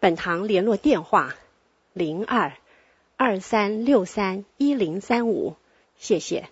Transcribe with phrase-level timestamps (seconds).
[0.00, 1.34] 本堂联络电话：
[1.92, 2.54] 零二
[3.18, 5.56] 二三六三一零三五。
[5.98, 6.48] 谢谢。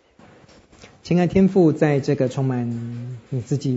[1.02, 3.70] 亲爱天赋，在这个充满你自己，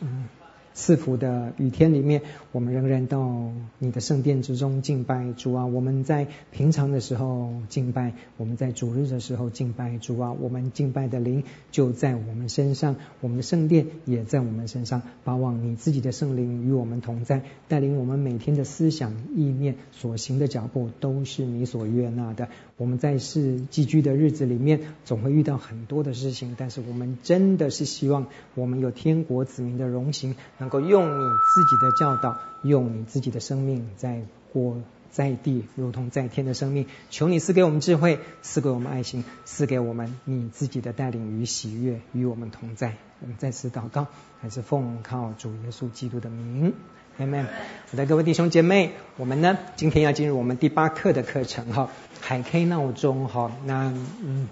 [0.00, 0.26] 嗯。
[0.72, 5.66] 赐福的雨天里面，我们仍然到你的圣殿之中敬拜主啊！
[5.66, 10.32] 我们在平常的时候敬拜，我们在主日的时候敬拜主啊！
[10.32, 15.02] 我们敬拜的灵就在我们身上，我们的圣殿也在我们身上。
[15.24, 22.48] 巴望你自己的圣灵与我们同在，带领我们每天的思想意念所行的脚步都是你所悦纳的。
[22.76, 30.36] 我们在世寄居的日子里面，总会遇到很多的事情，但是我们真的是希望我们有天国子民的荣行。
[30.60, 34.22] 能够用你自己的教导，用你自己的生命在
[34.52, 34.76] 活
[35.10, 36.86] 在地，如同在天的生命。
[37.10, 42.94] 求你赐给我们智慧，赐给我们爱心，赐给我们你自己的带领与喜悦，与我们同在。
[43.20, 44.06] 我们再次祷告，
[44.40, 46.74] 还是奉靠主耶稣基督的名
[47.18, 47.46] ，Amen。
[47.90, 51.88] 好的，各位弟兄姐妹，我们呢今天要进入我们第八课的课程哈，
[52.20, 54.48] 海 K 闹钟哈，那嗯。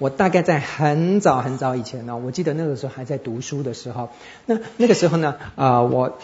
[0.00, 4.08] 我大概在很早很早以前呢，我记得那个时候还在读书的时候，
[4.46, 6.18] 那那个时候呢，啊、我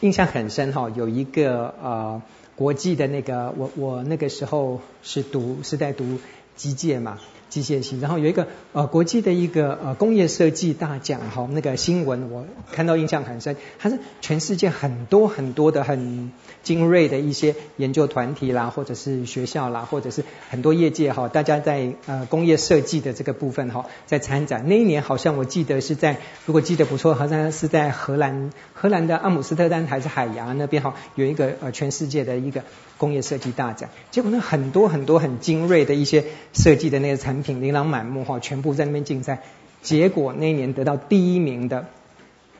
[0.00, 2.20] 印象很深哈，有一个呃
[2.56, 6.18] 国际的那个，我我那个时候是读是在读
[6.56, 7.18] 机械嘛。
[7.50, 16.32] 机械系，然后有一个呃国际的一个呃工业设计大奖哈，那个新闻我看到印象很深，它是全世界很多很多的很
[16.64, 24.68] 精锐的一些研究团体啦，或者是学校啦，或者是很多业界哈，大家在呃工业设计的这个部分哈，在参展。
[24.68, 32.64] 那一年好像我记得是在，如果记得不错，好像是在荷兰荷兰的阿姆斯特丹还是海牙那边哈，有一个呃全世界的一个
[32.98, 33.88] 工业设计大奖。
[34.10, 37.54] 结果呢，很多很多很精锐的一些设计的那个产品。
[37.54, 39.42] 琳琅满目哈，全部在那边竞赛，
[39.80, 41.86] 结果那一年得到第一名的，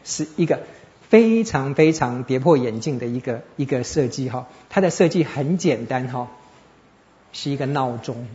[0.04, 0.60] 是一个
[1.14, 6.26] 非常非常跌破眼镜的一个一个设计哈，它的设计很简单哈，
[7.32, 8.26] 是一个闹钟。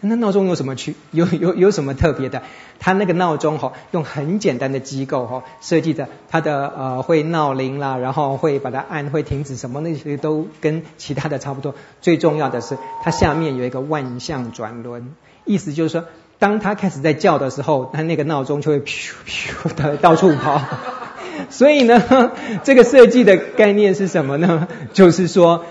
[0.00, 0.96] 那闹钟有什么区？
[1.12, 2.42] 有有有什么特别的？
[2.78, 11.74] 它那个闹钟哈，用很简单的机构哈设计的，它的呃会闹铃啦，然后会把它按，会停止什么那些都跟其他的差不多。
[12.02, 15.14] 最重要的是，它下面有一个万向转轮。
[15.46, 16.04] 意思就是说，
[16.38, 20.60] 当他开始在叫的时候，他那个闹钟就会咻咻的到处跑。
[21.50, 24.68] 所以呢，这个设计的概念是什么呢？
[24.92, 25.64] 就是说，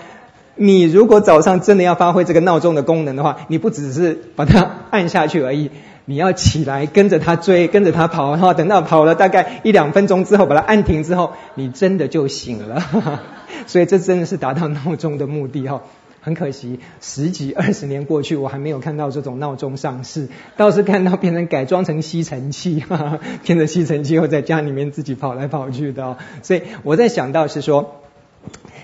[0.56, 5.70] 你如果早上真的要发挥这个闹钟的功能的话，你不只是把它按下去而已，
[6.04, 12.82] 你要起来跟着它追，跟着它跑，然后等到跑了大概一两分钟之后，把它按停之后，你真的就醒了。
[13.66, 15.80] 所以这真的是达到闹钟的目的哈。
[16.24, 26.16] 很可惜，十几二十年过去，我还没有看到这种闹钟上市，倒是看到变成改装成吸尘器，哈哈，变成吸尘器后在家里面自己跑来跑去的哦。
[26.42, 28.00] 所以我在想到是说，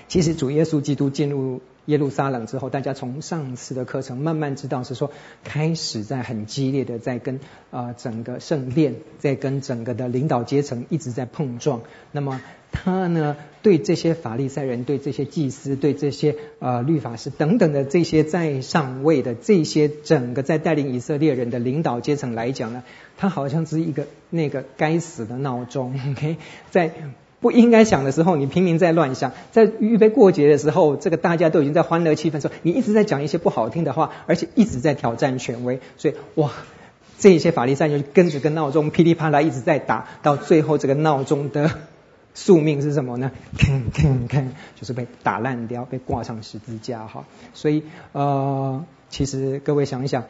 [0.07, 5.11] 其实主耶稣基督进入耶路撒冷之后，大家从上次的课程慢慢知道是说，
[5.43, 7.37] 开始在很激烈的在跟
[7.71, 11.81] 啊、呃、整个圣殿，在跟整个的领导阶层一直在碰撞。
[12.11, 12.39] 那么。
[12.73, 22.83] 他呢，对这些法利赛人、对这些祭司、对这些呃律法师等等的这些在上位的这些整个在带领以色列人的领导阶层来讲呢，
[23.17, 25.99] 他好像是一个那个该死的闹钟。
[26.11, 26.37] OK，
[26.71, 26.91] 在
[27.39, 35.79] 不应该响的时候，你拼命在乱响；在预备过节的时候，这个大家都已经在欢乐气氛的时候，你一直在讲一些不好听的话，而且一直在挑战权威。
[35.97, 36.51] 所以哇，
[37.19, 41.69] 这些法利赛就跟着个闹钟噼里啪啦一直在打，到最后这个闹钟的。
[42.33, 43.31] 宿命是什么呢？
[44.79, 47.25] 就是被打烂掉，被挂上十字架哈。
[47.53, 47.83] 所以
[48.13, 50.25] 呃，其实各位想一想，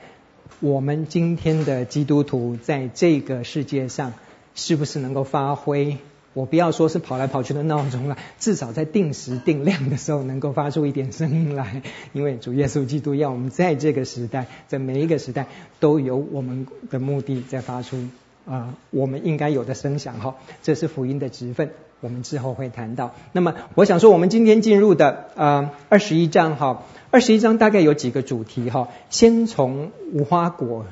[0.60, 4.14] 我们今天的基督徒在这个世界上，
[4.56, 5.98] 是不是能够发挥？
[6.34, 11.82] 我不要说是跑来跑去的闹钟了，至少在定时定量的时候，能够发出一点声音来。
[12.14, 15.48] 因为主耶稣基督要我们在这个时代，在每一个时代，
[15.82, 18.08] 都有我们的目的在发出
[18.46, 20.36] 啊、我们应该有的声响哈。
[20.64, 21.72] 这是福音的职分。
[22.00, 23.14] 我们之后会谈到。
[23.32, 28.88] 那么，我想说，我们今天进入的呃二十一章哈，二十一章大概有几个主题哈。
[29.12, 30.88] 先从无花果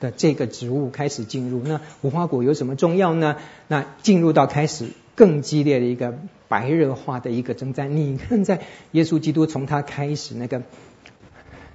[0.00, 1.60] 的这个植物开始进入。
[1.62, 3.36] 那无花果有什么重要呢？
[3.68, 6.14] 那进入到开始更激烈的一个
[6.48, 7.94] 白热化的一个征战。
[7.94, 8.62] 你看，在
[8.92, 10.62] 耶稣基督从他开始那个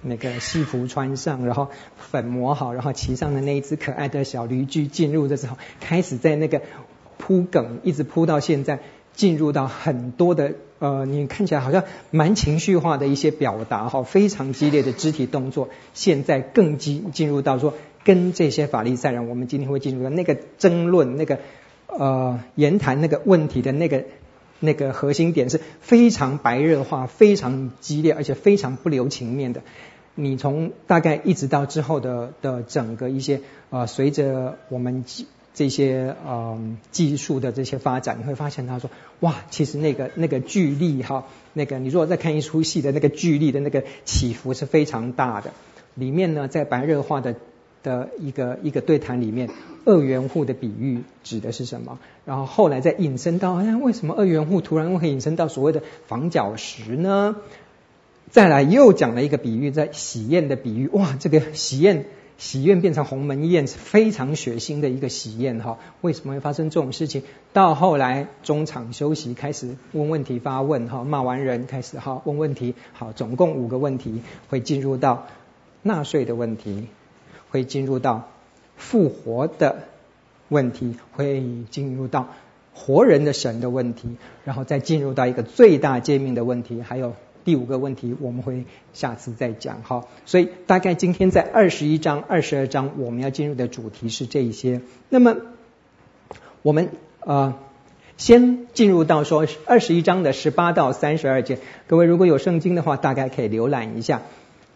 [0.05, 6.61] 那个西服穿上，然后粉抹好，然后骑上的那一只可爱的小驴驹进入的时候，开始在那个
[7.17, 8.79] 铺梗，一直铺到现在，
[9.13, 15.69] 进入到很多的呃，你看起来好像蛮情绪化的一些表达哈，非常激烈的肢体动作。
[15.93, 17.73] 现在更进进入到说，
[18.03, 21.39] 跟这些法利赛人，我们今天会进入到那个争论那个。
[21.87, 24.03] 呃，言谈那个问题的那个
[24.59, 29.61] 那个核心点是非常白热化、非常激烈，而且非常不留情面的。
[30.15, 35.05] 你从大概一直到之后的的整个一些呃，随着我们
[35.53, 36.59] 这些呃
[36.91, 38.89] 技术的这些发展，你会发现他说，
[39.19, 45.51] 哇，其实那个那个剧力哈，那个你如果再看一出戏的那个剧力的那个起伏是非常大的。
[45.93, 47.35] 里面呢，在白热化的。
[47.85, 49.47] 的一个一个对谈里面，
[49.85, 51.99] 二元户的比喻指的是什么？
[52.25, 57.35] 然后后来再引申到，哎，为什么二元户突然会引申到所谓的房角石呢？
[58.31, 62.05] 再来又讲了一个比喻，在喜宴的比喻，哇，这个喜宴
[62.37, 65.77] 喜宴变成鸿门宴，是非常血腥的一个喜宴哈。
[66.01, 67.23] 为什么会发生这种事情？
[67.53, 75.27] 到后来中场休息，开始问问题发问哈，骂完人开始哈问问题，好，总共五个问题会进入到
[75.81, 76.87] 纳税的问题。
[77.51, 78.27] 会进入到
[78.75, 79.83] 复活的
[80.49, 82.27] 问题，会进入到
[82.73, 87.13] 活人的神的问题，然后再进入到一个最大诫命的问题，还有
[87.45, 90.05] 第五个问题，我们会下次再讲哈。
[90.25, 94.81] 所以大概今天在二十一章、二十二章，我们要进入的主题是这一些。
[95.09, 95.37] 那么
[96.63, 96.89] 我们
[97.19, 97.53] 呃
[98.17, 104.23] 先进入到说二十一章的十八到三十二节，各位如果有圣经的话，大概可以浏览一下。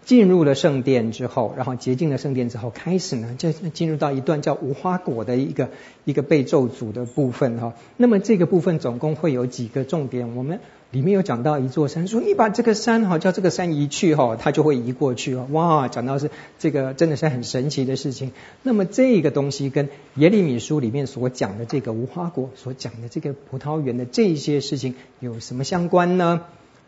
[0.09, 5.69] 进入了圣殿之后，然后洁净了圣殿之后，开始呢就进入到一段叫无花果的一个
[6.03, 7.75] 一个被咒诅的部分哈。
[7.95, 15.47] 那么这个部分总共会有几个重点，我们里面有讲到一座山，说你把这个山哈叫这个山移去哈，它就会移过去哦。
[15.51, 18.31] 哇，讲到是这个真的是很神奇的事情。
[18.63, 26.41] 那么这个东西跟耶利米书里面所讲的这个无花果所讲的这个葡萄园的这些事情有什么相关呢？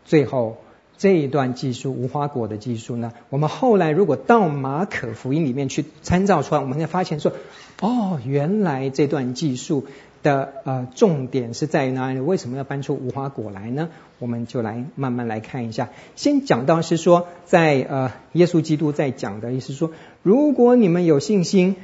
[0.04, 0.56] 最后。
[1.02, 7.32] 这一段技术无花果的技术呢，我们后来如果到马可福音里面去参照出来，我们会发现说，
[7.80, 9.84] 哦，原来这段技术
[10.22, 12.20] 的呃重点是在于哪里？
[12.20, 13.88] 为什么要搬出无花果来呢？
[14.20, 15.88] 我们就来慢慢来看一下。
[16.14, 19.90] 先讲到是说，在呃耶稣基督在讲的意思说，
[20.22, 21.74] 如果你们有信心，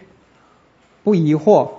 [1.03, 1.71] 不疑惑。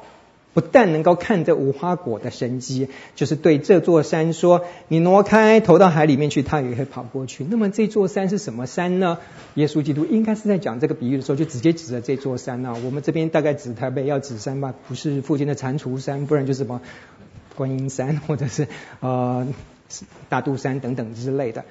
[0.60, 9.18] 不但能够看着无花果的神机，就是对这座山说：“你挪开，投到海里面去，它也会跑过去。”那么这座山是什么山呢？
[9.56, 12.76] 耶稣基督应该是在讲这个比喻的时候，就直接指着这座山啊。
[12.84, 16.82] 我们这边大概指台北要指山吧，不是附近的蟾蜍山，不然就是什么
[17.56, 18.68] 观音山，或者是
[19.00, 19.48] 呃
[20.28, 21.64] 大肚山等等之类的。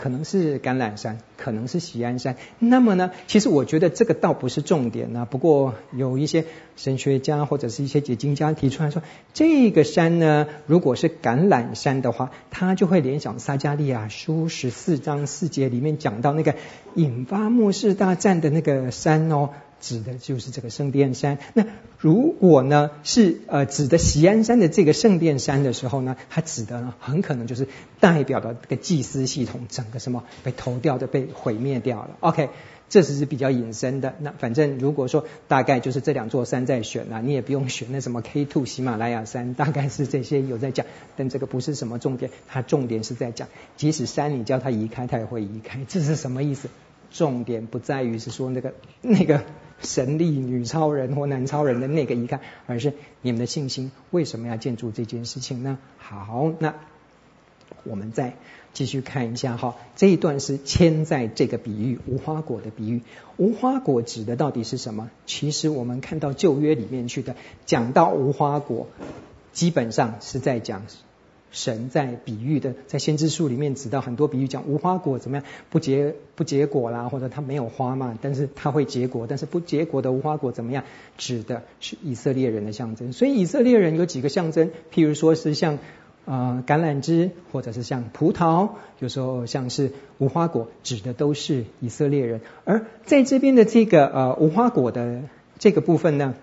[0.00, 2.36] 可能是橄榄山，可能是喜安山。
[2.58, 5.26] 那么呢，其实我觉得这个倒不是重点呢。
[5.30, 9.02] 不过有一些神学家或者是一些解经家提出来说，
[9.34, 16.54] 这个山呢，如果是橄榄山的话，他就会联想撒迦利亚书十四章四节里面讲到那个
[16.94, 19.50] 引发末世大战的那个山哦。
[19.80, 21.38] 指的就是这个圣殿山。
[21.54, 21.64] 那
[21.98, 27.66] 如果呢是呃指的锡安山的这个圣殿山的时候呢，它指的呢很可能就是
[27.98, 32.10] 代表的这个祭司系统整个什么被投掉的被毁灭掉了。
[32.20, 32.50] OK，
[32.88, 34.14] 这只是比较隐身的。
[34.20, 40.86] 那反正如果说大概就是这两座山在选啊，你也不用选那什么 K2 喜马拉雅山，大概是这些有在讲。
[41.16, 45.80] 但这个不是什么重点，它重点是在讲，即使山你叫它移开，它也会移开。
[45.88, 46.68] 这是什么意思？
[47.10, 49.42] 重点不在于是说那个那个。
[49.82, 55.78] 神力女超人或男超人的那个一看，而是你们的信心为什么要建筑这件事情呢？
[55.98, 56.74] 好，那
[57.84, 58.36] 我们再
[58.72, 63.02] 继续看一下哈，这一段是牵在这个比喻无花果的比喻，
[63.36, 65.10] 无花果指的到底是什么？
[65.26, 68.88] 其实我们看到旧约里面去的，讲到无花果，
[69.52, 70.82] 基本上是在讲。
[71.50, 80.84] 神在比喻的，在先知书里面指到很多比喻，讲无花果怎么样不结不结果啦，或者它没有花嘛，但是它会结果，但是不结果的无花果怎么样？
[81.18, 83.12] 指的是以色列人的象征。
[83.12, 85.78] 所以以色列人有几个象征，譬如说是像
[86.24, 92.40] 呃橄榄枝，或者是像葡萄，有时候像是无花果，指的都是以色列人。
[92.64, 95.22] 而在这边的这个呃无花果的
[95.58, 96.34] 这个部分呢？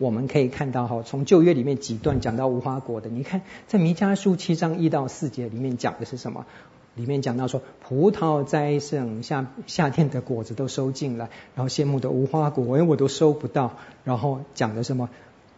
[0.00, 6.46] 我们可以看到哈，从旧约里面几段讲到无花果的，你看在弥迦书七章一到四节里面讲的是什么？
[6.94, 13.72] 里面讲到说，葡萄栽盛，夏夏天的果子都收尽了，然后羡慕的无花果，哎，我都收不到。
[14.04, 15.10] 然后讲的什么？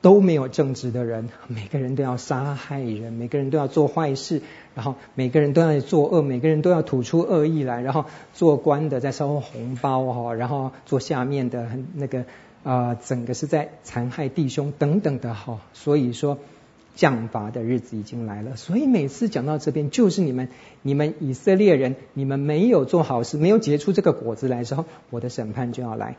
[0.03, 4.43] 都没有正直的人，每个人都要杀害人，每个人都要做坏事，
[4.75, 12.25] 然后每个人都要作恶，每个人都要吐出恶意来，然后做官的在收红包哈，然后做下面的那个
[12.65, 16.39] 啊、整个是在残害弟兄等等的哈，所以说
[16.95, 18.57] 降罚的日子已经来了。
[18.57, 20.49] 所以每次讲到这边，就是你们
[20.83, 26.17] 你们以色列人，你们没有做好事，没有结出这个果子来的时候，我的审判就要来。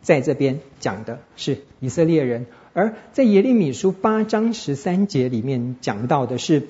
[0.00, 2.46] 在这边讲的是以色列人。
[2.72, 6.68] 而在耶利米书八章十三节里面讲到的是，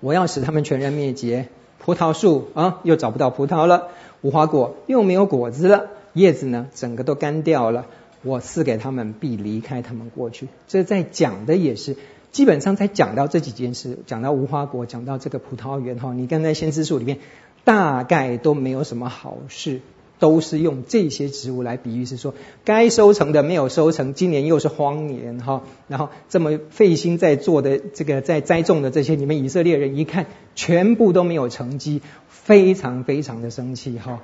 [0.00, 3.88] 我要使他们全然灭绝，葡萄树啊又找不到葡萄了，
[4.22, 7.86] 无花果又没有果子了，叶子呢整个都干掉了，
[8.22, 10.48] 我赐给他们必离开他们过去。
[10.68, 11.96] 这在讲的也是，
[12.32, 17.18] 基本上在讲到这几件事，讲到无花果，讲到这个葡萄园哈，你刚才先知书里面
[17.64, 19.80] 大概都没有什么好事。
[20.20, 25.62] 都是用这些植物来比喻，是说该收成的没有收成，今年又是荒年哈。
[25.88, 34.20] 然后这么费心在做的这个在栽种的这些，你们以色列人一看，全部都没有成绩，非常非常的生气哈。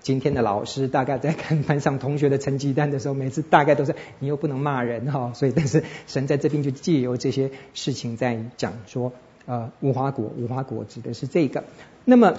[0.00, 9.12] 今天的老师大概在看班上同学的成绩单的时候，每次大概都是你又不能骂人哈，所以但是神在这边就借由这些事情在讲说，
[9.46, 11.64] 呃，无花果，无花果指的是这个，
[12.04, 12.34] 那么。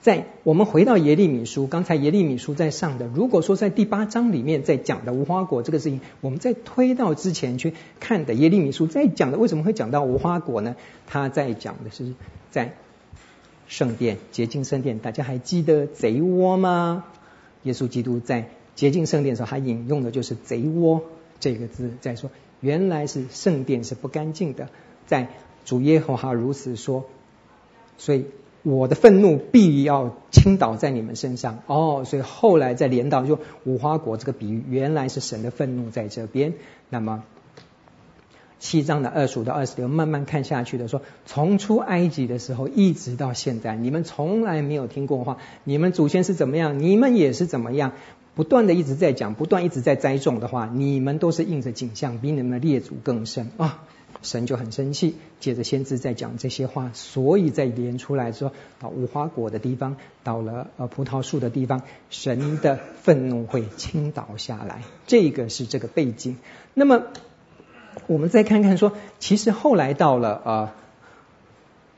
[0.00, 10.76] 在我们回到耶利米书，刚才耶利米书在上的，如果说在第八章里面在讲的无花果这个事情，我们在推到之前去看的耶利米书在讲的，为什么会讲到无花果呢？
[11.06, 12.12] 他在讲的是
[12.50, 12.74] 在
[13.66, 17.04] 圣殿洁净圣殿，大家还记得贼窝吗？
[17.62, 21.02] 耶稣基督在洁净圣殿的时候，他引用的就是贼窝
[21.40, 22.30] 这个字，在说
[22.60, 24.68] 原来是圣殿是不干净的，
[25.06, 25.28] 在
[25.64, 27.04] 主耶和华如此说，
[27.98, 28.26] 所以。
[28.66, 36.54] 我的愤怒必要倾倒在你们身上哦，所以后来再连到就无花果这个比喻，原来是神的愤怒在这边。
[36.88, 37.24] 那么
[38.58, 47.92] 七章的二十五到二十六，慢慢看下去的说，从出埃及的时候一直到现在，你们从来没有听过话，你们祖先是怎么样，你们也是怎么样，
[48.34, 53.82] 不断的一直在讲，不断一直在栽种的话，你们都是应着景象，比你们的列祖更深啊。
[54.22, 66.38] 神就很生气，接着先知在讲这些话，所以在连出来说，到无花果的地方，到了呃葡萄树的地方，神的愤怒会倾倒下来，这个是这个背景。
[66.72, 67.02] 那么
[68.06, 70.74] 我们再看看说，其实后来到了啊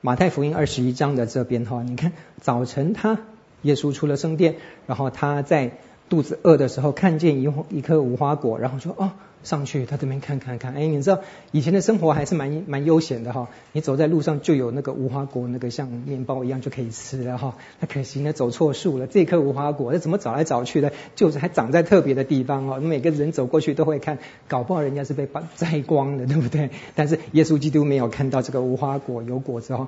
[0.01, 3.19] 马太福音二十一章的这边哈，你看早晨他
[3.63, 9.13] 耶稣出了圣殿，然后他在肚子饿的时候看见一一颗无花果，然后说哦。
[9.45, 11.21] 上去他这边看看看，哎，你知道
[11.53, 13.47] 以前的生活还是蛮蛮悠闲的哈。
[13.71, 17.55] 你走在路上就有那个无花果，那个像面包一样就可以吃了哈。
[17.79, 19.07] 那可惜呢，走错树了。
[19.07, 22.81] 这棵无花果，那怎么找来找去的，就是还长在特别的地方哦。
[22.81, 26.71] 每个人走过去都会看，搞不好人家是被摘光的，对不对？
[26.97, 29.87] 但是耶稣基督没有看到这个无花果有果子哦，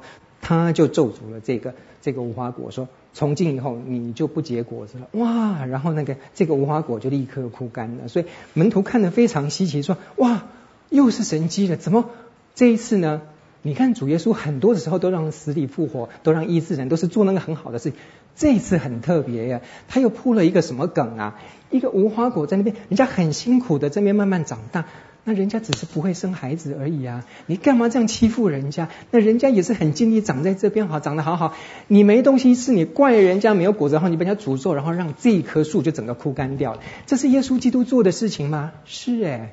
[0.48, 2.88] 他就咒诅了这个这个无花果说。
[3.12, 5.08] 从今以后，你就不结果子了。
[5.12, 5.66] 哇！
[5.66, 8.08] 然后那个这个无花果就立刻枯干了。
[8.08, 8.24] 所以
[8.54, 10.44] 门徒看得非常稀奇，说：哇，
[10.88, 11.76] 又是神迹了！
[11.76, 12.08] 怎么
[12.54, 13.20] 这一次呢？
[13.60, 17.92] 你看主耶稣很多的时候都让死里复活，都让医治人，都是做那个很好的事。
[18.34, 21.38] 这一次很特别呀，他又铺了一个什么梗啊？
[21.70, 24.86] 一个无花果在那边，人家很辛苦的这边慢慢长大。
[25.28, 27.26] 那人家只是不会生孩子而已啊！
[27.44, 28.88] 你干嘛这样欺负人家？
[29.10, 31.54] 那人家也是很尽力长在这边，好长得好好。
[31.86, 36.80] 你没东西吃，你怪人家没有果子，然后你把人家诅咒，然后让这一棵树就整个枯干掉了。
[37.04, 38.72] 这是耶稣基督做的事情吗？
[38.86, 39.52] 是哎，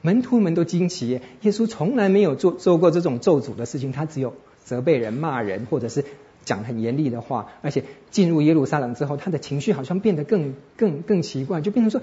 [0.00, 1.20] 门徒们都惊奇。
[1.42, 4.32] 耶稣从来没有做做过这种咒诅的事情，他只有
[4.64, 6.02] 责备人、骂人，或者是
[6.46, 7.48] 讲很严厉的话。
[7.60, 12.00] 而且进入耶路撒冷之后，他的情绪好像变得更更更奇怪，就变成说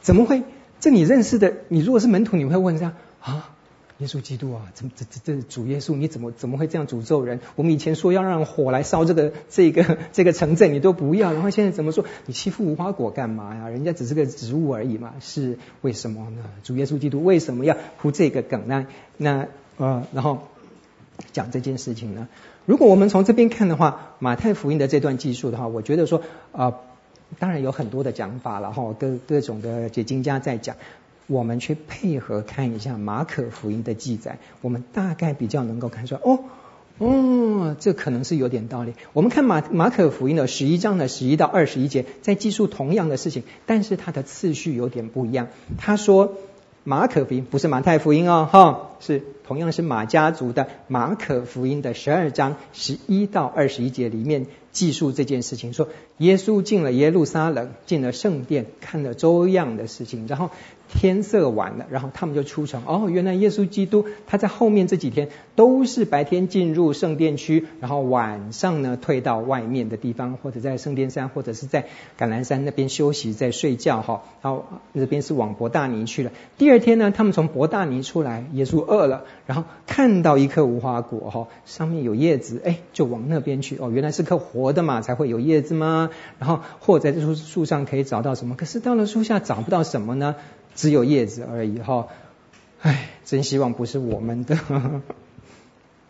[0.00, 0.42] 怎么会？
[0.80, 3.50] 这你认识的，你如果是门徒，你会问这样啊？
[3.98, 7.40] 耶稣基督啊，怎么这这这主耶稣，你怎么怎么会这样诅咒人？
[7.54, 12.04] 我们以前说要让火来烧这个这个这个城镇，你都不要，然后现在怎么说？
[12.26, 13.70] 你欺负无花果干嘛呀？
[13.70, 16.44] 人家只是个植物而已嘛，是为什么呢？
[16.62, 18.86] 主耶稣基督为什么要铺这个梗呢？
[19.16, 20.48] 那呃，然后
[21.32, 22.28] 讲这件事情呢？
[22.66, 26.20] 如果我们从这边看的话，马太福音的这段记述的话，我觉得说
[26.52, 26.74] 啊。
[27.38, 30.76] 当然有很多的讲法了哈，各各种的解经家在讲，
[31.26, 36.38] 我们去配合看一下马可福音的记载，我们大概比较能够看出来，哦，
[36.98, 38.94] 哦，这可能是有点道理。
[39.12, 45.48] 我们看马马可福音的十一章的十一到二十一节，在记述同样的事情，但是它的次序有点不一样。
[45.78, 46.34] 他说。
[46.88, 55.88] 马可福音不是马太福音哦，哈，是同样是马家族的马可福音的十二章十一到二十一节里面记述这件事情，说
[56.18, 60.50] 耶稣进了耶路撒冷，进了圣殿，看了周样的事情，然后
[60.92, 62.82] 天色晚了，然后他们就出城。
[62.86, 74.22] 哦，原来耶稣基督他在后面这几天都是白天进入圣殿区，然后晚上呢退到外面的地方，或者在圣殿山，或者是在橄榄山那边休息，在睡觉哈。
[74.42, 76.30] 然后那边是往伯大尼去了。
[76.58, 83.76] 第二天呢，他们从伯大尼出来，耶稣饿了，然后看到一棵无花果哈，上面有叶子，哎，就往那边去。
[83.78, 84.76] 哦，原来是棵活。
[84.76, 86.10] 的嘛才会有叶子吗？
[86.38, 88.54] 然后或者在树树上可以找到什么？
[88.54, 90.34] 可是到了树下找不到什么呢？
[90.76, 92.06] 只有叶子而已哈。
[92.82, 94.56] 唉，真希望不是我们的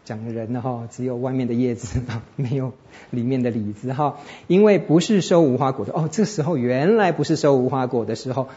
[0.04, 2.00] 讲人的哈，只有外面的叶子，
[2.36, 2.72] 没有
[3.10, 4.18] 里面的李子哈。
[4.46, 6.08] 因为不是收无花果的哦。
[6.12, 8.48] 这时候原来不是收无花果的时候，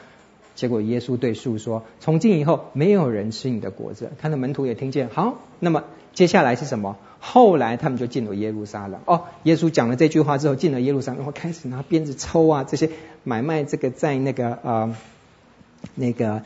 [0.55, 5.09] 结果耶稣对树说：“从今以后没有人吃你的果子。”他的门徒也听见。
[5.09, 6.97] 好，那么接下来是什么？
[7.19, 9.01] 后来他们就进了耶路撒冷。
[9.05, 12.89] 哦，耶稣讲了这句话之后，进了耶路撒冷，然后开始拿鞭子抽啊，这些
[13.23, 14.95] 买卖这个在那个呃
[15.95, 16.43] 那个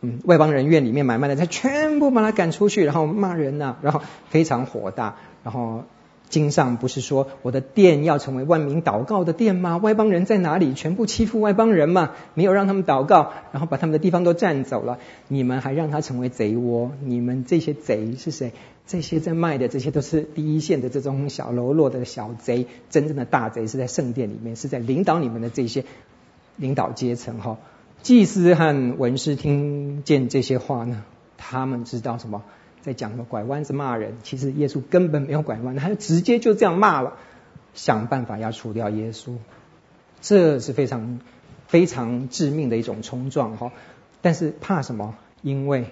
[0.00, 5.84] 嗯外邦人院里面买卖的，他全部把他赶出去，然后骂人呐、然后非常火大，然后。
[6.30, 9.76] 经上不是说我的殿要成为万民祷告的殿吗？
[9.76, 10.74] 外邦人在哪里？
[10.74, 14.98] 全部欺负外邦人嘛，没有让他们祷告，然后把他们的地方都占走了。
[15.28, 16.90] 你们还让他成为贼窝？
[17.04, 18.52] 你们这些贼是谁？
[18.84, 25.84] 这些在卖的这些都是第一线的这种小喽啰的小贼，真正的大贼是在圣殿里面，是在领导你们的这些
[26.56, 27.58] 领导阶层哈。
[28.04, 31.04] 祭司和文士听见这些话呢，
[31.38, 32.42] 他们知道什么？
[32.82, 37.14] 在讲什么拐弯子骂人，其实耶稣根本没有拐弯，他就直接就这样骂了，
[37.72, 39.36] 想办法要除掉耶稣，
[40.20, 41.18] 这是非常
[41.66, 43.72] 非常致命的一种冲撞哈。
[44.20, 45.14] 但是怕什么？
[45.40, 45.86] 因为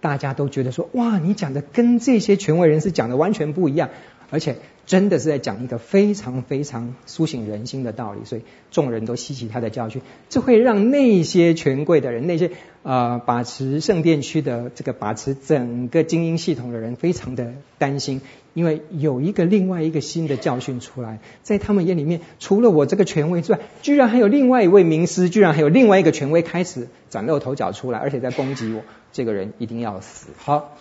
[0.00, 3.90] 大家都觉得说，哇，你讲的跟这些权威人士讲的完全不一样，
[4.30, 4.56] 而且。
[4.86, 12.52] 真的是在讲一个非常非常苏醒人心的道理，所以众人都吸取他的教训，这会让那些权贵的人、那些
[12.84, 18.20] 呃把持圣殿区的这个把持整个精英系统的人非常的担心，
[18.54, 28.82] 因为有一个另外一个新的教训出来，在他们眼里面，除了我这个权威之外，居然还有另外一位名师，居然还有另外一个权威开始崭露头角出来，而且在攻击我，
[29.12, 30.28] 这个人一定要死。
[30.36, 30.76] 好，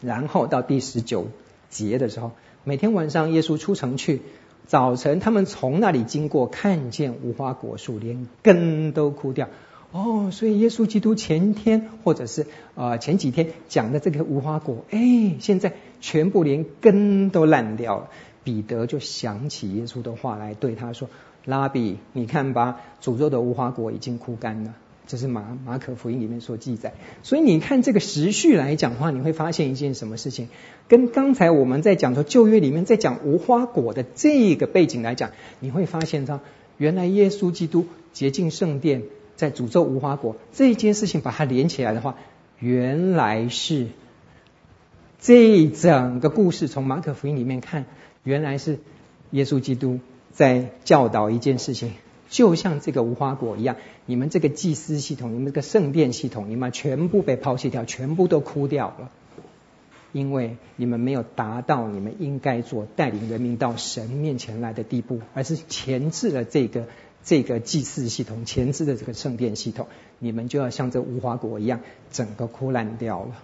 [0.00, 1.26] 然后到第十九
[1.68, 2.32] 节的时候。
[2.64, 4.22] 每天晚上，耶稣出城去，
[4.68, 9.48] 早晨他们从那里经过，看见无花果树连根都枯掉。
[9.90, 12.46] 哦，所以耶稣基督前天或者是
[12.76, 18.08] 呃前几天讲的这个无花果，哎，现在全部连根都烂掉了。
[18.44, 21.08] 彼得就想起耶稣的话来对他说
[21.44, 24.74] ：“拉比，你看吧，诅咒的无花果已经枯干了。”
[25.06, 30.48] 这是马马可福音里面所记载，所以你看这个时序来讲的话，你会发现一件什么事情，
[30.88, 36.40] 跟刚才我们在讲说旧约里面在讲无花果的这个背景来讲，你会发现到
[36.78, 39.02] 原来耶稣基督洁净圣殿，
[39.36, 42.16] 在诅咒无花果这件事情，把它连起来的话，
[42.58, 43.88] 原来是
[45.20, 47.86] 这整个故事从马可福音里面看，
[48.22, 48.78] 原来是
[49.32, 49.98] 耶稣基督
[50.30, 51.92] 在教导一件事情。
[52.32, 59.10] 就像这个无花果一样，你们这个祭司系统，你们这个圣殿系统，你们全部被抛弃掉，全部都枯掉了，
[60.12, 66.86] 因为你们没有达到你们应该做带领人民到神面前来的地步，而是前置了这个
[67.22, 73.42] 这个祭祀系统，前置的这个圣殿系统，你们就要像这无花果一样，整个枯烂掉了。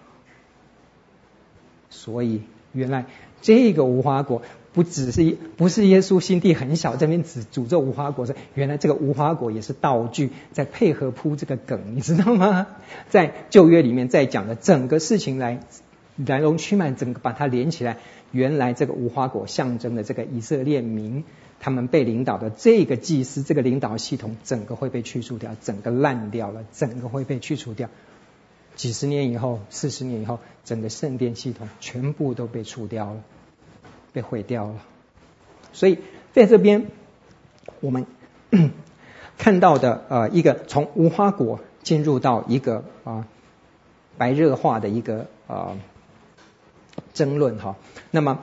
[1.91, 2.41] 所以
[2.73, 3.05] 原来
[3.43, 4.41] 这个无花果。
[4.79, 12.69] 不只是不是耶稣心地很小，这边只诅咒无花果，是原来这个无花果也是道具，在配合铺这个梗，你知道吗？
[13.11, 15.59] 在旧约里面在讲的整个事情来
[16.15, 17.99] 来龙去脉，整个把它连起来，
[18.31, 21.25] 原来这个无花果象征的这个以色列民，
[21.59, 27.91] 他们被领导的这个祭司，这个领导系统，整个会被去除掉，整个烂掉了，整个会被去除掉。
[28.77, 33.25] 几十年以后，四十年以后，整个圣殿系统全部都被除掉了。
[34.13, 34.75] 被毁掉了，
[35.73, 35.99] 所以
[36.33, 36.87] 在这边
[37.81, 38.07] 我们
[39.39, 43.27] 看到的呃一个从无花果进入到一个啊
[44.17, 45.77] 白热化的一个啊
[47.15, 47.77] 争论哈，
[48.11, 48.41] 那么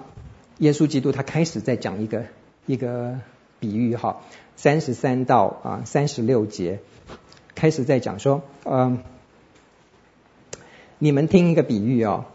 [0.59, 2.25] 耶稣基督他开始在讲一个
[2.65, 3.19] 一个
[3.59, 4.21] 比喻哈，
[4.55, 6.79] 三十三到啊三十六节
[7.55, 9.03] 开始在讲说嗯
[10.97, 12.25] 你们听一个比喻哦。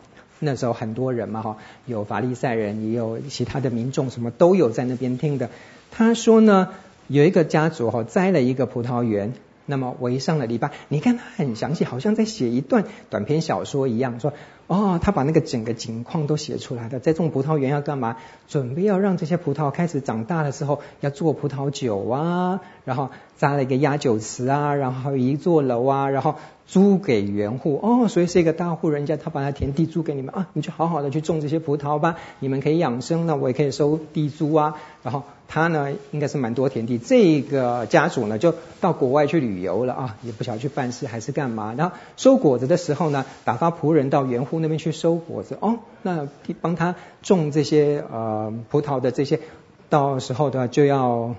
[0.41, 5.51] 那时候很多人嘛，哈，有法利赛人，也有其他的民众，什么都有在那边听的。
[5.93, 6.71] 他说呢，
[7.07, 9.35] 有一个家族哈，栽了一个葡萄园，
[9.71, 10.71] 那么围上了篱笆。
[10.89, 14.35] 你看他很详细，好像在写一段短篇小说一样，说
[14.67, 17.01] 哦，他把那个整个景况都写出来的。
[17.01, 18.19] 在种葡萄园要干嘛？
[18.49, 26.35] 准备要让这些葡萄开始长大的时候，要做葡萄酒啊，然后扎了一个压酒池啊，然后一座楼啊，然后。
[26.71, 34.77] 租给园户哦，所以是一个大户人家，他把他田地租给你们啊，你就好好的去种这些葡萄吧，你们可以养生，那我也可以收地租啊。
[35.03, 41.75] 然后他呢，应该是蛮多田地，这个家族呢就到国外去旅游了啊，也不晓得去办事还是干嘛。
[41.77, 46.29] 然后收果子的时候呢，打发仆人到园户那边去收果子哦，那
[46.61, 49.41] 帮他种这些呃葡萄的这些，
[49.89, 51.35] 到时候的就要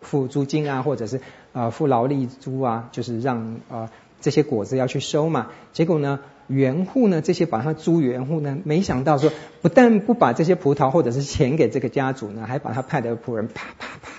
[0.00, 1.20] 付租金啊，或者是
[1.52, 3.88] 呃付劳力租啊，就是让呃。
[4.20, 9.30] 这些果子要去收嘛，结果呢，园户呢，这些把他租园户呢，没想到说，
[9.62, 14.10] 不但不把这些葡萄或者是钱给这个家主呢，还把他派的仆人啪啪啪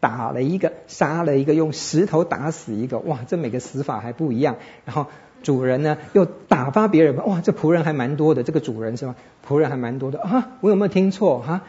[0.00, 4.56] 打了一个，杀了一个，用石头打死一个，哇，这每个死法还不一样。
[4.84, 5.06] 然后
[5.42, 9.14] 主人呢又打发别人，哇，这仆人还蛮多的，这个主人是吧？
[9.46, 11.62] 仆人还蛮多的啊，我有没有听错哈？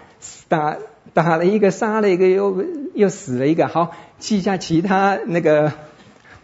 [0.48, 0.78] 打
[1.14, 5.74] 打了一个，杀了一个，又又死了一个，好，记下其他那个。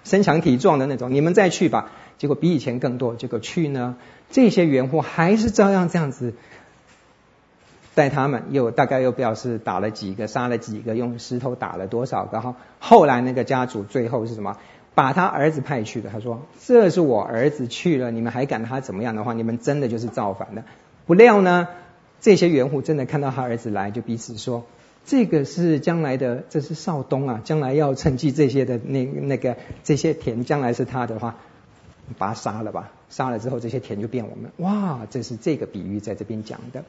[0.10, 1.92] 身强体壮的那种，你们再去吧。
[2.18, 3.16] 结果比以前更多。
[3.16, 3.96] 结果去呢，
[4.32, 6.34] 这些园户还是照样这样子
[7.96, 12.56] 带他们，又大概又表示打了几个，杀了几个，用石头打了多少个哈。
[12.80, 14.58] 后来那个家主最后是什么？
[14.96, 16.10] 把他儿子派去的。
[16.10, 20.64] 他说：“这是我儿子去了，你们还敢他怎么样的话，你们真的就是造反的。”
[21.08, 21.70] 不料呢，
[22.20, 24.66] 这些园户真的看到他儿子来，就彼此说。
[25.06, 31.38] 这个是将来的，这是少东啊，将来要承继这些的那那个这些田，将来是他的话，
[32.20, 34.52] 把他杀了吧，杀了之后这些田就变我们。
[34.58, 36.84] 哇，这是这个比喻在这边讲的。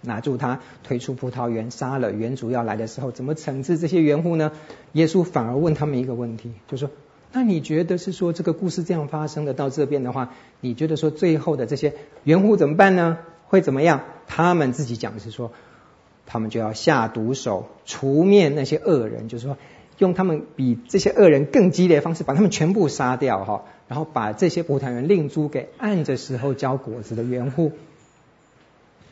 [0.00, 4.50] 拿住他，推出葡萄园，杀了园主要来的时候，怎么惩治这些园户呢？
[4.92, 6.90] 耶稣反而问他们一个问题，就说：
[7.30, 11.94] 那你觉得是说这个故事这样发生的到这边的话，你觉得说最后的这些
[12.24, 13.18] 园户怎么办呢？
[13.46, 14.00] 会怎么样？
[14.26, 15.52] 他们自己讲的是说。
[16.26, 19.56] 他们就要下毒手，除灭那些恶人，就是说，
[19.98, 27.72] 用他们比这些恶人更激烈的方式，把他们全部杀掉哈，然后把这些葡萄园另租给按着时候交果子的园户。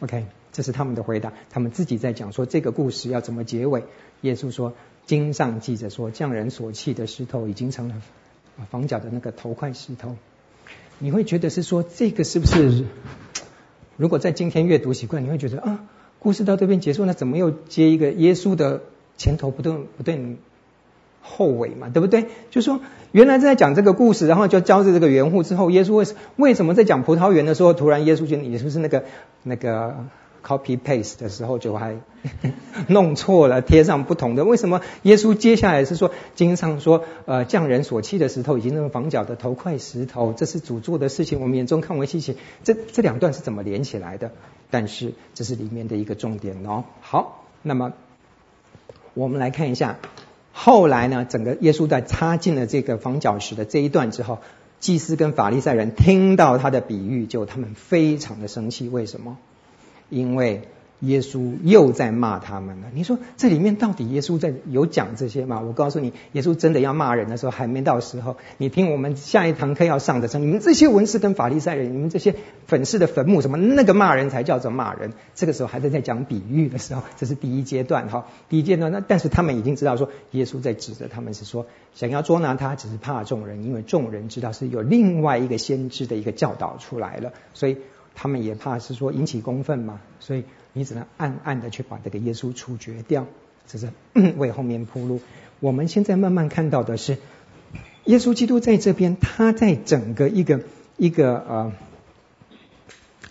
[0.00, 1.32] OK，这是他们的回答。
[1.50, 3.84] 他们自己在讲说这个故事要怎么结尾。
[4.22, 4.72] 耶稣说，
[5.04, 8.02] 经上记着说，匠人所弃的石头已经成了
[8.70, 10.16] 房角的那个头块石头。
[10.98, 12.84] 你会觉得是说这个是不是？
[13.96, 15.84] 如果在今天阅读习惯，你会觉得啊。
[16.20, 18.82] 故事到这边结束，那怎么又接一个耶稣的
[19.16, 20.36] 前头不对不对
[21.22, 22.26] 后尾嘛，对不对？
[22.50, 22.80] 就说
[23.12, 26.06] 原来在讲这个故事，然后就交着这个缘户之后，耶稣为
[26.36, 29.04] 为什么在讲葡萄园的时候，突然耶稣觉得你是不是那个
[29.42, 30.06] 那个
[30.44, 31.96] copy paste 的时候就还
[32.88, 34.44] 弄错了，贴上不同的？
[34.44, 42.36] 为什么耶稣接下来是说经上说呃匠人所弃的石头已经成房角的头块石头，这是主做的事情，我们眼中看为稀奇。
[42.64, 44.32] 这这两段是怎么连起来的？
[44.70, 46.84] 但是这是里面的一个重点哦。
[47.00, 47.92] 好，那么
[49.14, 49.98] 我们来看一下，
[50.52, 54.38] 后来呢，整个耶稣在插进了这个房角石的这一段之后，
[54.78, 58.88] 祭司跟法利赛人听到他的比喻，就他们非常的生气。
[58.88, 59.38] 为什么？
[60.10, 60.62] 因为。
[61.02, 62.88] 耶稣又在骂他们了。
[62.92, 65.58] 你说这里面到底耶稣在有讲这些吗？
[65.60, 68.36] 我告诉你，耶稣真的要骂人的时候还没到时候。
[68.58, 72.34] 你听我们下一堂课要上的时候，你们这些文士跟法利赛人，你们这些
[72.66, 75.14] 粉饰的坟墓什么，那个骂人才叫做骂人。
[75.34, 78.26] 这个时候还在在讲比喻的时候，这是第一阶段哈。
[78.50, 87.78] 第一阶段，那但是他们已经知道说，耶稣在指责他们是说，想要捉拿他，只是怕众人，因为众人知道是有另外一个先知的一个教导出来了，所以
[88.20, 90.44] 他们也怕是说引起公愤嘛，所以。
[90.72, 93.26] 你只能暗暗的去把这个耶稣处决掉，
[93.66, 93.90] 这是
[94.38, 95.20] 为后面铺路。
[95.58, 97.18] 我们现在慢慢看到的是，
[98.04, 100.60] 耶稣基督在这边，他在整个一个
[100.96, 101.72] 一个呃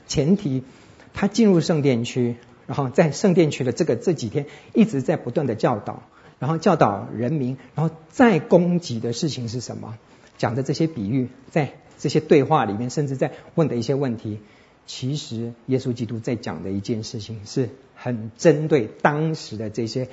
[0.05, 0.65] 前提，
[1.13, 2.35] 他进入圣殿区，
[2.67, 6.03] 然后在圣殿区的这个这几天一直在不断的教导，
[6.39, 9.97] 然后教导人民，然后再攻击的事情是什么？
[10.37, 14.39] 讲的这些比喻，在这些对话里面，甚至在问的一些问题。
[14.91, 20.07] 其实，耶稣基督在讲的一件事情，是很针对当时的这些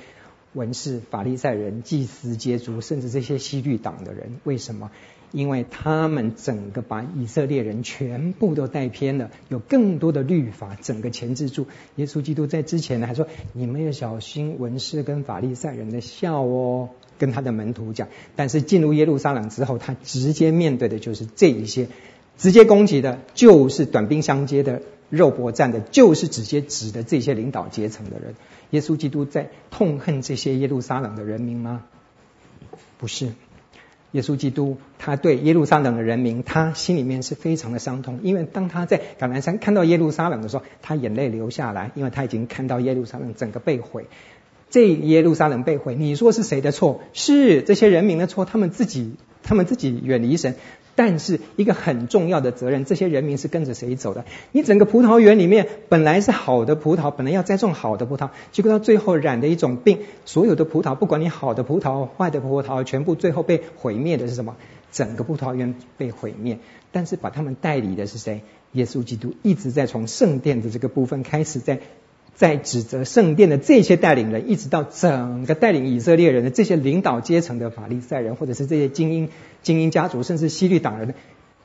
[0.53, 4.37] 文士、法利赛人、祭司阶族，甚至这些希律党的人。
[4.43, 4.91] 为什么？
[5.31, 11.65] 因为他们整个把以色列人全部都带偏了，有更多的律法，整个钳制住。
[11.95, 18.09] 耶稣基督在之前呢，还说：“你们要小心文士跟法利赛人的笑哦。”跟他的门徒讲。
[18.35, 21.87] 但是进入耶路撒冷之后，他直接面对的就是这一些。
[22.37, 28.35] 直接攻击的就是短兵相接的肉搏战的，就是直接指的这些领导阶层的人。
[28.71, 31.83] 耶稣基督在痛恨这些耶路撒冷的人民吗？
[32.99, 33.31] 不是，
[34.11, 44.07] 耶稣基督他对耶路撒冷的人民，他心里面是非常的伤痛，因为当他在橄榄山看到耶路撒冷的时候，他眼泪流下来，因为他已经看到耶路撒冷整个被毁。
[44.69, 46.99] 这耶路撒冷被毁，你说是谁的错？
[47.13, 50.55] 是这些人民的错，他们自己，他们自己远离神。
[50.97, 54.25] 但是一个很重要的责任，这些人民是跟着谁走的？
[54.51, 64.55] 你整个葡萄园里面本来是好的葡萄，本来要栽种好的葡萄，结果到最后染的一种病，所有的葡萄，不管你好的葡萄、坏的葡萄，全部最后被毁灭的是什么？
[64.91, 66.57] 整个葡萄园被毁灭。
[66.91, 68.41] 但是把他们代理的是谁？
[68.71, 71.79] 耶稣基督一直在从圣殿的这个部分开始在。
[72.37, 79.29] 在指责圣殿的这些带领人，一直到整个带领以色列人的这些领导阶层的法利赛人，或者是这些精英
[79.63, 81.15] 精英家族，甚至西律党人，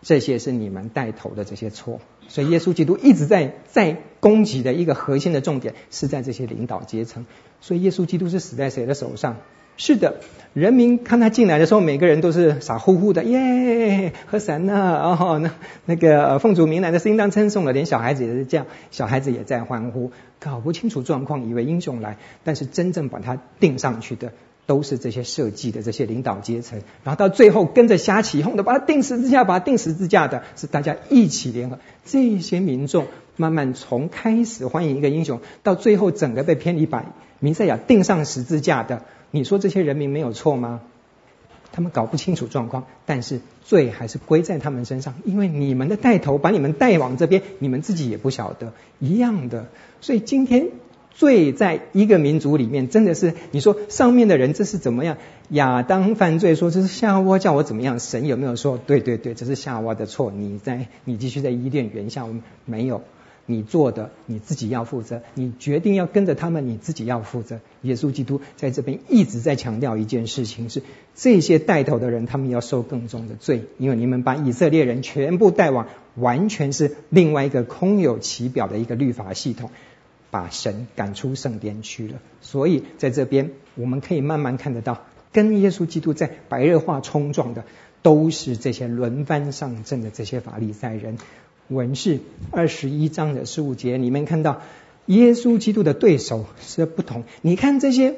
[0.00, 2.00] 这些是你们带头的这些错。
[2.26, 7.26] 所以耶稣基督一直在在攻击的一个核心的重点是在这些领导阶层。
[7.60, 9.36] 所以耶稣基督是死在谁的手上？
[9.76, 10.20] 是的，
[10.54, 15.50] 人民看他进来的时候，每个人都是傻乎乎的，耶，和散那，然后那
[15.86, 24.32] 那个奉主名来的是应当称颂的，连小孩子也是这样，小孩子也在欢呼，搞不清楚状况，以为英雄来，但是真正把他钉上去的，
[24.66, 37.04] 都是这些设计的这些领导阶层，然后到最后跟着瞎起哄的，把他钉十字架，把他钉十字架的，是大家一起联合，这些民众慢慢从开始欢迎一个英雄，到最后整个被偏离，把
[37.40, 39.02] 弥赛亚钉上十字架的。
[39.30, 40.80] 你说这些人民没有错吗？
[41.74, 49.68] 他们搞不清楚状况，但是罪还是归在他们身上，因为你们的带头把你们带往这边，你们自己也不晓得一样的。
[50.02, 50.68] 所以今天
[51.14, 55.16] 罪在一个民族里面，真的是你说上面的人这是怎么样？
[55.48, 57.98] 亚当犯罪说这是夏娃叫我怎么样？
[57.98, 60.30] 神有没有说对对对，这是夏娃的错？
[60.30, 63.00] 你在你继续在伊甸园下，我们没有。
[63.44, 67.60] 你做的你自己要负责，你决定要跟着他们，你自己要负责。
[67.82, 70.82] 耶稣基督在这边一直在强调一件事情是：
[71.16, 79.70] 这些带头的人，他们要受更重的罪，因为你们把以色列人全部带往完全是另外一个空有其表的一个律法系统，
[80.30, 82.20] 把神赶出圣殿去了。
[82.40, 85.02] 所以在这边我们可以慢慢看得到，
[85.32, 87.64] 跟耶稣基督在白热化冲撞的，
[88.02, 91.18] 都是这些轮番上阵的这些法利赛人。
[91.74, 94.62] 文士二十一章的十五节，你们看到
[95.06, 97.24] 耶稣基督的对手是不同。
[97.40, 98.16] 你看这些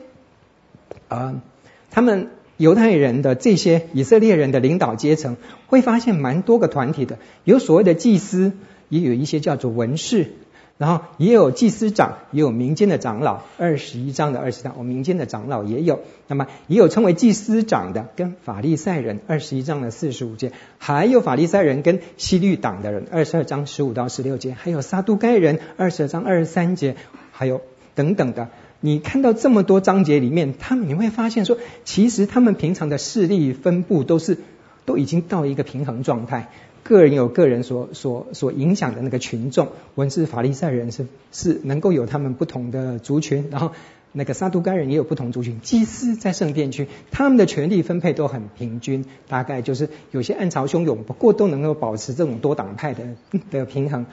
[1.09, 1.43] 啊、
[1.90, 5.37] 他们犹太人的这些以色列人的领导阶层，
[5.67, 8.53] 会发现蛮多个团体的，有所谓的祭司，
[8.88, 10.33] 也有一些叫做文士。
[10.77, 13.43] 然后也有祭司长，也有民间的长老。
[13.59, 16.01] 二十一章的二十章，我民间的长老也有。
[16.27, 19.21] 那么也有称为祭司长的，跟法利赛人。
[19.29, 23.07] 二十一章的四十五节，还有法利赛人跟希律党的人。
[23.13, 25.61] 二十二章十五到十六节，还有撒都该人。
[25.77, 26.97] 二十二章二十三节，
[27.31, 27.61] 还有
[27.95, 28.49] 等等的。
[28.81, 34.39] 你看到这么多章节里面，他们你会发现说，其实他们平常的势力分布都是
[34.85, 36.51] 都已经到一个平衡状态。
[36.85, 43.73] 个人有个人所所所影响的那个群众，文字法利赛人是是能够有他们不同的族群，然后
[44.12, 45.61] 那个撒都该人也有不同族群。
[45.62, 53.05] 祭司在圣殿区，他们的权力分配都很平均，大概就是有些暗潮汹涌，不过都能够保持这种多党派的
[53.51, 54.05] 的平衡。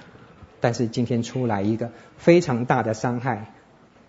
[0.61, 3.53] 但是今天出来一个非常大的伤害，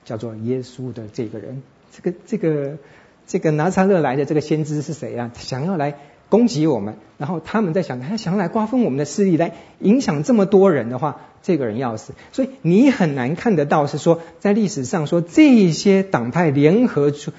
[0.05, 2.79] 叫做耶稣的这个人，这个这个
[3.27, 5.33] 这个拿撒勒来的这个先知是谁啊？
[5.35, 5.97] 想要来。
[6.33, 12.15] 攻击我们，然后他们在想，他想来瓜分我们的势力，来影响这么多人的话，这个人要死。
[12.33, 17.33] 所以你很难看得到是说，在历史上说这些党派联合出，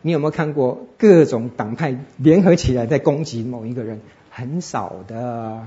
[0.00, 4.00] 你有没有看过各种党派联合起来在攻击某一个人？
[4.30, 5.66] 很少的。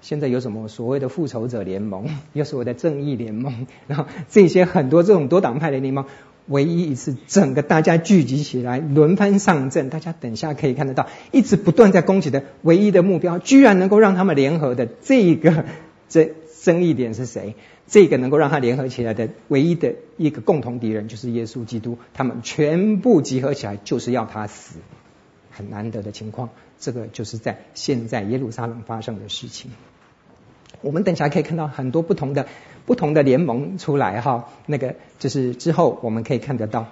[0.00, 6.04] 现在有什么所谓的复仇者联盟，有所谓的正义联盟，然后这些很多这种多党派的联盟。
[6.48, 15.66] 唯一一次，整个大家聚集起来，轮番上阵，大家等下可以看得到，一直不断在攻击的唯一的目标，居然能够让他们联合的这个
[16.08, 17.54] 这争议点是谁？
[17.86, 24.78] 这个能够让他联合起来的唯一的一个共同敌人就是耶稣基督，他们全部集合起来就是要他死，
[25.50, 26.50] 很难得的情况。
[26.78, 29.70] 这个就是在现在耶路撒冷发生的事情。
[30.80, 32.46] 我们等一下可以看到很多不同的。
[32.86, 36.86] 不同的联盟出来哈，那个就是之后我们可以看得到，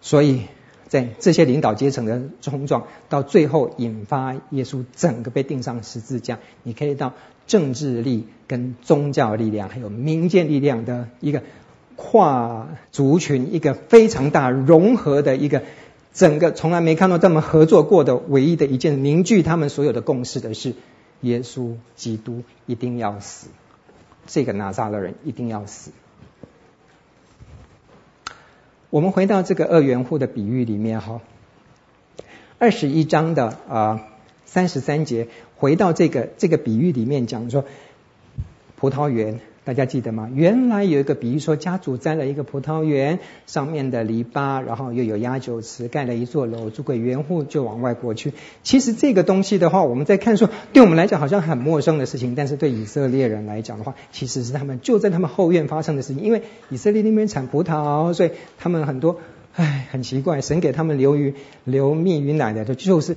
[0.00, 0.40] 所以
[0.88, 6.40] 在这些领导阶层的冲撞，到最后引发耶稣整个被钉上十字架。
[6.64, 7.12] 你可以到
[7.46, 11.44] 政治力跟宗教力量，还有民间力量的一个
[11.94, 15.62] 跨族群，一个非常大融合的一个
[16.12, 20.74] 整个从来没看到这么合作过的唯一的一件凝聚他们所有的共识的事，
[21.20, 23.48] 耶稣基督一定要死。
[24.26, 25.92] 这个拿撒勒人一定要死。
[28.90, 31.20] 我们回到这个二元户的比喻里面哈，
[32.58, 34.08] 二十一章的啊
[34.44, 37.64] 三十三节，回到这个这个比喻里面讲说
[38.76, 39.40] 葡萄园。
[39.66, 40.30] 大家记得吗？
[40.32, 48.32] 原来有一个比喻说，家主栽了一个葡萄园，上面的篱笆，然后又有压酒池，盖了一座楼，租给园户就往外过去。
[48.62, 56.22] 其实这个东西的话，我们在看说，对我们来讲好像很陌生的事情，但是对以色列人来讲的话，其实是他们就在他们后院发生的事情。
[56.22, 59.18] 因为以色列那边产葡萄，所以他们很多，
[59.56, 63.16] 唉，很奇怪，神给他们流鱼、流蜜与奶的，就是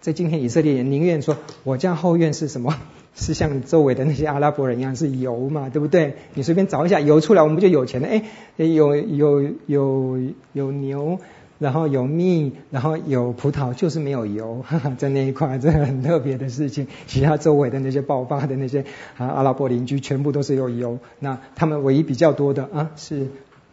[0.00, 2.78] 在今天以色列人宁愿说我家后院是什么？
[3.14, 6.14] 是像周围的那些阿拉伯人一样是油嘛，对不对？
[6.34, 8.08] 你随便找一下油出来，我们不就有钱了？
[8.08, 8.22] 哎，
[8.56, 10.18] 有有有
[10.52, 11.18] 有牛，
[11.58, 16.86] 然后有蜜，然后有葡萄，就是没有油，哈哈，在那一块，这很特别的事情。
[17.06, 18.84] 其他周围的那些爆发的那些
[19.16, 20.98] 啊阿拉伯邻居，全部都是有油。
[21.18, 23.26] 那他们唯一比较多的啊是。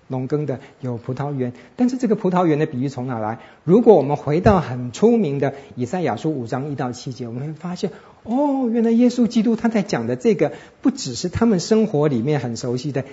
[0.07, 3.39] 农耕的有葡萄园，但是这个葡萄园的比喻从哪来？
[3.63, 7.89] 如果我们回到很出名的以赛亚书五章一到七节，我们会发现，
[8.25, 13.05] 哦，原来耶稣基督他在讲的这个，不只是他们生活里面很熟悉的，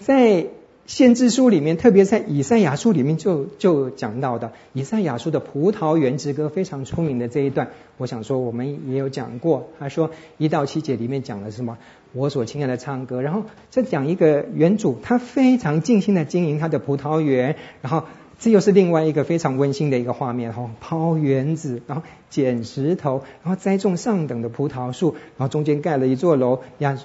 [0.00, 0.46] 在
[0.86, 11.78] 先知书里面，特别在以赛亚书里面就就讲到的，以赛亚书的葡萄园之歌非常出名的这一段，我想说我们也有讲过，他说一到七节里面讲的是什么？
[12.12, 18.04] 我所亲爱的唱歌，然后再讲一个园主，他非常尽心的经营他的葡萄园，然后
[18.38, 26.98] 这又是另外一个非常温馨的一个画面哈，抛园子，然后捡石头，然后栽种上等的葡萄树，然后中间盖了一座楼，压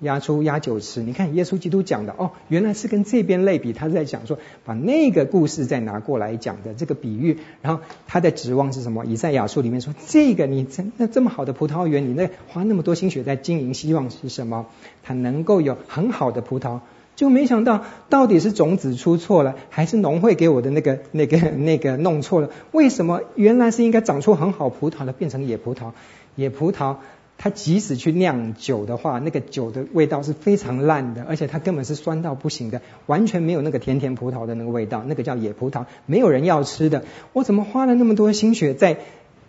[0.00, 1.02] 压出压酒池。
[1.02, 9.04] 你看耶稣基督讲的哦，原来是跟这边类比，他是在讲说把那个故事再拿过来讲的这个比喻，然后他的指望是什么？
[9.06, 14.66] 以赛亚书里面说，这个你真那这么好的葡萄园，你那花那么多心血在经营，希望是什么？
[15.02, 16.80] 它能够有很好的葡萄，
[17.16, 22.50] 就没想到到底是种子出错了，还是农会给我的那个 那个那个弄错了？
[22.72, 25.92] 为什么原来是应该长出很好葡萄的，变成野葡萄？
[26.36, 26.96] 野葡萄。
[27.36, 37.04] 它即使去酿酒的话，那个酒的味道是非常烂的，而且它根本是酸到不行的，完全没有那个甜甜葡萄的那个味道，那个叫野葡萄，没有人要吃的。
[37.32, 38.98] 我怎么花了那么多心血在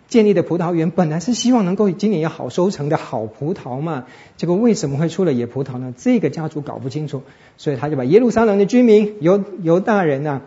[0.08, 5.94] 建立的葡萄园，本来是希望能够今年有好收成的好葡萄嘛，结果为什么会出了野葡萄呢？
[5.96, 7.22] 这个家族搞不清楚，
[7.56, 10.42] 所以他就把耶路撒冷的居民犹犹大人呐、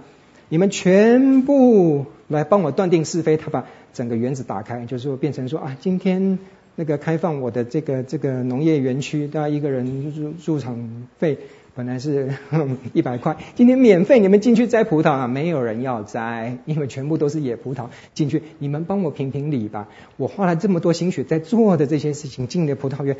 [0.49, 3.37] 你们全部来帮我断定是非。
[3.37, 6.39] 他把整个园子打开，就是说变成说啊，今天。
[6.75, 11.37] 那个开放我的这个这个农业园区，大家一个人入入场费
[11.79, 12.33] 本来是
[12.91, 17.85] 一百块，今天免费，你们进去摘葡萄啊，没有人要摘，因为全部都是野葡萄。
[18.13, 19.87] 进去，你们帮我评评理吧。
[20.17, 23.15] 我花了这么多心血在做的这些事情，进的葡萄园，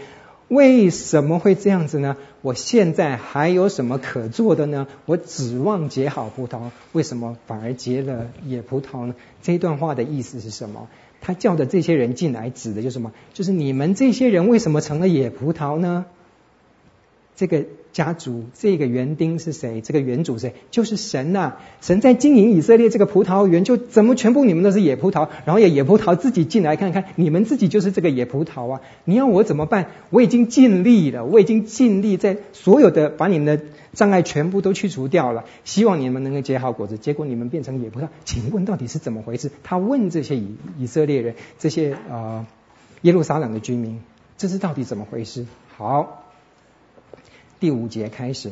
[0.49, 2.17] 为什么会这样子呢？
[2.41, 4.87] 我现在还有什么可做的呢？
[5.05, 9.15] 我指望结好葡萄，为什么反而结了野葡萄呢？
[9.41, 10.89] 这段话的意思是什么？
[11.21, 13.13] 他叫的这些人进来，指的就是什么？
[13.33, 16.03] 就是你们这些人为什么成了野葡萄呢？
[17.37, 19.81] 这个家族，这个园丁是谁？
[19.81, 20.53] 这个园主谁？
[20.71, 21.53] 就是神呐！
[21.81, 25.27] 神在经营以色列这个葡萄园，就怎么全部你们都是野葡萄？
[25.45, 28.81] 然后野野葡萄自己进来看看，你们自己就是这个野葡萄啊！
[29.05, 29.87] 你要我怎么办？
[30.09, 33.63] 我已经尽力了，我已经尽力在所有的把你们的。
[33.91, 36.99] 障碍全部都去除掉了，希望你们能够结好果子。
[36.99, 39.49] 结果你们变成野葡萄，请问到底是怎么回事？
[39.63, 42.45] 他问这些以以色列人，这些呃
[43.01, 43.99] 耶路撒冷的居民，
[44.37, 45.47] 这是到底怎么回事？
[45.75, 46.28] 好，
[47.59, 48.51] 第五节开始。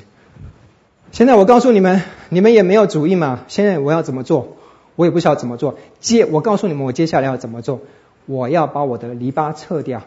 [1.11, 3.41] 现在我告诉你们，你们也没有主意嘛。
[3.47, 4.57] 现在我要怎么做？
[4.97, 5.77] 我也不晓得怎么做。
[6.01, 7.79] 接，我告诉你们，我接下来要怎么做？
[8.25, 10.03] 我要把我的篱笆撤掉，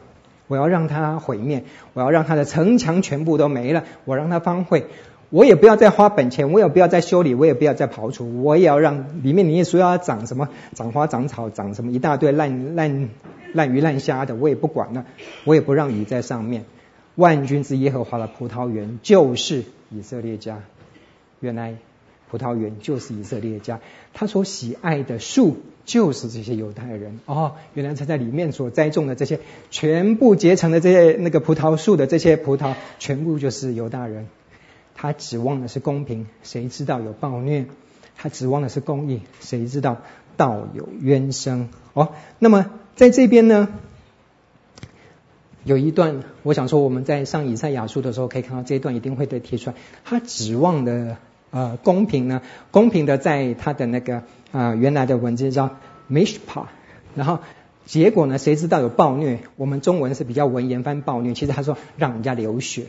[0.48, 4.84] 我要让它毁灭，我要让它的城墙全部都没了，我让它荒废。
[5.30, 13.08] 我也不要再花本钱，我也不要再修理，我也不要再刨除，我也要让里面你也说要长什么，长花长草长什么一大堆烂烂
[13.54, 15.06] 烂鱼烂虾的，我也不管了，
[15.44, 16.64] 我也不让鱼在上面。
[17.20, 20.62] 万军之耶和华的葡萄园就是以色列家，
[21.38, 21.76] 原来
[22.30, 23.78] 葡萄园就是以色列家，
[24.14, 34.26] 他所喜爱的树就是这些犹太人哦，原来他在里面所栽种的这些全部结成的这些那个葡萄树的这些葡萄，全部就是犹大人。
[34.94, 37.66] 他指望的是公平，谁知道有暴虐？
[38.16, 39.98] 他指望的是公义，谁知道
[40.36, 41.68] 道有冤声？
[41.94, 43.68] 哦，那么在这边呢，
[45.64, 49.76] 有一段，我想说我们在上以赛亚书的时候可以看到这一段一定会被提出来。
[50.04, 51.18] 他指望的
[51.50, 52.40] 呃公平呢，
[52.70, 54.18] 公平的在他的那个
[54.52, 55.76] 啊、呃、原来的文字叫
[56.10, 56.66] mishpa，
[57.14, 57.40] 然后
[57.84, 59.40] 结果呢，谁知道有暴虐？
[59.56, 62.86] 我们中文是比较文言翻暴虐，其实他说让人家流血。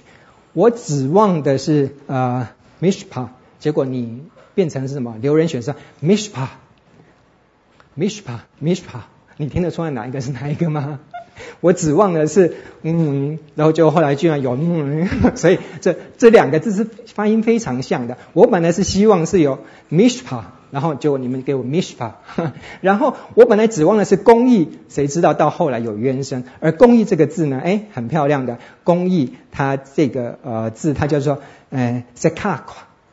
[0.53, 2.49] 我指望的是呃
[2.81, 3.27] mishpa，
[3.59, 4.23] 结果你
[4.55, 5.17] 变成是什么？
[5.21, 9.01] 流人血是 mishpa，mishpa，mishpa，
[9.37, 10.99] 你听得出来哪一个是哪一个吗？
[11.61, 18.17] 我指望的是嗯，然后就后来居然有嗯， 所以这这两个字是发音非常像的。
[18.33, 19.59] 我本来是希望是有
[19.91, 20.41] mishpa。
[20.71, 22.11] 然后结果你们给我 mishpa，
[22.79, 26.45] 然后我本来指望的是公义，谁知道到后来有冤声。
[26.61, 32.61] 而公义这个字呢，哎，很漂亮的公义，它这个呃字它叫做呃 sekakwa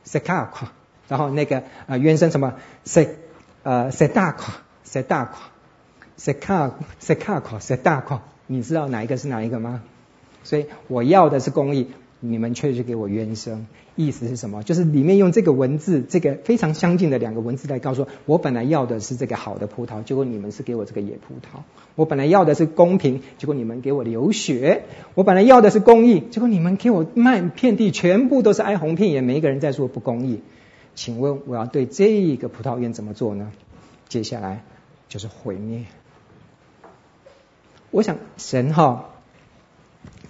[0.06, 0.68] sekakwa，
[1.08, 2.54] 然后那个呃冤声什么
[2.86, 3.08] se
[3.64, 5.26] 呃 shdak，shdak
[6.18, 9.82] sedakwa sedakwa sekak sekakwa sedakwa，你知道哪一个是哪一个吗？
[10.42, 11.88] 所以我要的是公义。
[12.20, 14.64] 你们却去给我冤声，意思是什么？
[14.64, 21.60] 就是里面用这个文字，这个非常相近的两个文字来告诉我，我本来要的是这个好的葡萄，结果你们是给我这个野葡萄；
[21.94, 24.80] 我本来要的是公平，结果你们给我流血；
[25.14, 30.40] 我本来要的是公义，结果你们给我漫遍地全部都是哀鸿遍野，每一个人在说不公义。
[30.96, 33.52] 请问我要对这个葡萄园怎么做呢？
[34.08, 34.64] 接下来
[35.08, 35.84] 就是毁灭。
[37.90, 39.10] 我想神哈，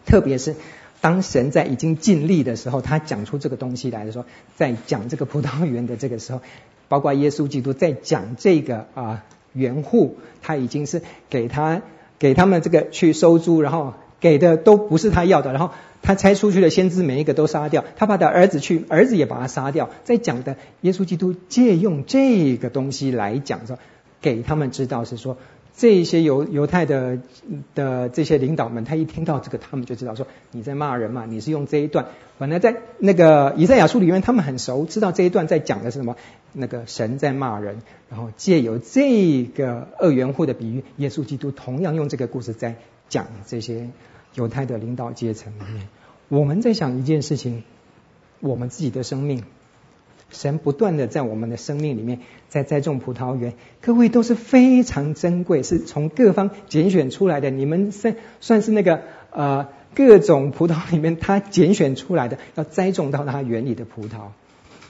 [0.07, 0.57] 特别是。
[1.01, 4.25] 当神在已经尽力的时候，他讲出这个东西来的时候，
[4.57, 6.41] 在讲这个葡萄园的这个时候，
[6.89, 11.83] 包括耶稣基督在讲这个啊园户，他已经是给他
[12.19, 15.71] 给他们这个去收租，然后给的都不是他要的，然后
[16.03, 19.91] 他拆出去的先知每一个都杀掉，他把他儿子去，儿子也把他杀掉。
[20.03, 23.79] 在讲的耶稣基督借用这个东西来讲说，
[24.21, 25.37] 给他们知道是说。
[25.79, 27.20] 这一些犹犹太的
[27.76, 32.07] 的这些领导们，他一听到这个，他们就知道说你在骂人嘛，你是用这一段。
[32.37, 36.16] 本来在那个以赛亚书里面，他们很熟，知道这一段在讲的是什么？
[36.53, 42.74] 那个神在骂人，然后借由这个二元户的比喻，耶稣基督同样用这个故事在
[43.09, 43.89] 讲这些
[44.35, 45.89] 犹太的领导阶层里面。
[46.29, 47.62] 我们在想一件事情，
[48.41, 49.45] 我们自己的生命。
[50.31, 57.51] 神不断的在我们的生命里面在栽种葡萄园，各位都是非常珍贵，是从各方拣选出来的。
[57.51, 64.29] 你们算算是那个呃各种葡萄里面他拣选出来的，要栽种到他园里的葡萄。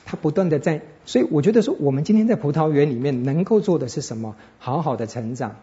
[0.05, 4.37] 他不断的在，所以我觉得说，我们今天在葡萄园里面能够做的是什么？
[4.59, 5.57] 好好的成长，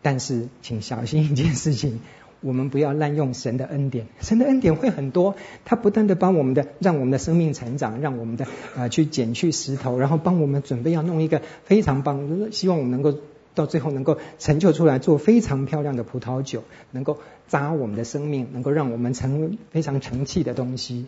[0.00, 2.00] 但是请小心一件事情。
[2.40, 5.34] 我们不要滥用神的恩典，神的恩典会很多，
[5.64, 13.18] 他不断的帮我们的，让我们的生命成长，让我们的呃去捡去石头，然后帮我们准备要弄一个非常棒，希望我们能够
[13.54, 21.06] 到最后能够成就出来做非常漂亮的葡萄酒，能够扎我们的生命，能够让我们成为非常成器的东西。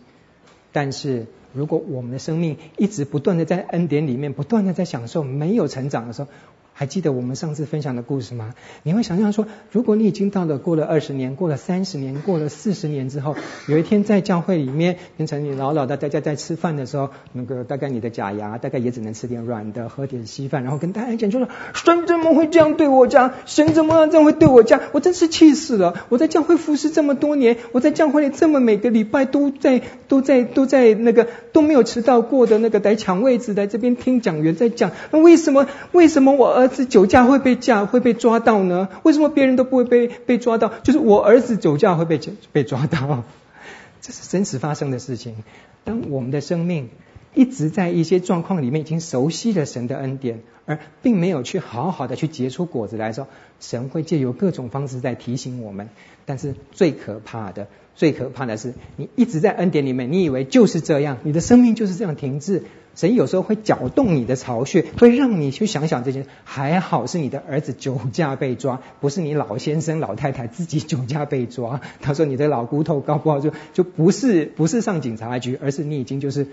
[0.71, 6.27] 但是如果我们的生命一直不断的在恩典里面，不断的在享受，没有成长的时候。
[6.75, 8.55] 还记得我们上次分享的故事吗？
[8.81, 13.35] 你会想象说，如果你已经到了过了二十年、过了三十年、过了四十年之后，
[13.67, 23.35] 有一天在教会里面变成你老老的，大家在吃饭的时候，那个大概你的假牙大概也只能吃点软的，喝点稀饭，然后跟大家讲，就说神怎么会这样对我家？
[23.45, 24.81] 神怎么样这样会对我家？
[24.93, 25.93] 我真是气死了！
[26.09, 36.62] 我在教会服侍这么多年，我在教会里这么每个礼拜都在都在都在那个都没有迟到过的那个来抢位置，来这边听讲员在讲，那为什么为什么我？
[36.63, 38.87] 儿子酒驾会被驾会被抓到呢？
[39.03, 40.69] 为什么别人都不会被被抓到？
[40.83, 42.19] 就是我儿子酒驾会被
[42.51, 43.23] 被抓到，
[44.01, 45.35] 这是真实发生的事情。
[45.83, 46.89] 当我们的生命
[47.33, 53.27] 一直在一些状况里面已经熟悉了神的恩典，而并没有去好好的去结出果子来说，
[53.59, 55.89] 神会借由各种方式在提醒我们。
[56.25, 62.63] 但是最可怕的，最可怕的是，你一直在恩典里面，你以为就是这样，你的生命就是这样停滞。
[62.95, 66.29] 神有时候会搅动你的巢穴，会让你去想想这件事。
[66.43, 71.81] 还好是你的儿子酒驾被抓，不是你老先生老太太自己酒驾被抓。
[72.01, 76.47] 他说你的老骨头搞不好就就不是不是上警察局，而是你已经就是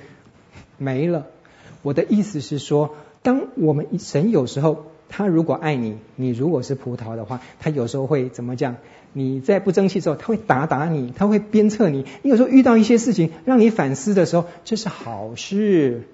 [0.78, 1.26] 没了。
[1.82, 8.76] 我的意思是说，当我们神有时候他如果爱你，你如果是葡萄的话，他有时候会怎么讲？
[9.12, 12.06] 你在不争气的时候，他会打打你，他会鞭策你。
[12.22, 16.04] 你有时候遇到一些事情让你反思的时候，这是好事。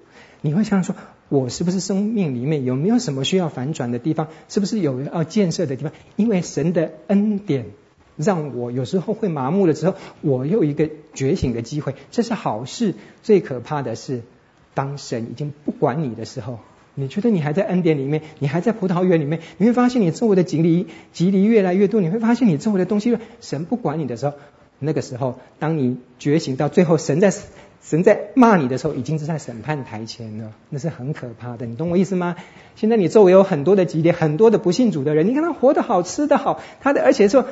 [0.41, 0.95] 你会想说，
[1.29, 4.27] 我是不是生命里面有没有什么需要反转的地方？
[4.47, 5.91] 是不是有要建设的地方？
[6.15, 7.65] 因为神的恩典
[8.15, 12.93] 让我有时候会麻木了之后，我有一个觉醒的机会，这是好事。
[13.23, 14.21] 最可怕的是，
[14.73, 16.59] 当神已经不管你的时候，
[16.93, 24.33] 你觉得你还在恩典里面，你还在葡萄园里面，你会发现你周围的蒺藜蒺藜越来越多，你会发现你周围的东西，神不管你的时候，
[24.79, 27.33] 那个时候，当你觉醒到最后，神在。
[27.89, 31.65] 神在骂你的时候，已经是在审判台前了，那是很可怕的。
[31.65, 32.35] 你懂我意思吗？
[32.75, 37.45] 现在你周围有很多的级别，很多的不信主的人，你看他活得好，吃得好，他的而且说，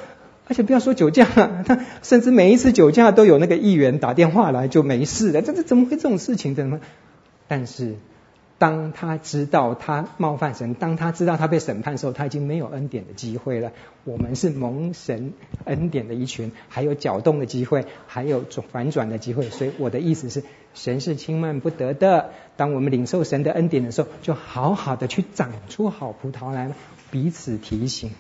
[0.50, 6.82] 而且不要说酒驾了，他甚至每一次酒驾都有那个议员打电话来就没事了，这这怎么会这种事情的呢？
[7.48, 7.96] 但是
[8.58, 13.74] 当他知道他冒犯神，当他知道他被审判的时候，他已经没有恩典的机会了。
[14.06, 15.34] 我们是蒙神
[15.66, 19.50] 恩典的一群，还有搅动的机会，还有转反转的机会。
[19.50, 20.42] 所以我的意思是，
[20.74, 22.30] 神是轻慢不得的。
[22.56, 26.72] 当我们领受神的恩典的时候，就好好的去长出好葡萄来，
[27.12, 28.12] 彼此提醒。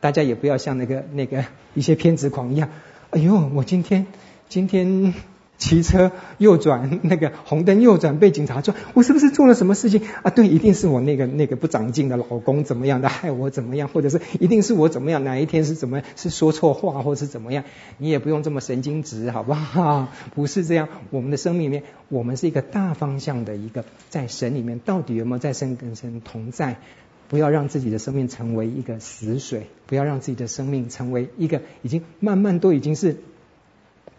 [0.00, 1.44] 大家也不要像那个那个
[1.74, 2.70] 一些偏执狂一样，
[3.10, 4.08] 哎呦，我今天
[4.48, 5.14] 今天。
[5.58, 10.30] 骑车右转，那个红灯右转被警察抓，我是不是做了什么事情啊？
[10.30, 17.64] 对，一定是我那个那个不长进的老公怎么样的害我怎么样，或者是一定是我怎么样，哪一天是怎么是说错话，或是怎么样？
[17.96, 20.08] 你也不用这么神经质，好不好？
[20.34, 26.76] 不是这样，我们的生命里面，我们是一个大方向的一个，在神里面到底有没有在神跟神同在？
[27.28, 33.16] 不要让自己的生命成为一个死水，不要让自己的生命成为一个已经慢慢都已经是。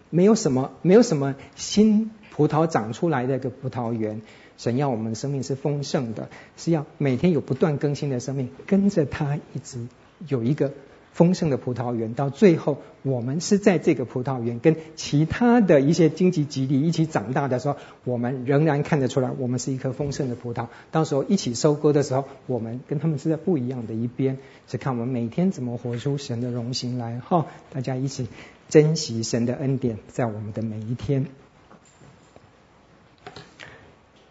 [0.10, 4.22] 没有什么，没有什么新葡萄长出来的一个葡萄园。
[4.58, 9.86] 神要我们的生命是丰盛的，是要每天有不断更新的生命，跟着他一直
[10.28, 10.72] 有一个
[11.14, 12.16] 丰盛的葡萄园。
[12.16, 20.66] 到最后，我们是在这个葡萄园跟其他的一些荆棘蒺藜一起长大的时候，我们仍然看得出来，我们是一颗丰盛的葡萄。
[20.90, 24.40] 到时候一起收割的时候，我们跟他们是在不一样的一边。
[24.68, 27.20] 是看我们每天怎么活出神的荣行来。
[27.20, 28.28] 哈，大家一起。
[28.70, 31.28] 珍惜神的恩典，在我们的每一天。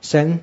[0.00, 0.40] 神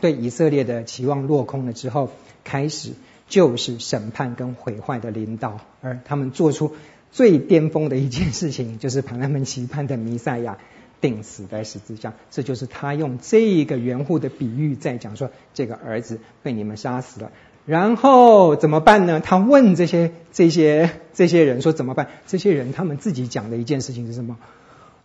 [0.00, 2.10] 对以色列的期望落空了之后，
[2.44, 2.92] 开始
[3.28, 6.74] 就是审判跟毁坏的领导，而他们做出
[7.10, 10.58] 最巅峰的一件事情，就是把他们期盼的弥赛亚
[11.00, 12.14] 钉死在十字架。
[12.30, 17.32] 这就是他用这个园户的比喻在讲说，这个儿子被你们杀死了。
[17.64, 19.20] 然后怎么办呢？
[19.20, 22.08] 他问这些这些这些人说怎么办？
[22.26, 24.36] 这些人他们自己讲的一件事情是什么？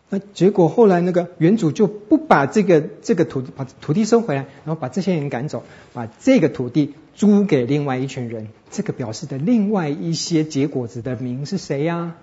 [0.10, 8.48] 那结果后来那个原主就不把这个这个土把土地收回来，然后把这些人赶走，把这个土地租给另外一群人。
[8.72, 12.16] 这个表示的另外一些结果子的名是谁呀？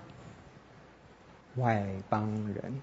[1.55, 2.73] 外邦人。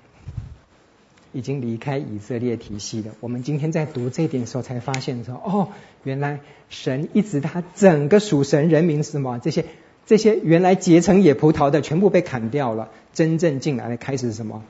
[1.33, 3.13] 已经离开以色列体系了。
[3.21, 5.69] 我们今天在读这点的时候，才发现说，哦，
[6.05, 9.39] 原来神一直他整个属神人民是什么？
[9.39, 9.65] 这些
[10.07, 14.63] 这些原来结成野葡萄的，全部被砍掉了，真正进来的开始是什么？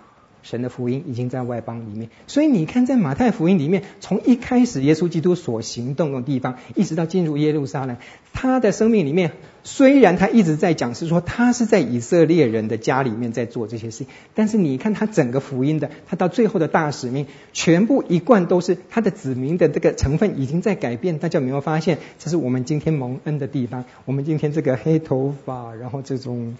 [0.43, 7.97] 神的福音已经在外邦里面，所以你看，在马太福音里面，从一开始耶稣基督所行动的地方，一直到进入耶路撒冷，
[8.33, 9.33] 他的生命里面，
[9.63, 21.19] 虽然他一直在讲是说他是在以色列人的家里面在做这些事情，但是你看他整个福音的，他到最后的大使命，全部一贯都是他的子民的这个成分已经在改变。
[21.19, 21.99] 大家有没有发现？
[22.19, 23.85] 这是我们今天蒙恩的地方。
[24.05, 26.57] 我们今天这个黑头发，然后这种，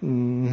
[0.00, 0.48] 嗯。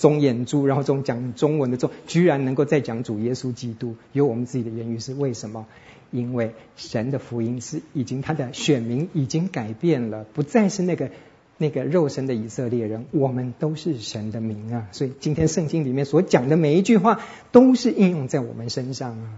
[0.00, 5.66] 中眼珠，然后这种讲中文的中，居然能够再讲主耶稣基督，有我们自己的言语是为什么？
[6.10, 11.10] 因为神的福音是已经他的选民已经改变了，不再是那个
[11.58, 14.88] 那个肉身的以色列人，我们都是神的民啊！
[14.92, 17.20] 所以今天圣经里面所讲的每一句话，
[17.52, 19.28] 都是应用在我们身上啊。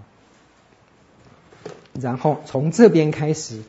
[2.01, 3.61] 然后从这边开始。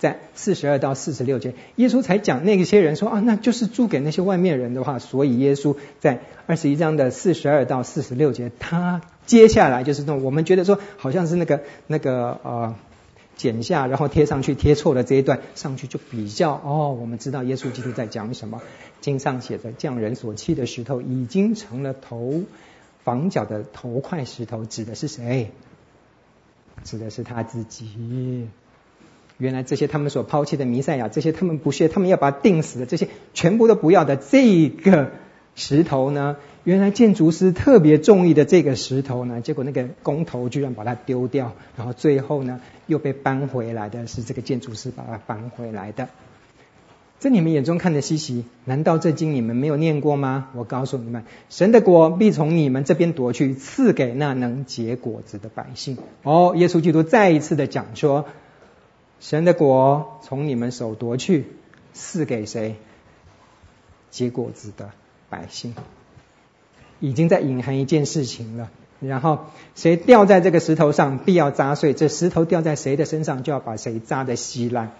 [0.00, 12.74] 在四十二到四十六节，耶稣才讲那些人说啊，那就是租给那些外面人的话，所以耶稣在二十一章的四十二到四十六节，他接下来就是说，我们觉得说好像是那个那个呃
[13.36, 18.62] 剪下然后贴上去贴错了这一段上去就比较哦，我们知道耶稣基督在讲什么。
[19.02, 22.42] 经上写着，匠人所弃的石头已经成了头
[23.04, 25.50] 房角的头块石头，指的是谁？
[26.84, 28.48] 指的是他自己。
[29.40, 35.12] 原来这些他们所抛弃的弥赛亚，这些他们不屑，他们要把他钉死的这些全部都不要的这个
[35.54, 36.36] 石头呢？
[36.62, 46.10] 原来建筑师特别中意的这个石头呢，结果那个工头居然把它丢掉，然后最后呢又被搬回来的是这个建筑师把它搬回来的。
[47.18, 50.48] 在你们眼中看的稀奇，难道这经你们没有念过吗？
[50.54, 55.96] 我告诉你们，神的国必从你们这边夺去，赐给那能结果子的百姓。
[56.24, 58.26] 哦，耶稣基督再一次的讲说。
[59.20, 61.46] 神的国从你们手夺去，
[61.92, 62.76] 赐给谁？
[64.10, 64.90] 结果子的
[65.28, 65.74] 百姓，
[66.98, 68.70] 已经在隐含一件事情了。
[68.98, 74.92] 然后谁掉在这个石头上，必要砸碎；这石头掉在谁的身上，就要把谁砸得稀烂。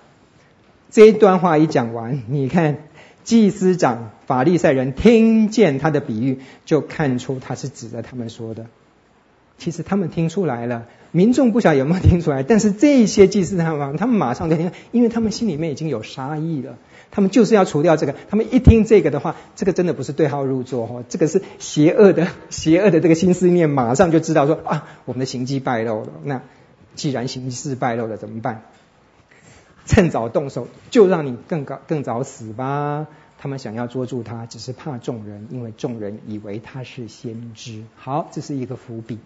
[0.91, 2.89] 这一段话一讲完，你看
[3.25, 8.67] 祭司长、法利赛人听见他的比喻，就看出他是指着他们说的。
[9.59, 10.87] 其实他们听出来了。
[11.13, 16.79] 民众不晓得有没有听出来，但是这些祭司他们，他们马上就听，因为他们心里面已经有杀意了，
[17.11, 18.15] 他们就是要除掉这个。
[18.29, 26.09] 他们一听这个的话，这个真的不是对号入座哈，这个是邪恶的、邪恶的这个心思念，马上就知道说啊，我们的行迹败露了。
[26.23, 26.43] 那
[26.95, 28.63] 既然形势败露了，怎么办？
[29.87, 33.09] 趁早动手，就让你更高更早死吧。
[33.39, 37.83] 他们想要捉住他，只是怕众人，因为众人以为他是先知。
[37.97, 39.19] 好，这是一个伏笔。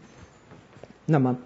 [1.05, 1.37] 那么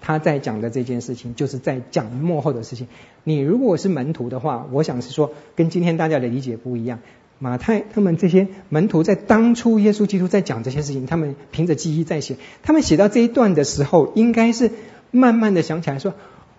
[0.00, 2.86] 他在讲的这件事情，就是在讲幕后的事情。
[3.24, 7.00] 你如果是门徒的话，我想是说，跟今天大家的理解不一样。
[7.40, 12.36] 马太他们这些门徒在当初耶稣基督在讲这些事情，他们凭着记忆在写。
[12.62, 14.72] 他们写到这一段的时候，应该是
[15.10, 16.14] 慢慢的想起来说：“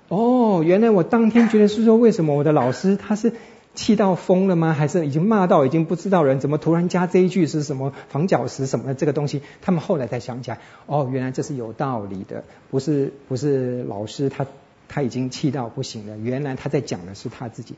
[0.07, 3.33] 哦，原来我当天觉得是说，为什么我的老师他是
[3.75, 4.73] 气到疯了吗？
[4.73, 6.39] 还是已经骂到已经不知道人？
[6.39, 9.41] 怎么突然加这一句是什么房角石什么的这个东西？
[9.61, 14.45] 他们后来才想起来，哦，原来这是有道理的，不是不是老师他
[14.87, 17.75] 他已经气到不行了，原来他在讲的是他自己。”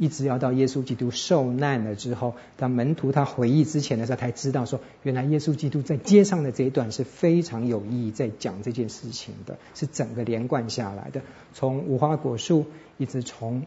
[0.00, 11.22] 一直要到耶稣基督受难了之后，当门徒他回忆之前的时候，才知道说，原来耶稣基督在街上的这一段是非常有意义，在讲这件事情的，是整个连贯下来的，
[11.52, 12.66] 从无花果树
[12.96, 13.66] 一直从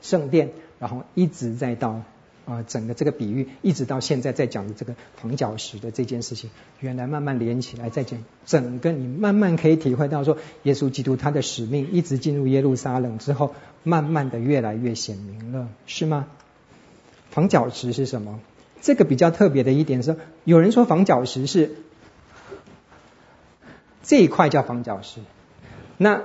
[0.00, 2.02] 圣殿，然后一直再到。
[2.46, 16.28] 啊，整个这个比喻一直到现在在讲的这个房角石的这件事情，原来慢慢连起来，再讲整个你慢慢可以体会到说，耶稣基督他的使命一直进入耶路撒冷之后，慢慢的越来越显明了，是吗？
[17.30, 18.38] 房角石是什么？
[18.80, 21.72] 这个比较特别的一点是，有人说房角石是
[24.04, 25.18] 这一块叫房角石，
[25.96, 26.22] 那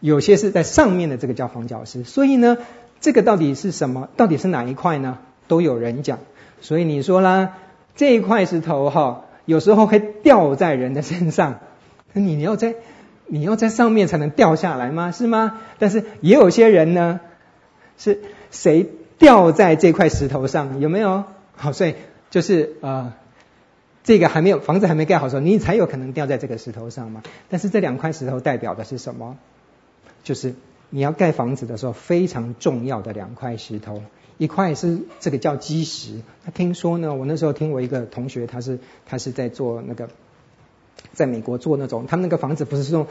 [0.00, 2.58] 有些是在上面的这个叫房角石，所以呢。
[3.00, 4.08] 这个到底是什么？
[4.16, 5.18] 到底是哪一块呢？
[5.46, 6.18] 都有人讲。
[6.60, 7.54] 所以你说啦，
[7.94, 11.60] 这一块石头哈，有时候会掉在人的身上。
[12.12, 12.74] 你要在
[13.26, 15.12] 你要在上面才能掉下来吗？
[15.12, 15.60] 是吗？
[15.78, 17.20] 但是也有些人呢，
[17.96, 18.20] 是
[18.50, 20.80] 谁掉在这块石头上？
[20.80, 21.24] 有没有？
[21.54, 21.94] 好，所以
[22.30, 23.12] 就是呃，
[24.02, 27.22] 这个还没有房子还没盖好的时候，你才有可能掉在这个石头上嘛。
[27.48, 29.36] 但是这两块石头代表的是什么？
[30.24, 30.54] 就是。
[30.90, 34.02] 你要盖房子的时候，非常重要的两块石头，
[34.38, 36.22] 一块是这个叫基石。
[36.44, 40.08] 他听说呢，我那时候听我一个同学，他是他是在做那个，
[41.12, 43.06] 在美国做那种，他们那个房子不是这种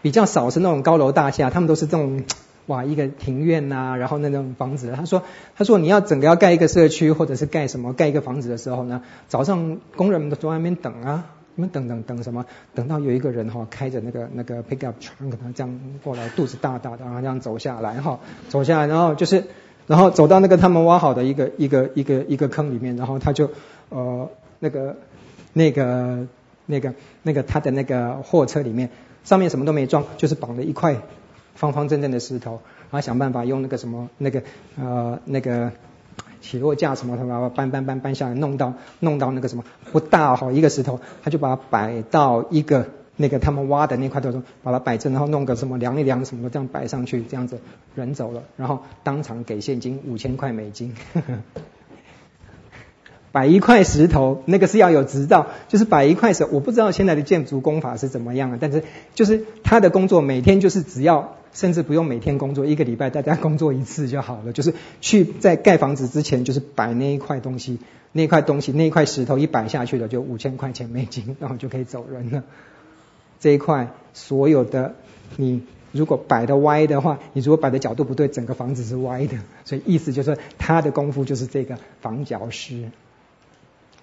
[0.00, 2.22] 比较少是那种高楼大厦，他们都是这种
[2.66, 4.92] 哇一个庭院呐、啊，然后那种房子。
[4.96, 5.22] 他说
[5.56, 11.26] 他说你要整个要盖一个社区或者是盖什么盖一个房子的时候呢，早上工人们都在外面等啊。
[11.60, 12.46] 你们等等等什么？
[12.74, 19.44] 等到有一个人哈，开着那个那个 pickup truck，这样过来，肚子大大的，然后这样走下来哈，走下来，然后就是，
[19.86, 23.50] 然后走到那个他们挖好的一个一个一个一个坑里面，然后他就
[23.90, 24.96] 呃那个
[25.52, 26.26] 那个
[26.64, 28.88] 那个那个他的那个货车里面，
[29.22, 30.96] 上面什么都没装，就是绑了一块
[31.54, 32.52] 方方正正的石头，
[32.90, 34.42] 然后想办法用那个什么那个
[34.78, 35.70] 呃那个。
[36.40, 42.86] 起落架什么，他把它搬搬搬搬下来，弄到弄到那个什么不大好一个石头，他就把它摆到一个
[43.16, 47.60] 那个他们挖的那块头上，把它摆正，然后弄个什么量一量什么的，这样摆上去，这样子
[47.94, 50.94] 人走了，然后当场给现金五千块美金。
[53.32, 58.82] 摆一块石头，那个是要有执照，就是摆一块石，我不知道现在的建筑工法是怎么样的，但是
[59.14, 61.36] 就是他的工作每天就是只要。
[61.52, 64.52] 甚至不用每天工作，一个礼拜大家工作一次就好了。
[64.52, 67.80] 就是去在盖房子之前，就是摆那一块东西，
[68.12, 72.44] 那块东西，那一块石头一摆下去了，就五千块钱美金，然后就可以走人了。
[73.40, 74.94] 这一块所有的
[75.38, 79.36] 你如果摆的歪的话，你如果摆的角度不对，整个房子是歪的。
[79.64, 82.90] 所以意思就是说他的功夫就是这个房角石。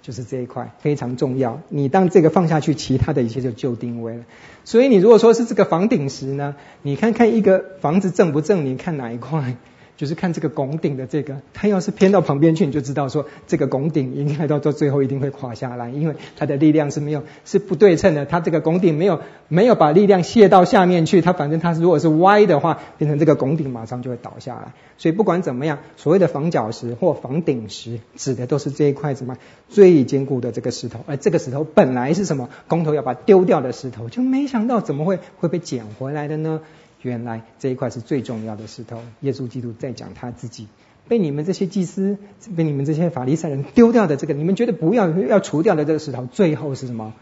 [0.08, 4.24] 就是这一块非常重要，你当这个放下去，其他的一切就就定位了。
[4.64, 9.58] 所以你如果说是这个房顶石呢，你看看一个房子正不正，你看哪一块？
[9.98, 24.74] 就是看这个拱顶的这个，它要是偏到旁边去，你就知道说这个拱顶应该到到最后一定会垮下来，因为它的力量是没有是不对称的，它这个拱顶没有没有把力量卸到下面去，它反正它如果是歪的话，变成这个拱顶马上就会倒下来。
[25.00, 29.38] 所以不管怎么样，所谓的房角石或房顶石，指的都是这一块什么
[29.68, 36.62] 最坚固的这个石头，而这个石头本来是什么工头要把丢掉的石头，就没想到怎么会会被捡回来的呢？
[37.08, 40.68] 原来这一块是最重要的石头，耶稣基督在讲他自己
[41.08, 42.18] 被你们这些祭司、
[42.58, 47.14] 被你们这些法利赛人丢掉的这个，你们觉得不要要除掉的这个石头，最后是什么？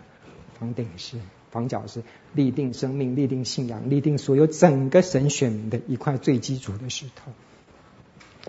[0.59, 1.17] 房顶石、
[1.51, 2.01] 房角石，
[2.33, 7.31] 立定生命、立定信仰、立定所有整个神选的一块最基础的石头。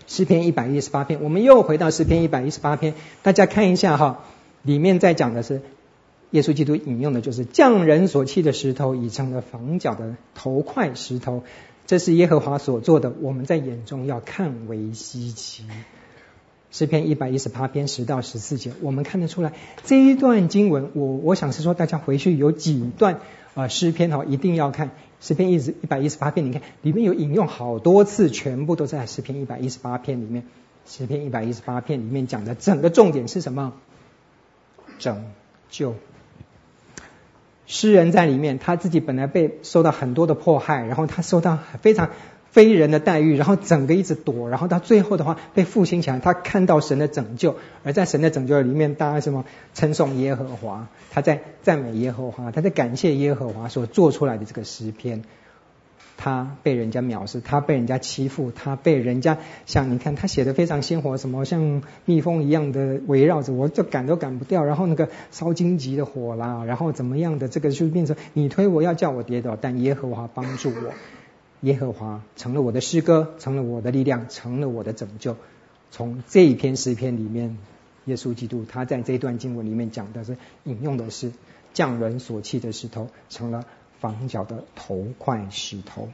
[0.07, 4.25] 诗篇一百一十八篇，我们又回到诗篇一百一十八篇，大家看一下哈，
[4.63, 5.61] 里面在讲的是。
[6.37, 11.45] 耶稣基督引用的就是匠人所弃的石头，已成了房角的头块石头。
[11.87, 15.65] 这是耶和华所做的，我们在眼中要看为稀奇。
[16.71, 23.21] 诗篇一百一十八篇十到十四节，我们看得出来这一段经文，我我想是说大家回去有几段
[23.55, 30.45] 啊诗篇哈，一定要看诗篇一一百一十八篇，你看里面有引用好多次，全部都在诗篇一百一十八篇里面。
[30.85, 33.73] 诗篇一百一十八篇里面讲的整个重点是什么？
[34.99, 35.25] 拯
[35.71, 35.95] 救。
[37.67, 42.11] 诗人在里面，他自己本来被受到很多的迫害，然后他受到非常。
[42.49, 49.45] 非人的待遇，然后整个一直躲，然后到最后的话被复兴起来，他看到神的拯救，而在神的拯救里面，大家什么
[49.75, 55.21] 称颂耶和华，他在赞美耶和华，他在感谢耶和华所做出来的这个诗篇。
[56.17, 64.65] 他被人家藐视，他被人家欺负，他被人家像你看他写的非常鲜活，什么像蜜蜂一样的围绕着我，就赶都赶不掉。
[64.65, 70.93] 然后那个烧荆棘的火啦，然后怎么样的这个就变成你推我要叫我跌倒，但耶和华帮助我。
[71.63, 75.37] 耶和华成了我的诗歌，成了我的力量，成了我的拯救。
[75.91, 77.57] 从这一篇诗篇里面，
[78.05, 81.33] 耶稣基督他在这段经文里面讲的是引用的是
[81.73, 83.65] 匠人所弃的石头，成了
[84.01, 86.09] 房角的头块石头。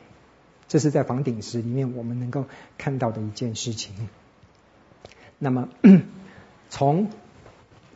[0.68, 2.46] 这是在房顶石里面我们能够
[2.78, 4.08] 看到的一件事情。
[5.38, 5.68] 那么
[6.70, 7.08] 从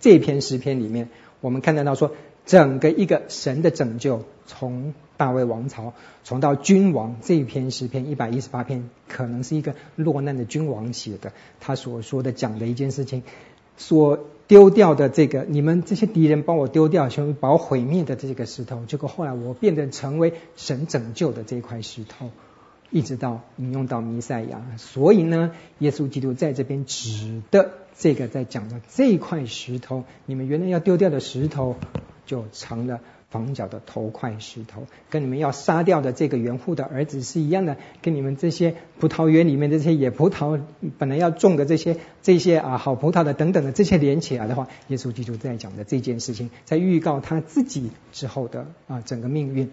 [0.00, 1.08] 这篇诗篇里面，
[1.40, 2.12] 我们看得到说，
[2.44, 4.94] 整个一个神的拯救从。
[5.18, 11.32] 大卫王朝，从到君王这篇诗篇一百一十八篇，可能是一个落难的君王写的。
[11.58, 13.22] 他所说的讲的一件事情，
[13.78, 22.30] 所丢掉的这个，你们这些敌人帮我丢掉，全部把我毁灭的这个石头，结果后来我变得成为神拯救的这块石头，
[22.90, 24.62] 一直到引用到弥赛亚。
[24.76, 31.74] 所以呢，耶稣基督在这边指的这个在讲的这块石头，你们原来要丢掉的石头，
[32.24, 33.00] 就成了。
[33.28, 40.60] 房角的头块石头，跟你们要杀掉的这个园户的儿子是一样的，跟你们这些葡萄园里面的这些野葡萄
[40.96, 49.70] 本来要种的这些这些啊好葡萄的等等的这些连起来的话，耶稣基督在讲的这件事情，在预告他自己之后的啊整个命运。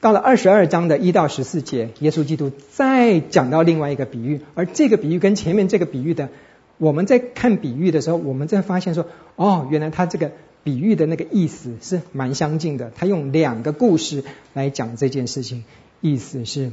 [0.00, 6.30] 到了二十二章的一到十四节，耶稣基督再讲到另外一个比喻，而这个比喻跟前面这个比喻的，
[6.78, 9.06] 我们在看比喻的时候，我们在发现说，
[9.36, 10.32] 哦，原来他这个。
[10.66, 15.62] 比喻的那个意思是蛮相近的，他用两个故事来讲这件事情，
[16.00, 16.72] 意思是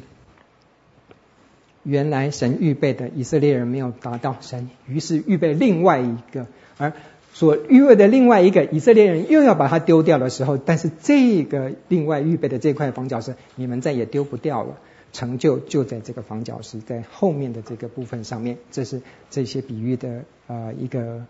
[1.83, 6.47] 原来神预备的以色列人没有达到神，于是预备另外一个，
[6.79, 6.93] 而
[7.33, 14.79] 所预备的另外一个以色列人又要把它丢掉的时候，但是这个另外预备的这块房角石，你们再也丢不掉了，
[15.11, 21.23] 成就就在这个房角石在后面的这个部分上面，这是这些比喻的呃一个。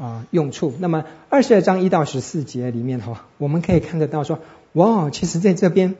[0.00, 0.72] 啊，用处。
[0.78, 4.38] 那么二十二章一到十四节里面哈，我们可以看得到说，
[4.72, 5.96] 哇，其实在这边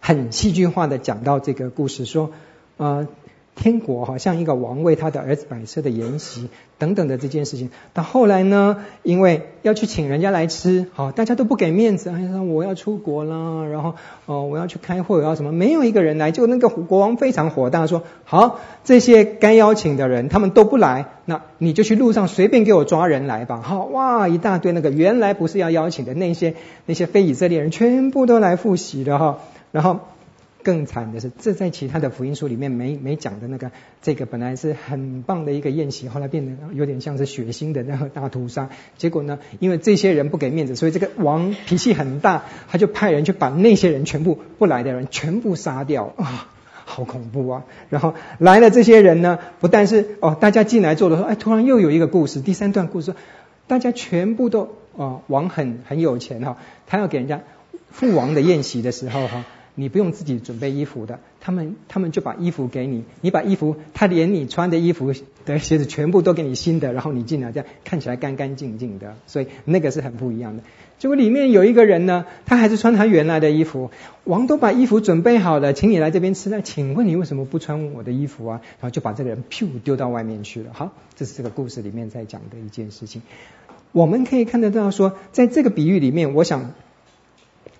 [0.00, 2.32] 很戏剧化的讲到这个故事，说，
[2.76, 3.08] 呃。
[3.60, 6.48] 天国好像一个王为他的儿子摆设的筵席
[6.78, 26.54] 等等的这件事情，到后来呢，因为要去请人家来吃，好，大家都不给面子，哎呀，我要出国了，然后哦，我要去开会，我要什么，没有一个人来，就那个国王非常火大，说好，这些该邀请的人他们都不来，那你就去路上随便给我抓人来吧，好，哇，一大堆那个原来不是要邀请的那些
[26.86, 29.38] 那些非以色列人全部都来复习了哈，
[29.70, 30.00] 然后。
[30.62, 33.70] 更惨的是，这在其他的福音书里面没没讲的那个，
[34.02, 38.68] 这个本来是很棒的一个宴席，后来变得有点像是血腥的那个大屠杀。
[38.98, 46.48] 结果呢，因为这些人不给面子，所以这个王脾气很大，他就派人去把那些人全部不来的人全部杀掉啊，
[46.84, 47.64] 好恐怖啊！
[47.88, 53.14] 然后来了这些人呢，不但是哦，大家进来坐的时候，哎，突然又有一个故事，第三段故事，
[53.66, 57.40] 大家全部都哦，王很很有钱哈，他要给人家
[57.90, 59.44] 父王的宴席的时候哈。
[59.74, 65.12] 你不用自己准备衣服的，他们他们就把衣服给你，你把衣服，他连你穿的衣服
[65.44, 70.62] 的鞋子全部都给你新的，然后你进来这样看起来干干净净的，所以那个是很不一样的。
[70.98, 73.90] 结果里面有一个人呢，他还是穿他原来的衣服，
[74.24, 78.60] 王都把衣服准备好了，请你来这边吃，那请问你为什么不穿我的衣服啊？
[78.62, 80.70] 然后就把这个人噗丢到外面去了。
[80.74, 83.22] 好，这是这个故事里面在讲的一件事情。
[83.92, 86.72] 我们可以看得到说，在这个比喻里面，我想，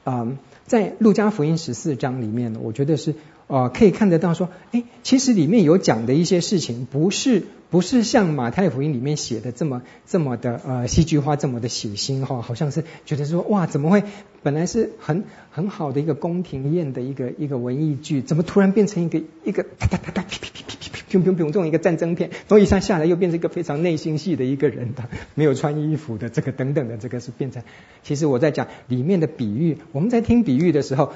[0.04, 0.38] 嗯。
[0.70, 3.16] 在路加福音十四章里面呢，我觉得是
[3.50, 14.04] 呃可以看得到说，哎，其实里面有讲的一些事情，不是不是像马太福音里面写的这么这么的呃戏剧化，这么的血腥哈，好像是觉得说哇，怎么会
[14.42, 27.64] 本来是很很好的一个宫廷宴的一个一个文艺剧，怎么突然变成一个一个哒哒哒哒噼噼噼噼噼噼砰砰砰这种一个战争片，然后一下下来又变成一个非常内心戏的一个人的，没有穿衣服的这个等等的这个是变成，
[28.04, 31.12] 其实我在讲里面的比喻，我们在听比喻的时候，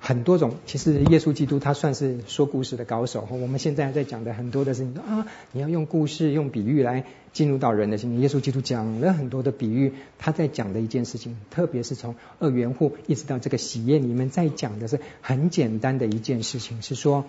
[0.00, 3.26] 很多种，其实耶稣基督他算是说故事的高手。
[3.30, 8.20] 我们现在在讲的很多的事情啊，你要用故事、用比喻来进入到人的心里。
[8.20, 17.24] 耶稣基督讲了很多的比喻，他在讲的一件事情，特别是从二元户一直到这个喜宴里面，在讲的是很简单的一件事情，是说，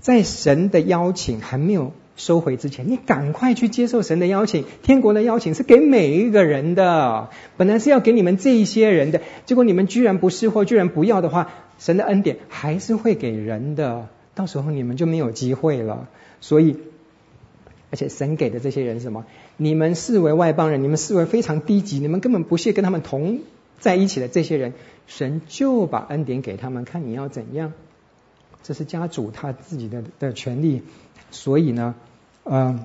[0.00, 4.64] 在神的邀请还没有收回之前，你赶快去接受神的邀请。
[4.82, 11.50] 天国的邀请是给每一个人的，本来是要给你们这一些人的，结果你们居然不是或居然不要的话。
[11.78, 16.08] 神的恩典还是会给人的，到时候你们就没有机会了。
[16.40, 16.76] 所以，
[17.90, 19.24] 而且神给的这些人什么？
[19.56, 23.40] 你们视为外邦人，你们视为非常低级，你们根本不屑跟他们同
[23.78, 24.74] 在一起的这些人，
[25.06, 27.72] 神就把恩典给他们，看你要怎样。
[28.62, 30.82] 这是家主他自己的的权利。
[31.30, 31.94] 所以呢，
[32.44, 32.84] 呃，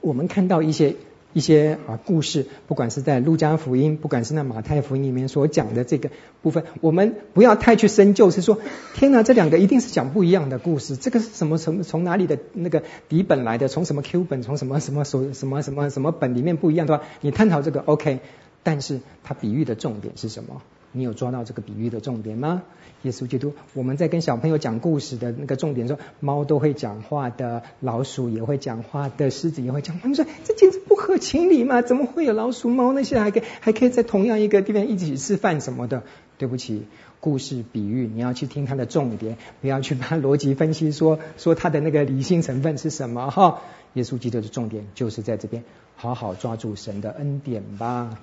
[0.00, 0.96] 我们看到一些。
[1.36, 6.08] 一些啊故事，不管是在路加福音，不管是那马太福音里面所讲的这个
[6.40, 8.58] 部分，我们不要太去深究，是说
[8.94, 10.96] 天哪，这两个一定是讲不一样的故事。
[10.96, 11.58] 这个是什么？
[11.58, 13.68] 从从哪里的那个底本来的？
[13.68, 14.40] 从什么 Q 本？
[14.40, 18.20] 从什么什么手什么什么什么本里面不一样对吧，你探讨这个 OK，
[18.62, 20.62] 但是它比喻的重点是什么？
[20.96, 22.62] 你有抓到这个比喻的重点吗？
[23.02, 30.08] 耶稣基督，我们在跟小朋友讲故事的那个重点说，猫都会讲话的，老鼠也会讲话的，狮子也会讲话。
[30.08, 31.82] 你说这简直不合情理嘛？
[31.82, 36.02] 怎么会有老鼠、猫那些还可以还可以在同样一个地方一起吃饭什么的？
[36.38, 36.86] 对不起，
[37.20, 43.60] 故事比喻你要去听它的重点，不要去把逻辑分析说说它的那个理性成分是什么哈。
[43.92, 45.62] 耶稣基督的重点就是在这边，
[45.96, 48.18] 好好抓住神的恩典吧，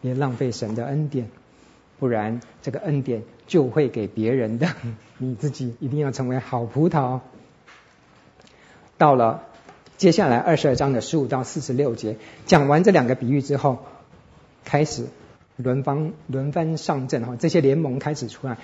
[0.00, 1.28] 别浪费神的恩典。
[1.98, 4.68] 不然，这个恩典就会给别人的。
[5.18, 7.20] 你自己一定要成为好葡萄。
[8.98, 9.44] 到了
[9.96, 13.78] 接下来二十二章的十五到四十六节，讲完这两个比喻之后，
[14.64, 15.06] 开始
[15.56, 18.58] 轮番轮番上阵哈，这些联盟开始出来。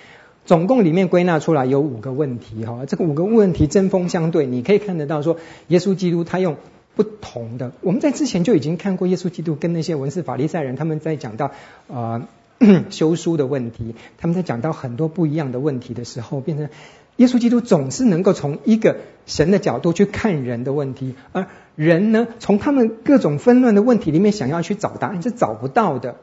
[0.45, 6.57] 总共里面归纳出来有五个问题哈，这个五个问题针锋相对，你可以看得到说，耶稣基督他用
[6.97, 7.72] 不同的。
[7.80, 11.53] 我们在之前就已经看过耶稣基督跟那些文士法利赛人他们在讲到
[11.87, 12.28] 呃。
[12.90, 16.68] 修书的问题，他们在讲到很多不一样的问题的时候，变成
[17.16, 18.96] 耶稣基督总是能够从一个
[19.26, 21.46] 神的角度去看人的问题，而
[21.76, 26.16] 人呢，从他们各种纷乱的问题里面想要去找答案是找不到的。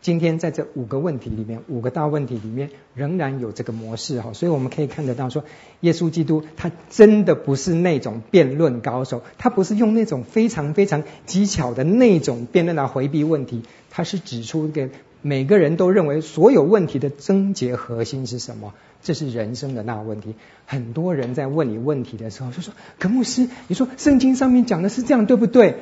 [0.00, 5.44] 今天在这五个问题里面，五个大问题里面，仍然有这个模式哈，所以我们可以看得到说，
[5.80, 14.88] 耶稣基督他真的不是那种辩论高手，他不是用那种非常非常技巧的那种辩论来回避问题，他是指出一个。
[15.22, 18.74] 每个人都认为所有问题的症结核心是什么？
[19.02, 20.34] 这是人生的大问题。
[20.66, 25.76] 很多人在问你问题的时候就说：“可牧师，你说圣经上面讲的是这样，对不对？”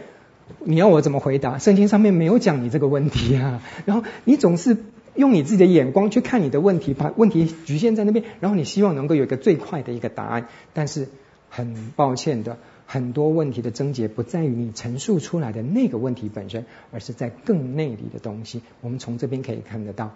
[0.65, 1.59] 你要我怎么回答？
[1.59, 3.63] 圣经上面没有讲你这个问题啊。
[3.87, 4.77] 然后你总是
[5.15, 10.49] 用你自己的眼光去看你的问题，把问题局限在那边，然后你希望能够有一个最快的一个答案。
[10.73, 11.09] 但是
[11.49, 12.59] 很抱歉的。
[12.93, 18.63] 很多问题的症结不在于你陈述出来的那个问题本身，而是在更内里的东西。
[18.81, 20.11] 我们从这边可以看得到。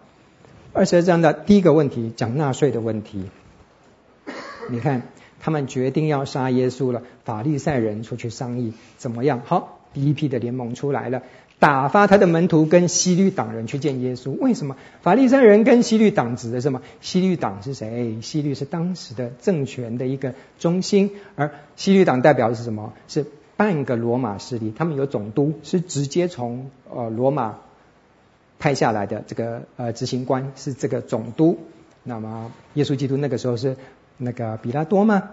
[0.73, 3.31] 二十二章的第一个问题讲纳税的问题。
[4.69, 5.03] 你看，
[5.39, 9.43] 他们决定要杀耶稣了，法利赛人出去商议怎么样？
[9.45, 11.23] 好，第一批的联盟出来了。
[11.59, 14.33] 打发他的门徒跟西律党人去见耶稣。
[14.33, 14.77] 为什么？
[15.01, 16.83] 法利赛人跟西律党指的是什么？
[17.01, 18.19] 西律党是谁？
[18.21, 22.93] 西律是当时的政权的一个中心，而西律党代表的是什么？
[23.09, 23.25] 是
[23.57, 24.75] 半个罗马势力。
[24.77, 27.57] 他们有总督，是直接从呃罗马
[28.59, 31.59] 派下来的这个呃执行官，是这个总督。
[32.03, 33.77] 那么耶稣基督那个时候是
[34.19, 35.31] 那个比拉多吗？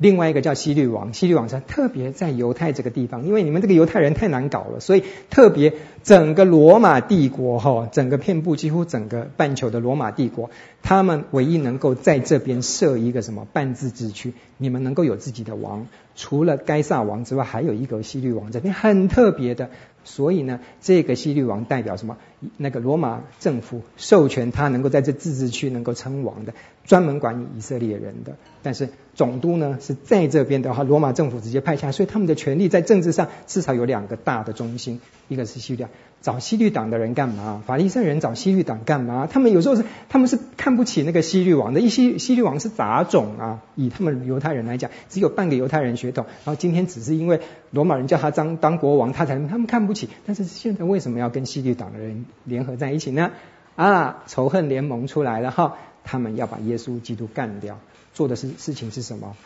[0.00, 10.48] 另外一个叫希律王，希律王是特别在犹太这个地方，因为你们这个犹太人太难搞了，所以特别整个罗马帝国哈，整个遍布几乎整个半球的罗马帝国，
[10.82, 15.86] 他们唯一能够在这边设一个什么半自治区，你们能够有自己的王，
[16.16, 19.68] 除了该撒王之外，还有一个希律王这边很特别的，
[20.02, 22.16] 所以呢，这个希律王代表什么？
[22.56, 28.88] 那个罗马政府授权他能够在这自治区能够称王的，专门管理以色列人的，但是。
[29.12, 35.84] 总督呢是在这边的话，罗马政府直接派下，所以他们的权力在政治上至少有两个大的中心，一个是希律，
[36.22, 37.62] 找希律党的人干嘛？
[37.66, 39.26] 法利赛人找希律党干嘛？
[39.30, 47.40] 他们有时候是他们是看不起那个希律王的，一希希律王是杂种啊，以他们犹太人来讲，只有半个犹太人血统，然后今天只是因为
[47.72, 50.08] 罗马人叫他当当国王，他才他们看不起。
[50.24, 53.30] 但是现在为什么要跟希律党的人联合在一起呢？
[53.76, 57.78] 啊，仇恨联盟出来了哈，他们要把耶稣基督干掉。
[58.12, 59.36] 做的事事情是什么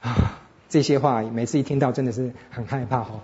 [0.00, 0.40] 啊？
[0.68, 3.20] 这些话每次一听到，真的是很害怕哈。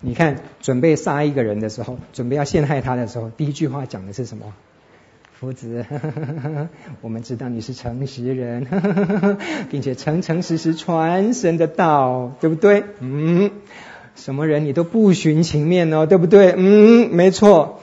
[0.00, 4.52] 你看，准备杀一个人的时候，准备要陷害他的时候，第一句话讲的是什么？
[5.38, 5.84] 夫子，
[7.02, 8.66] 我们知道你是诚实人，
[9.70, 12.84] 并且诚诚实实传神的道，对不对？
[13.00, 13.50] 嗯，
[14.14, 16.54] 什么人你都不徇情面哦，对不对？
[16.56, 17.80] 嗯，没错。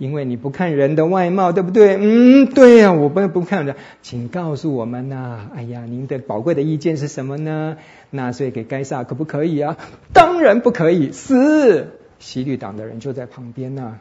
[0.00, 1.98] 因为你不看人的外貌，对不对？
[2.00, 3.76] 嗯，对呀、啊，我不不看人。
[4.00, 7.76] 请告诉我们呐、啊，哎呀，您的宝贵的意见是什么呢？
[8.08, 9.76] 纳税给该撒可不可以啊？
[10.14, 11.88] 当然不可以，是
[12.18, 14.00] 希律党的人就在旁边呢、啊。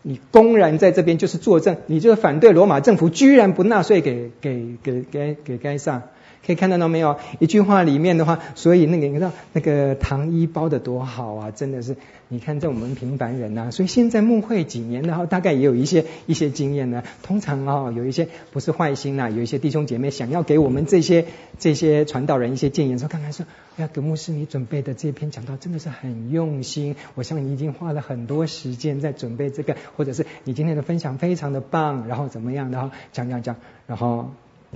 [0.00, 6.04] 你公然在这边就是作证，你就是反对罗马政府，居然不纳税给给给给给该撒。
[6.46, 7.16] 可以看得到没有？
[7.40, 11.50] 一句话里面的话，所以那个你知道那个糖衣包得多好啊！
[11.50, 11.96] 真的是，
[12.28, 17.02] 你看在我们平凡人呐，所以现在牧会几年，然后大概也有一些一些经验呢。
[17.24, 21.26] 通常哦，有一些不是坏心呐，有一些弟兄姐妹想要给我们这些
[21.58, 23.44] 这些传道人一些建议，说看看说，
[23.76, 33.56] 哎呀，葛牧师你准备的这篇讲道真的是很用心，我想你已经花了很多时间在准备这个，或者是你今天的分享非常的棒，然后怎么样，然后讲讲讲，
[33.88, 34.30] 然后。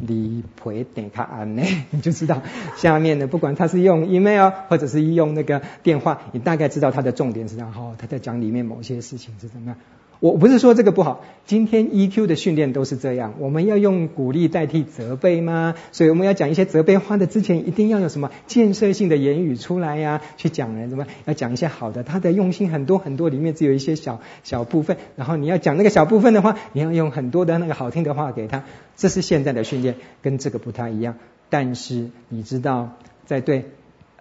[0.06, 2.42] 你回点他安呢， 你就知道
[2.76, 7.72] 下面的不管他是用 email 或者是用那个电话，你大概知道他的重点是这样。
[7.76, 9.76] 哦，他在讲里面某些事情是怎么样。
[10.20, 13.32] 我不是说这个不好，今天 EQ 的训练都是这样。
[13.38, 15.74] 我们要用鼓励代替责备吗？
[15.92, 21.06] 所以我们要讲一些责备话的之前，一定要有什么建设性的言语出来呀、去讲人什么？
[21.24, 24.98] 要讲一些好的，他的用心很多很多，里面只有一些小小部分。
[25.16, 28.64] 然后你要讲那个小部分的话，你要用很多的那个好听的话给他。
[28.96, 31.16] 这是现在的训练，跟这个不太一样。
[31.48, 33.70] 但是你知道，在对。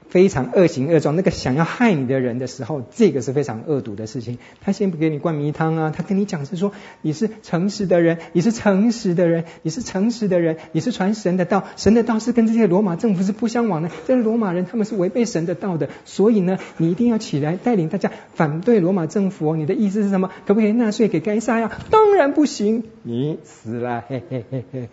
[0.10, 4.40] 非常恶行恶状，那个想要害你的人的时候，这个是非常恶毒的事情。
[4.60, 13.90] 他先不给你灌迷汤啊，他跟你讲是说你是诚实的人，你是诚实的人，你是诚实的人，你是传神的道，神的道是跟这些罗马政府是不相往的。
[14.08, 19.56] 这些罗马人他们是违背神的道的，所以呢，你一定要起来带领大家反对罗马政府哦。
[19.56, 20.32] 你的意思是什么？
[20.48, 21.72] 可不可以纳税给该撒呀？
[21.92, 24.90] 当然不行，你死了，嘿嘿嘿嘿。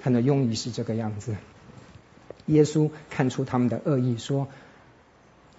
[0.00, 1.34] 他的用意是这个样子。
[2.48, 4.48] 耶稣看出他们的恶意，说：“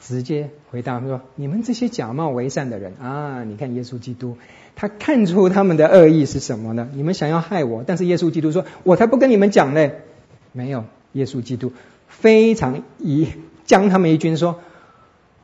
[0.02, 3.44] 直接回答说，你们这些假冒为善的人啊！
[3.46, 4.38] 你看耶稣基督，
[4.76, 6.90] 他看出他们的恶意是什么呢？
[6.94, 10.02] 你们想要害我，但是耶稣基督说：我才不跟你们讲嘞！
[10.52, 11.72] 没有，耶稣基督
[12.08, 13.30] 非常以
[13.66, 14.60] 将他们一军说：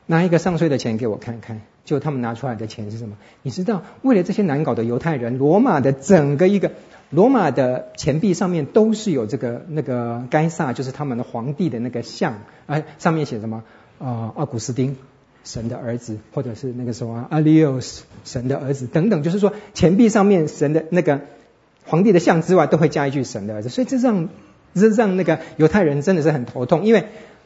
[0.06, 1.60] 拿一个上税的钱给我看看。
[1.84, 3.16] 就他们拿出来的钱是什么？
[3.42, 6.72] 你知道，为了这些难搞的犹太人，罗马的整个一个。”
[7.10, 13.62] 罗马的钱币上面都是有这个那个该萨，就是他们的皇帝的那个像，哎，上面写什么？
[13.98, 14.96] 啊，奥古斯丁，
[15.44, 21.20] 神的儿子，或者是那个什么阿里奥斯，神的儿子等等，就是说钱币上面神的那个
[21.84, 24.28] 皇帝的像之外，都会加一句神的儿子，所以这让
[24.74, 27.04] 这让那个犹太人真的是很头痛，因为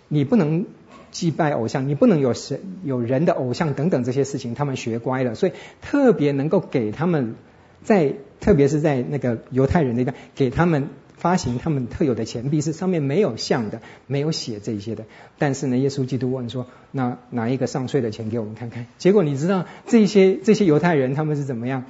[0.08, 0.64] 你不能
[1.10, 5.52] 祭拜偶像，你不能有神有人的偶像等等这些事情，他们学乖了，所以
[5.82, 7.34] 特别能够给他们。
[7.82, 15.04] 在特别是在那个犹太人那边，给他们发行他们特有的钱币，是上面没有像的，没有写这些的。
[15.38, 21.84] 但是呢，耶稣基督问说：“那拿一个上税的钱给我们看看。”结果你知道这些这些犹太人他们是怎么样？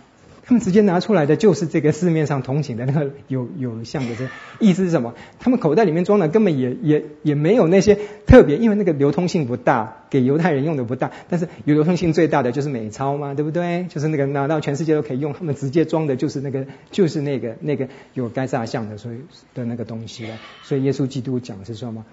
[0.50, 4.26] 他们直接拿出来的就是这个市面上通行的那个有有像的这，
[4.58, 5.14] 意思是什么？
[5.38, 7.96] 他们口袋里面装的根本也也也没有那些
[8.26, 11.12] 特别，因为那个流通性不大，给犹太人用的不大。
[11.28, 13.86] 但是有流通性最大的就是美钞嘛，对不对？
[13.88, 19.18] 就是那个拿到全世界都可以用，他们直接装的就是那个就是那个那个有该撒像的所以
[19.54, 20.36] 的那个东西了。
[20.64, 22.04] 所以耶稣基督讲是说嘛，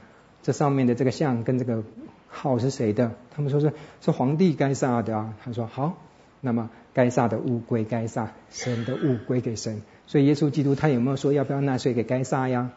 [0.44, 1.84] 这上面的这个像跟这个
[2.28, 3.14] 号是谁的？
[3.36, 5.34] 他们说是是皇帝该撒的啊。
[5.44, 5.98] 他说好。
[6.40, 9.84] 那么该撒的物归该撒，神的物归给神。
[10.08, 12.72] 所以耶稣基督他有没有说要不要纳税给该撒呀？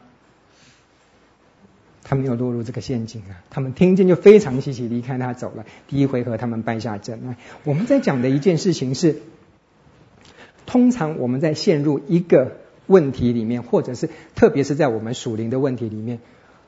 [2.03, 3.41] 他没有落入这个陷阱啊！
[3.49, 5.65] 他们听见就非常稀奇，离开他走了。
[5.89, 7.37] 第一回合他们败下阵来。
[7.65, 9.23] 我们在讲的一件事情是，
[10.67, 16.19] 通常我们在陷入一个问题里面，或者是特别是在我们属灵的问题里面，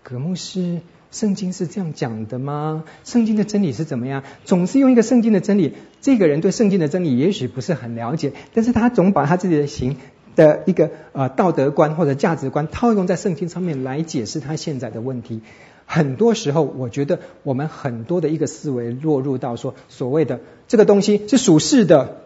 [0.02, 0.80] 葛牧师。
[1.12, 2.84] 圣经是这样讲的吗？
[3.04, 4.24] 圣经的真理是怎么样？
[4.44, 9.98] 总是用一个圣经的真理，这个人对圣经的真理也许不是很了解，但是他总把他自己的行
[10.34, 15.42] 的一个呃道德观或者价值观套用在圣经上面来解释他现在的问题。
[15.84, 22.22] 很多时候，我觉得我们很多的一个思维落入到说，所谓的这个东西是属世的，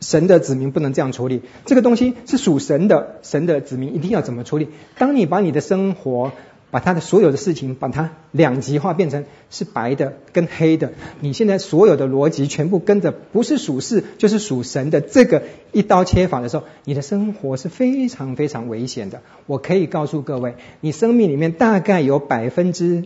[0.00, 4.70] 神的子民不能这样处理；这个东西是属神的，神的子民一定要怎么处理？
[4.98, 6.32] 当你把你的生活
[6.74, 10.92] 把他的所有的事情，把它两极化，变成是白的跟黑的。
[11.20, 19.22] 你现在所有的逻辑全部跟着不是属世就是属神的这个一刀切法的时候，你的生活是非常非常危险的。
[19.46, 23.04] 我可以告诉各位，你生命里面大概有百分之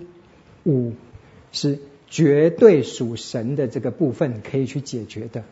[0.65, 0.95] 五
[1.53, 5.45] 是绝对属神的这个部分可以去解决的。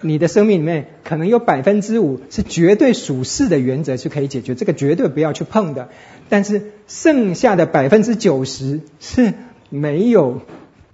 [0.00, 5.88] 你的生命里面可能有百分之五是绝对属世的原则是可以解决，这个绝对不要去碰的。
[6.28, 9.34] 但是剩下的百分之九十是
[9.70, 10.42] 没有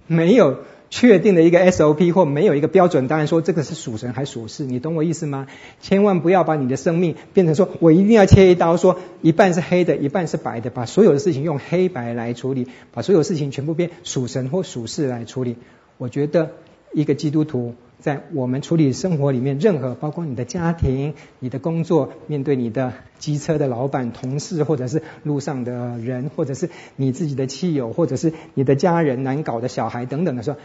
[0.07, 0.57] 没有
[0.89, 5.45] 确定的一个 SOP 或没有一个标准当然，说这个是属神还属世，你懂我意思吗？
[5.81, 15.57] 千万不要把你的生命变成说我一定要切一刀，说一半是黑的，一半是白的，把所有的事情用黑白来处理，把所有事情全部变属神或属世来处理。
[15.97, 16.51] 我觉得
[16.93, 17.75] 一个基督徒。
[17.99, 30.57] 在我们处理生活里面，任何包括你的家庭、你的工作，面对你的机车的老板、同事，或者是路上的人，或者是你自己的亲友，或者是你的家人、难搞的小孩等等的时候，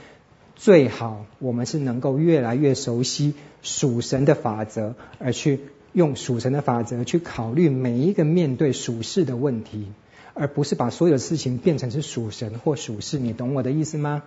[0.56, 5.60] 最好我们是能够越来越熟悉属神的法则，而去
[5.92, 9.86] 用属神的法则去考虑每一个面对属事的问题，
[10.34, 13.18] 而不是把所有事情变成是属神或属事。
[13.18, 14.22] 你懂我的意思吗？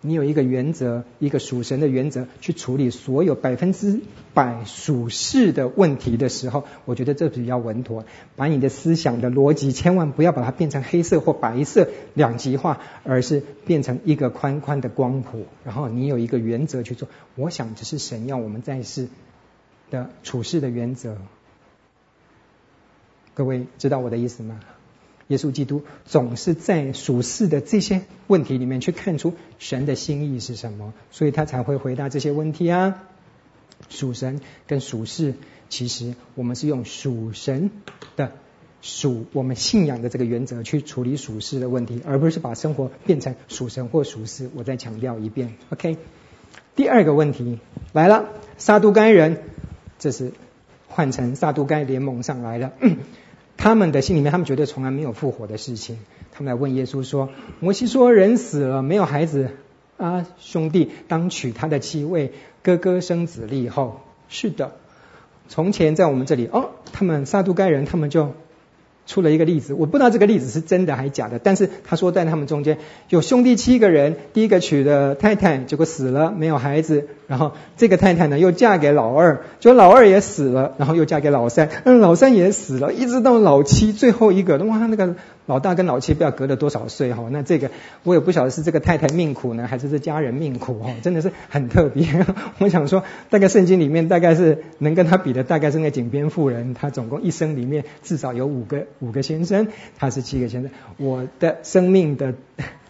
[0.00, 4.00] 你有一个原则，一个属神的原则去处理所有百分之
[4.32, 8.04] 百属事的问题的时候，我觉得这比较稳妥。
[8.36, 15.46] 把你的思想的逻辑千万不要把它变成黑色或白色两极化，而是变成一个宽宽的光谱。
[15.64, 17.08] 然后你有一个原则去做。
[17.34, 19.08] 我想这是神要我们在世
[19.90, 21.16] 的处事的原则。
[23.34, 24.60] 各位知道我的意思吗？
[25.28, 33.02] 耶稣基督总是在属世的这些问题里面去看出神的心意是什么，所以他才会回答这些问题啊。
[33.88, 35.34] 属神跟属世，
[35.68, 37.70] 其实我们是用属神
[38.16, 38.32] 的
[38.80, 44.50] 属我们信仰的这个原则去处理属世的问题，而不是把生活变成属神或属世。
[44.54, 45.96] 我再强调一遍，OK。
[46.74, 47.58] 第二个问题
[47.92, 48.26] 来了，
[48.56, 49.42] 撒都该人，
[49.98, 50.32] 这是
[50.88, 52.72] 换成撒都该联盟上来了。
[53.58, 55.98] 他们的心里面，他们觉得从来没有复活的事情。
[56.32, 57.28] 他们来问耶稣说
[57.60, 59.50] ：“摩西说人死了没有孩子
[59.98, 62.32] 啊，兄弟当娶他的妻，为
[62.62, 64.00] 哥哥生子立后。”
[64.30, 64.72] 是的，
[65.48, 68.32] 从前在我们这里哦，他们撒都该人，他们就。
[69.08, 72.76] 出了一个例子，我不知道这个例子是真的还是假的，但是他说在他们中间
[73.08, 85.14] 有兄弟七个人，第一个娶的太太结果死了，没有孩子，然后这个太太呢又嫁给老二，结果老二也死了，然后又嫁给老三，嗯，老三也死了，一直到老七最后一个，哇，那个。
[85.48, 87.70] 老大跟老七不知道隔了多少岁哈，那这个
[88.02, 92.06] 我也不晓得是这个太太命苦呢，还是这家人命苦哈，真的是很特别。
[92.60, 100.70] 我想说，大概圣经里面大概是能跟他比的，大概是那井边妇人，她总共一生里面至少有五个五个先生，她是七个先生。
[100.98, 102.34] 我的生命的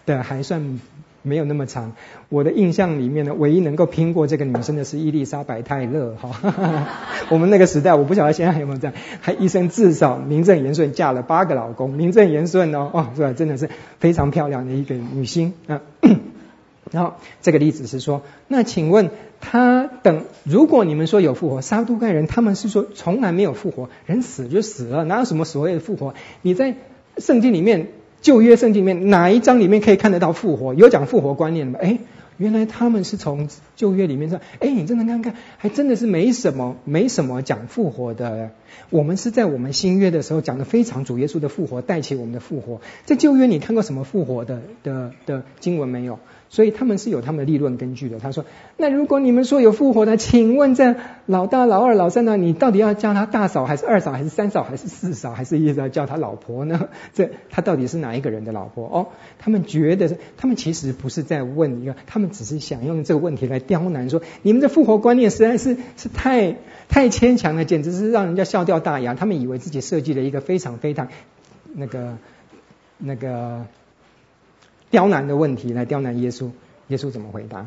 [0.05, 0.81] 的还算。
[1.29, 1.93] 没有那么长，
[2.31, 6.89] 我的印象里面呢，唯一能够拼过这个女生的是伊丽莎白泰勒哈。
[7.31, 13.33] 我们那个时代，我不晓得现在有没有这样，还一生至少名正言顺嫁了八个老公，名正言顺哦，哦，是吧？
[13.35, 13.69] 真的是
[14.01, 15.83] 非常漂亮的一个女星啊。
[16.91, 19.11] 然后这个例子是说，那请问
[19.41, 26.15] 他等，如果你们说有复活，撒都该人他们是说从来没有复活，人死就死了，哪有什么所谓的复活？
[26.41, 26.75] 你在
[27.19, 27.89] 圣经里面。
[28.21, 30.75] 旧约圣经里面哪一章里面可以看得到复活？
[30.75, 31.79] 有讲复活观念吗？
[31.83, 31.99] 哎，
[32.37, 33.49] 原来他们是从
[33.79, 38.51] 旧约里面说，哎，你真的看看，还真的是没什么，没什么讲复活的。
[38.91, 42.81] 我们是在我们新约的时候讲的非常主耶稣的复活，带起我们的复活。
[43.05, 46.19] 在旧约你看过什么复活的的的经文没有？
[46.51, 48.19] 所以他们是有他们的立论根据的。
[48.19, 48.47] 他说
[48.79, 52.39] ：“那如果你们说有复活的，请问这老大、老二、老三呢？
[52.39, 56.89] 你到底要叫他大嫂，还是二嫂，还是三嫂，还是四嫂，还是一直要叫他老婆呢？
[57.13, 58.87] 这他到底是哪一个人的老婆？
[58.87, 59.09] 哦，
[59.39, 66.57] 他们觉得，他们其实不是在问一个，他们只是想用这个问题来刁难，说你们的复活观念实在是是太
[66.89, 69.15] 太牵强了，简直是让人家笑掉大牙。
[69.15, 71.07] 他们以为自己设计了一个非常非常
[71.73, 72.19] 那个
[72.99, 73.65] 那个。”
[74.91, 76.49] 刁难的问题来刁难耶稣，
[76.87, 77.67] 耶稣怎么回答？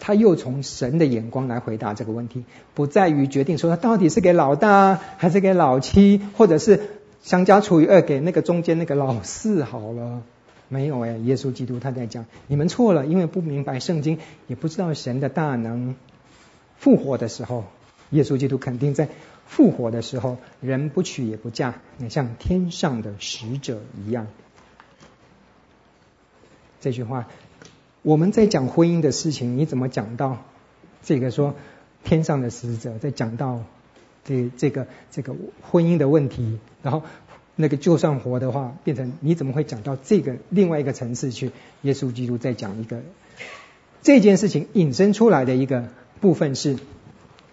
[0.00, 2.44] 他又从神的眼光来回答这个问题，
[2.74, 6.80] 不在于决定说他到底是给老大还是给老七，或者是
[7.22, 10.22] 相加除以二给那个中间那个老四好了。
[10.72, 15.94] 没有哎，耶稣基督他在讲，你们错了，因为不明白圣经，也不知道神的大能。
[16.78, 17.64] 复活的时候，
[18.08, 19.10] 耶稣基督肯定在
[19.46, 24.26] 复活的时候，人不娶也不嫁，也像天上的使者一样。
[26.80, 27.28] 这句话，
[28.00, 30.38] 我们在讲婚姻的事情，你怎么讲到
[31.02, 31.54] 这个说
[32.02, 33.60] 天上的使者，在讲到
[34.24, 37.04] 这这个这个婚姻的问题，然后
[37.56, 41.50] 那个就算活的话，变成你怎么会讲到这个另外一个层次去？
[41.82, 43.02] 耶稣基督在讲一个
[44.02, 45.88] 这件事情引申出来的一个
[46.20, 46.76] 部分是，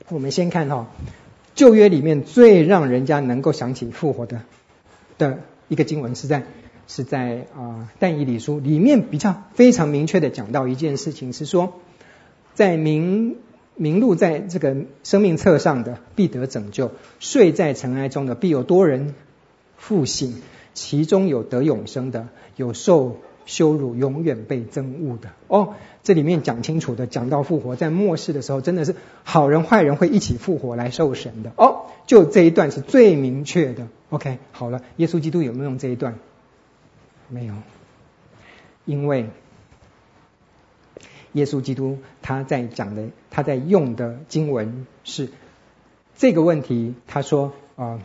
[0.10, 0.88] 我们先看哈
[1.56, 4.42] 旧约里面最让人家能够想起复活的
[5.18, 6.44] 的一个经文是在。
[6.92, 11.82] 是在啊，但以理书里面比较非常明确的讲到一件事情，是说，
[12.56, 13.36] 在名
[13.76, 16.90] 名录在这个生命册上的必得拯救，
[17.20, 19.14] 睡在尘埃中的必有多人
[19.80, 20.44] 复醒，
[20.76, 25.30] 其中有得永生的，有受羞辱永远被憎恶的。
[25.48, 25.74] 哦，
[26.04, 31.52] 这里面讲清楚的，讲到复活，在末世的时候，真的是好人坏人会一起复活来受审的。
[31.56, 33.88] 哦，就这一段是最明确的。
[34.12, 36.20] OK，好了，耶稣基督有没有用这一段？
[37.28, 37.56] 没有，
[38.86, 39.30] 因为。
[41.34, 45.30] 耶稣基督他在讲的，他在用的经文是
[46.18, 46.96] 这个问题。
[47.06, 48.00] 他说啊、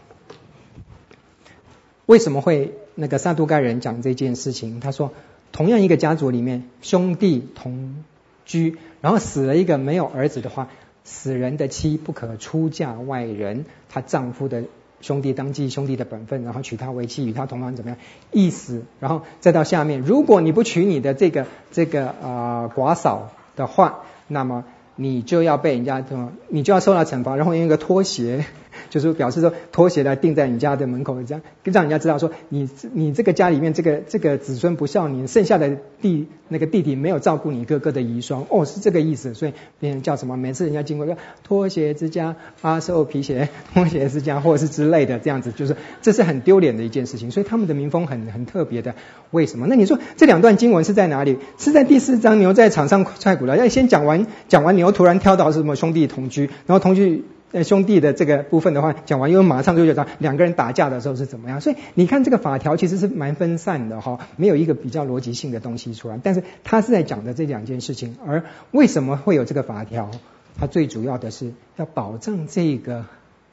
[2.06, 4.80] 为什么会那个撒杜盖人讲这件事情？
[4.80, 5.12] 他说，
[5.52, 8.04] 同样一个家族里面兄弟同
[8.44, 10.68] 居，然后死了一个没有儿子的话，
[11.04, 14.64] 死人的妻不可出嫁外人，她丈夫的。
[15.00, 17.98] 兄弟当继兄弟的本分，然后娶她为妻，与她同房怎么样？
[18.32, 24.64] 意思，然后再到下面，如果你不娶你的这个这个啊、呃、寡嫂的话，那么
[24.96, 26.32] 你就要被人家什么？
[26.48, 28.44] 你就要受到惩罚，然后用一个拖鞋。
[28.90, 39.32] 就是表示说，拖鞋来钉在你家的门口，这样让人家知道说，你你这个家里面这个这个子孙不孝，你剩下的弟那个弟弟没有照顾你哥哥的遗孀，哦，是这个意思。
[39.32, 40.36] 所以别人叫什么？
[40.36, 47.30] 每次人家经过说拖鞋之家、阿寿皮鞋、 拖鞋之家，或者是之类的这样子，就是这是很丢脸的一件事情。
[47.30, 48.96] 所以他们的民风很很特别的。
[49.30, 49.66] 为什么？
[49.68, 51.38] 那你说这两段经文是在哪里？
[51.58, 53.56] 是在第四章牛在场上踹鼓了。
[53.56, 57.64] 要先讲完讲完牛，然后突然跳到是什么兄弟同居，然后同居呃。
[57.64, 66.20] 兄弟的这个部分的话讲完，因为马上就觉得两个人打架的时候是怎么样，所以你看这个法条其实是蛮分散的哈，没有一个比较逻辑性的东西出来。
[66.22, 70.10] 但是他是在讲的这两件事情，而为什么会有这个法条？
[70.58, 73.06] 它最主要的是要保证这个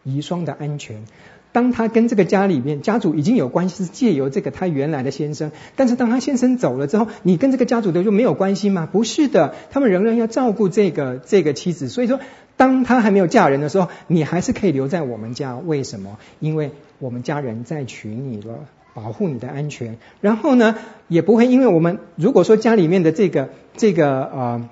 [0.03, 1.05] 遗孀的安全。
[1.51, 8.87] 当他跟这个家里面家族已经有关系，是借由这个他原来的先生，但是当他先生走了之后，你跟这个家族的就没有关系吗？
[8.91, 12.19] 不是的，他们仍然要照顾这个这个妻子，所以说。
[12.57, 15.57] 当他还没有嫁人的时候，你还是可以留在我们家。
[15.57, 16.19] 为什么？
[16.39, 16.69] 因为
[16.99, 19.97] 我们家人在娶你了，保护你的安全。
[20.19, 20.75] 然后呢，
[21.07, 24.69] 也不会因为我们如果说家里面的这个这个呃，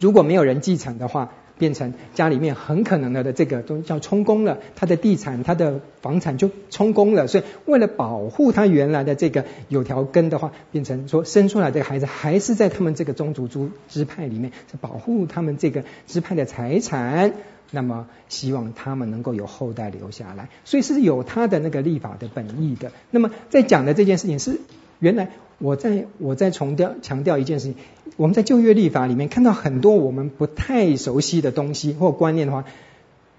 [0.00, 1.32] 如果没有人继承的话。
[1.58, 7.26] 变成家里面很可能的这个都叫充公了，他的地产、他的房产就充公了。
[7.26, 17.32] 所以为了保护他原来的这个有条根的话，变成说生出来的孩子还是在他们这个宗族支支派里面，是保护他们这个支派的财产。
[17.74, 22.92] 那么希望他们能够有后代留下来，所以是有他的那个立法的本意的。
[23.10, 24.60] 那么在讲的这件事情是
[25.02, 25.28] 原来。
[25.58, 27.76] 我在我在重调强调一件事情，
[28.16, 32.64] 我们在旧约立法里面看到很多我们不太熟悉的东西或观念的话，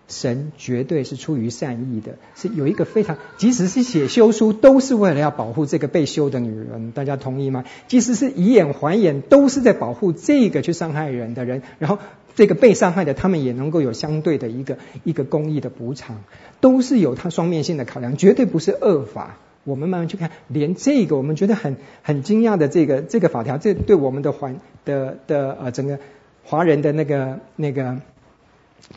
[0.07, 7.65] 神绝对是出于善意的，是有一个非常，即使是写休书，都是为了要保护这个被休的女人，大家同意吗？
[7.90, 11.98] 即使是以眼还眼，都是在保护这个去伤害人的人，然后
[12.35, 16.23] 这个被伤害的他们也能够有相对的一个一个公益的补偿，
[16.61, 19.40] 都是有它双面性的考量，绝对不是恶法。
[19.64, 25.99] 我们慢慢去看，连这个我们觉得很很惊讶的这个这个法条，这对我们的环的的呃整个
[26.44, 28.02] 华人的那个那个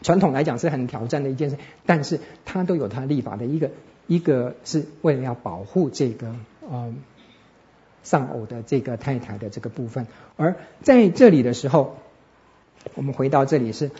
[0.02, 3.70] 传统来讲是很挑战的一件事，但是它都有它立法的一个
[4.06, 6.34] 一个是为了要保护这个
[6.68, 6.92] 呃
[8.02, 10.06] 丧偶的这个太太的这个部分，
[10.36, 11.96] 而在这里的时候，
[12.94, 13.90] 我们回到这里是。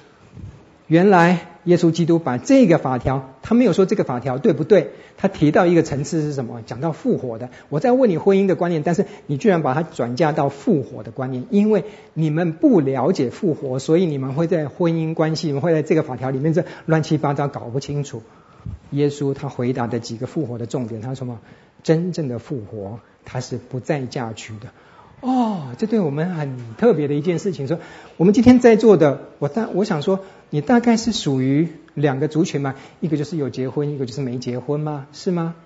[0.87, 4.91] 原来耶稣基督把这个法条，他没有说这个法条对不对？
[5.17, 6.63] 他提到一个层次是什么？
[6.65, 7.51] 讲到复活的。
[7.71, 11.85] 我在问你婚姻的观念，但是你居然把它转嫁到复活的观念，因为
[12.15, 18.23] 你们不了解复活，所以你们会在婚姻关系，你们会在这个法条里面这乱七八糟搞不清楚。
[18.91, 21.41] 耶稣他回答的几个复活的重点，他说什么？
[21.83, 24.69] 真正的复活，他是不再嫁娶的。
[25.21, 27.67] 哦，这对我们很特别的一件事情。
[27.67, 27.79] 说
[28.17, 30.21] 我们今天在座的，我大我想说。
[30.49, 32.77] 你大概是属于两个族群嘛？
[33.01, 35.09] 一个就是有结婚，一个就是没结婚嘛？
[35.13, 35.57] 是吗？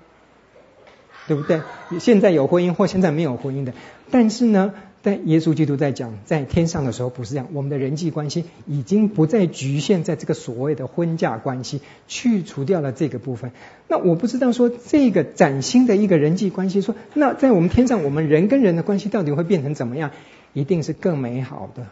[1.28, 1.60] 对不对？
[2.00, 3.74] 现在有婚姻或现在没有婚姻的，
[4.10, 4.72] 但是呢，
[5.02, 13.52] 但耶稣基督在讲在天上的时候不是这样，我们的人际关系已经不再局限在这个所谓的婚嫁关系，去除掉了这个部分。
[13.88, 20.10] 那我不知道说这个崭新的一个人际关系，说那在我们天上，我们人跟人的关系到底会变成怎么样？
[20.52, 21.86] 一定是更美好的。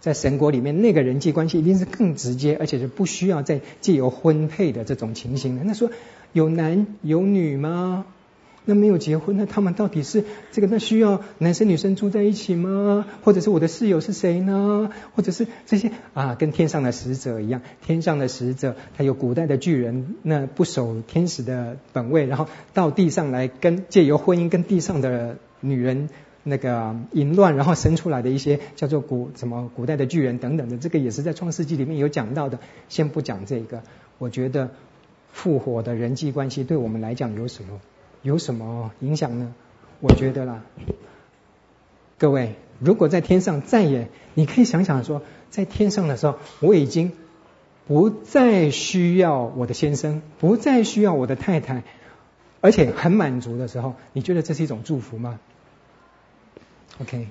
[0.00, 5.62] 在神国里面，那个人际关系一定是更直接，而且是不需要再借由婚配的这种情形的。
[5.64, 5.90] 那说
[6.32, 8.04] 有男有女吗？
[8.64, 10.68] 那没有结婚，那他们到底是这个？
[10.68, 13.06] 那需要男生女生住在一起吗？
[13.22, 14.90] 或者是我的室友是谁呢？
[15.14, 26.08] 或者是这些啊，跟天上的使者一样，天上的使者他有古代的巨人，那不守天使的本位，然后到地上来跟借由婚姻跟地上的女人。
[26.46, 32.58] 那个淫乱，然后生出来的一些叫做古什么古代的巨人等等的，这个也是在创世纪里面有讲到的。
[32.90, 33.82] 先不讲这个，
[34.18, 34.68] 我觉得
[35.32, 37.80] 复活的人际关系对我们来讲有什么
[38.24, 39.54] 有什么影响呢？
[40.00, 40.62] 我觉得啦，
[42.18, 45.20] 各位，如果在天上再也，你可以想想说，
[45.50, 47.12] 在天上的时候，我已经
[47.86, 51.84] 不再需要我的先生，不再需要我的太太，
[52.62, 55.38] 而且很满足的时候，你觉得这是一种祝福吗
[57.02, 57.28] ？OK，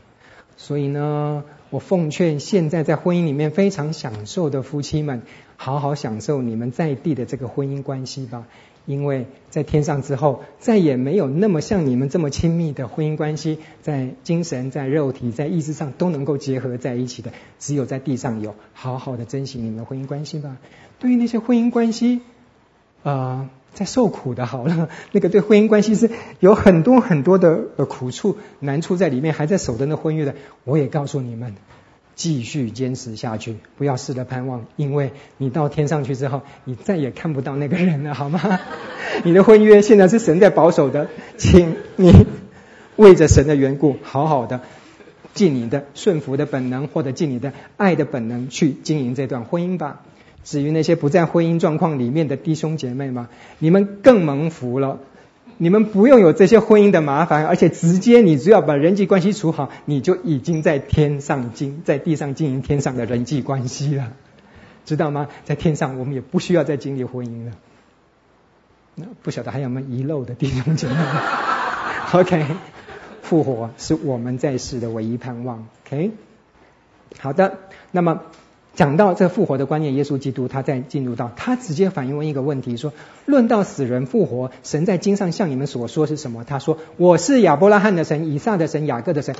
[0.57, 5.23] 所以呢，我奉劝现在在婚姻里面非常享受的夫妻们，
[5.57, 8.45] 好好享受你们在地的这个婚姻关系吧。
[8.85, 18.55] 因为在天上之后，再也没有那么像你们这么亲密的婚姻关系，在精神、在肉体、在意志上都能够结合在一起的，只有在地上有。
[18.73, 20.57] 好好的珍惜你们的婚姻关系吧。
[20.99, 22.21] 对于那些婚姻关系，
[23.03, 23.49] 啊、呃。
[23.73, 31.55] 在受苦的，好了，那个对婚姻关系是有很多很多的苦处、难处在里面，还在守着那婚约的，我也告诉你们，
[32.15, 38.59] 继续坚持下去，不要试着盼望，因为你到天上去之后，你再也看不到那个人了，好吗？
[39.23, 41.07] 你的婚约现在是神在保守的，
[41.37, 42.25] 请你
[42.95, 44.61] 为着神的缘故，好好的
[45.33, 50.01] 尽你的顺服的本能，或者尽你的爱的本能去经营这段婚姻吧。
[50.43, 53.29] 至于那些不在婚姻状况里面的弟兄姐妹吗？
[53.59, 54.99] 你们更蒙福了，
[55.63, 64.11] 你们不用有这些婚姻的麻烦，而且直接你只要把人际关系处好，你就已经在天上经在地上经营天上的人际关系了，
[64.85, 65.29] 知道吗？
[65.45, 67.53] 在天上我们也不需要再经历婚姻了。
[68.95, 70.95] 那不晓得还有没有遗漏的弟兄姐妹？
[72.11, 72.45] OK，
[73.21, 75.65] 复活是我们在世的唯一盼望。
[75.87, 76.11] OK，
[77.19, 77.57] 好的，
[77.91, 78.21] 那么。
[78.75, 82.91] 讲到这复活的观念，耶稣基督他在进入到他直接反问一个问题说：
[83.25, 86.43] 论到死人复活，神在经上向你们所说是什么？
[86.43, 89.35] 他说：我是亚伯拉罕的神、以撒的神、雅各的神。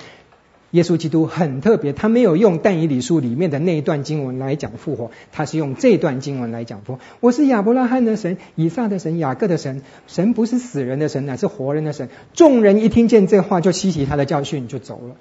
[0.70, 7.00] 耶稣基督很特别，他没有用但以理书里面的那一段经文来讲复活，他是用这段经文来讲复活。
[7.20, 9.84] 我是亚伯拉罕的神、以撒的神、雅各的神。
[10.08, 12.10] 神不是死人的神，乃是活人的神。
[12.34, 15.16] 众人一听见这话，就吸取他的教训，就走了。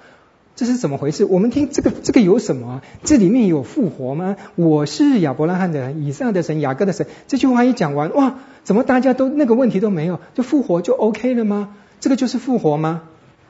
[0.55, 1.25] 这是怎么回事？
[1.25, 2.83] 我们听这个，这个有什么？
[3.03, 4.37] 这里面有复活吗？
[4.55, 7.07] 我是亚伯拉罕的神、以撒的神、雅各的神。
[7.27, 10.19] 这句话一讲完，哇，怎么大家都那个问题都没有？
[10.35, 11.75] 就复活就 OK 了吗？
[11.99, 13.01] 这个就是复活吗？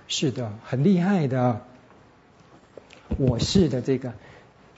[0.07, 1.61] 是的，很厉害的。
[3.17, 4.13] 我是的这个，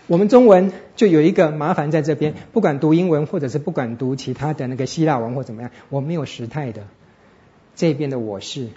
[0.07, 6.87] 我们中文就有一个麻烦在这边，不管读英文或者是不管读其他的那个希腊文或怎么样，我没有时态的。
[7.75, 8.69] 这边的我是，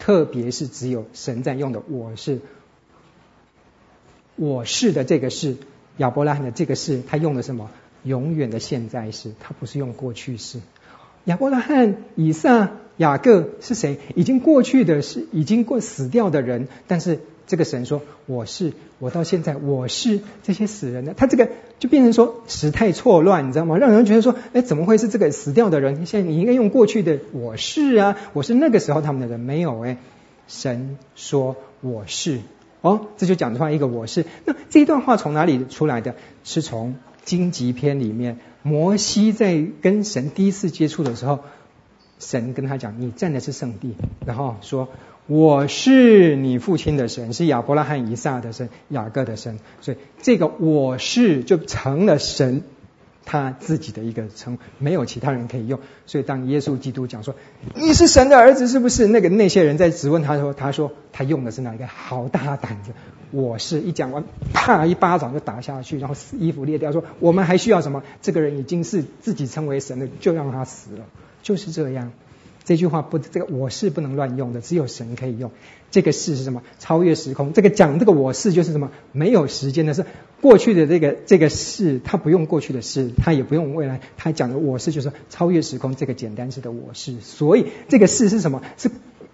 [0.00, 2.40] 特别是只有神在用的我是。
[4.36, 5.56] 我是的这个是
[5.98, 7.70] 亚伯拉罕的这个是，他用的什么？
[8.02, 10.60] 永远的现在式，他不是用过去式。
[11.24, 13.98] 亚伯拉罕、以撒、雅各是谁？
[14.14, 21.48] 已经过去的是已经过死掉的人，但是这个神说我是，我到现在我是这些死人的，他这个
[21.78, 23.78] 就变成说时态错乱，你知道吗？
[23.78, 26.04] 让人觉得说，哎，怎么会是这个死掉的人？
[26.04, 29.96] 现在你应该用过去的我是啊，我是那个时候他们的人，没有哎，
[30.46, 32.40] 神说我是。
[32.84, 34.26] 哦，这就讲出来一个我是。
[34.44, 36.16] 那这一段话从哪里出来的？
[36.44, 41.38] 是从荆棘篇里面，摩西在跟神第一次接触的时候，
[42.18, 43.94] 神跟他讲：“你站的是圣地。”
[44.26, 44.90] 然后说
[45.26, 52.64] ：“我是你父亲的神，是亚伯拉罕、以撒的神、雅各的神。”所以这个我是就成了神。
[53.24, 55.80] 他自己的一个称，没有其他人可以用。
[56.06, 57.34] 所以当耶稣基督讲说，
[57.74, 59.06] 你是神的儿子，是不是？
[59.06, 61.86] 那个那些人在质问他的时候，他说他用的是哪一个？
[61.86, 62.92] 好大胆子！
[63.30, 68.02] 我是一讲完，啪一巴掌就打下去，然后衣服裂掉，说我们还需要什么？
[68.22, 71.04] 这个人已经是自己称为神的，就让他死了，
[71.42, 72.12] 就是这样。
[72.64, 75.50] 这句话不，这个我是不能乱用的，只有神可以用。
[75.90, 76.62] 这个是是什么？
[76.78, 77.52] 超越时空。
[77.52, 78.90] 这个讲这个我是就是什么？
[79.12, 80.06] 没有时间的是
[80.40, 87.20] 过去的这个这个是，他不用过去的事，他也不用未来，他讲的我是就是超越时空这个简单式的我是。
[87.20, 88.62] 所以这个是是什么？
[88.78, 88.90] 是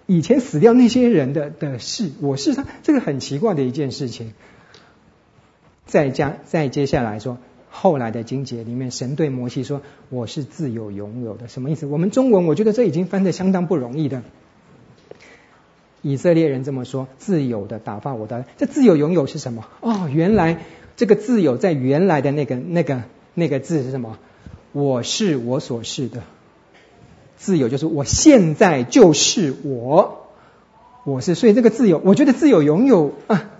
[0.07, 2.11] 以前死掉那些人的的事。
[2.19, 4.33] 我是他，这个很奇怪的一件事情。
[5.85, 7.37] 再加再接下来说。
[7.73, 9.81] 后来的经节里面，神对摩西说
[10.11, 11.85] ：“我是自有永有的。”什么意思？
[11.85, 14.23] 我们中文我觉得这已经翻得相当不容易的。
[16.01, 19.65] 以色列人这么说：“自有的打发我的。”这自有永有是什么？
[19.79, 20.65] 哦，原来
[20.97, 23.03] 这个自有在原来的那个那个
[23.33, 24.17] 那个字是什么？
[24.73, 26.23] 我是我所是的。
[27.37, 30.27] 自有就是我现在就是我，
[31.05, 31.35] 我是。
[31.35, 33.51] 所以这个自有，我觉得自有永有啊。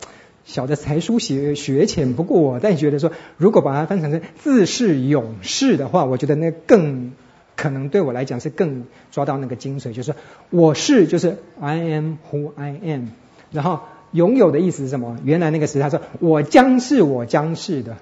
[0.44, 7.12] 小的才疏学学浅，不过我但觉得说，如果把它翻成是自是勇士的话，我觉得那更
[7.56, 10.16] 可能对我来讲是更抓到那个精髓，就是
[10.50, 13.10] 我是就是 I am who I am，
[13.52, 13.82] 然后
[14.12, 15.18] 拥有的意思是什么？
[15.24, 17.98] 原来那个是他说我将是我将是的，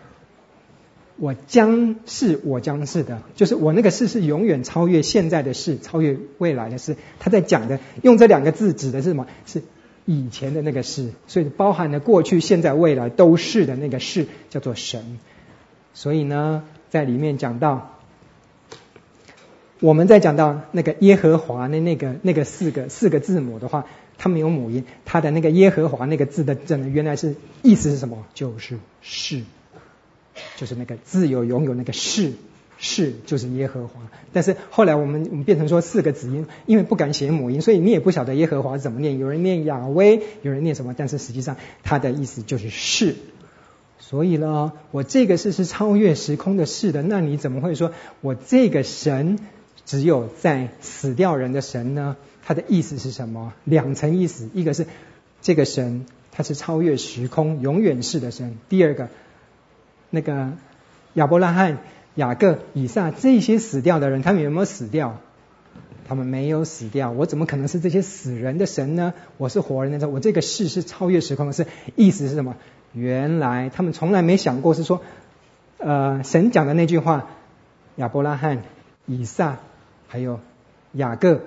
[1.17, 6.95] 我将是我将是的，就是我那个事是永远超越现在的事，超越未来的事。
[7.19, 9.27] 他在讲的用这两个字指的是什么？
[9.45, 9.61] 是
[10.11, 15.19] 以前的那个事，所以包含了过去、现在、未来都是的那个事，叫做神。
[15.93, 17.95] 所以呢，在里面讲到。
[19.81, 23.85] 我们在讲到那个耶和华的那个那个四个四个字母的话，
[24.17, 28.25] 它没有母音，它的那个耶和华那个字的真原来是意思是什么？
[28.33, 29.43] 就是是，
[30.57, 32.33] 就是那个自由拥有那个是
[32.79, 34.01] 是就是耶和华。
[34.33, 39.19] 但是后来我们我们变成说四个子音，因为不敢写母音，所以你也不晓得耶和华怎么念。
[39.19, 43.15] 有人念亚威，有人念什么，但是实际上它的意思就是是。
[43.99, 47.91] 所以呢，我这个是是超越时空的是的，那你怎么会说
[48.21, 49.37] 我这个神？
[49.85, 53.53] 只有在死掉人的神呢，他的意思是什么？
[53.63, 54.85] 两层意思，一个是
[55.41, 59.09] 这个神他是超越时空、永远是的神；第二个，
[60.11, 60.51] 那个
[61.15, 61.79] 亚伯拉罕、
[62.19, 65.17] 雅各、以撒这些死掉的人，他们有没有死掉？
[66.07, 67.11] 他们没有死掉。
[67.11, 69.13] 我怎么可能是这些死人的神呢？
[69.37, 70.11] 我是活人的神。
[70.11, 71.65] 我这个事是超越时空的是
[71.95, 72.55] 意思是什么？
[72.93, 75.01] 原来他们从来没想过是说，
[75.77, 77.27] 呃，神讲的那句话，
[77.95, 78.63] 亚伯拉罕、
[79.05, 79.57] 以撒。
[80.11, 80.39] 还有
[80.93, 81.41] 雅各，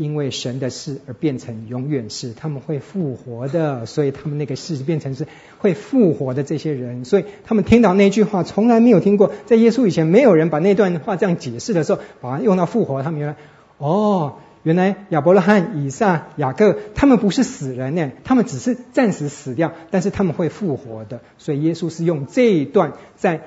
[0.00, 5.26] 因为神的事而变成永远是，他们会复活的，所以他们那个事变成是
[5.58, 13.36] 会复活的这些人，所以他们听到那句话从来没有听过，在耶稣以前没有人把那段话这样解释的时候，把它用到复活，他们原来
[13.76, 23.42] 哦，原来亚伯拉罕、以撒、雅各他们不是死人呢，他们只是暂时死掉，但是他们会复活的，所以耶稣是用这一段在。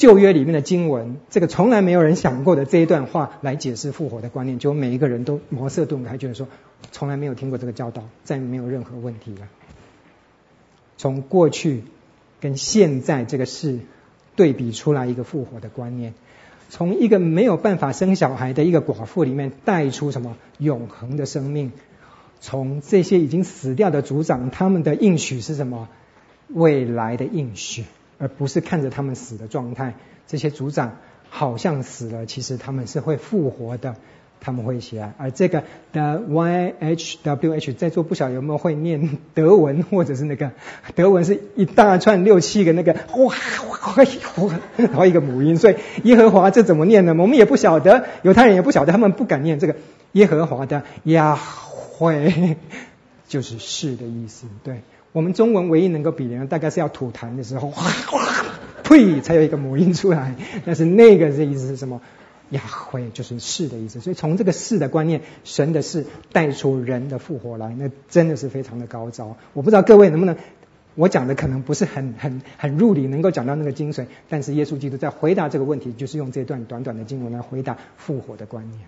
[0.00, 6.48] 旧约里面的经文，这个从来没有人想过的这一段话来解释复活的观念，就每一个人都茅塞顿开，觉得说
[6.90, 9.46] 从来没有听过这个教导，再没有任何问题了。
[10.96, 11.82] 从过去
[12.40, 13.80] 跟现在这个事
[14.36, 16.14] 对比出来一个复活的观念，
[16.70, 21.72] 从一个没有办法生小孩的一个寡妇里面带出什么永恒的生命，
[22.40, 25.90] 从这些已经死掉的族长，他们的应许是什么？
[26.48, 27.84] 未来的应许。
[28.20, 29.94] 而不是看着他们死的状态，
[30.28, 30.98] 这些族长
[31.30, 33.96] 好像死了，其实他们是会复活的，
[34.40, 35.14] 他们会起来。
[35.16, 40.50] 而这个的 Y H W H 在座不晓得有没有会念德文，或者是那个
[40.94, 43.34] 德文是一大串六七个那个哇
[43.70, 43.96] 哇
[44.44, 47.14] 哇，然后一个母音，所以耶和华这怎么念呢？
[47.18, 49.76] 我们也不晓得，犹太人也不晓得，他们不敢念这个
[50.12, 52.56] 耶和华的呀会，
[53.28, 54.82] 就是是的意思，对。
[55.12, 58.44] 我们中文唯一能够比的，大概是要吐痰的时候，哗 哗
[58.84, 60.34] 呸，才有一个母音出来。
[60.64, 62.00] 但是那个的意思是什么？
[62.50, 64.00] 雅慧就是是的意思。
[64.00, 69.36] 所以从这个是的观念，神的是带出人的复活来，那真的是非常的高招。
[69.52, 70.36] 我不知道各位能不能，
[70.96, 74.06] 我讲的可能不是很很很入理，能够讲到那个精髓。
[74.28, 78.80] 但是耶稣基督在回答这个问题，就是用这段短短的经文来回答复活的观念。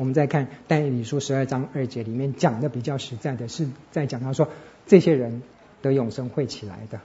[0.00, 4.48] 我们再看但以理书十二章二节里面讲的比较实在的是在讲到说
[4.86, 5.42] 这些人
[5.82, 7.00] 得永生会起来的，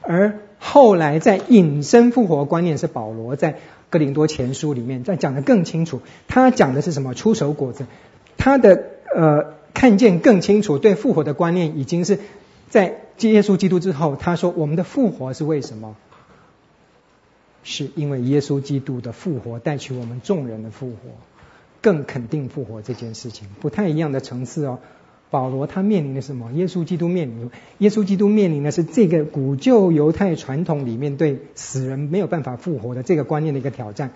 [0.00, 3.58] 而后来在隐身复活观念是保罗在
[3.90, 7.86] 哥林多前书里面在讲的更清楚，他讲的是什么出手果子，
[8.36, 12.20] 他的呃看见更清楚对复活的观念已经是
[12.70, 15.96] 在接耶稣基督之后，他说我们的复活是为什么？
[17.64, 20.96] 是因为耶稣基督的复活带去我们众人的复活。
[21.86, 24.80] 更肯定复活这件事情，不太一样的层次哦。
[25.30, 26.50] 保罗他面临的什么？
[26.52, 27.48] 耶稣基督面临，
[27.78, 34.10] 耶稣基督面临的是这个古旧犹太传统里面对死人没有办法复活的这个观念的一个挑战。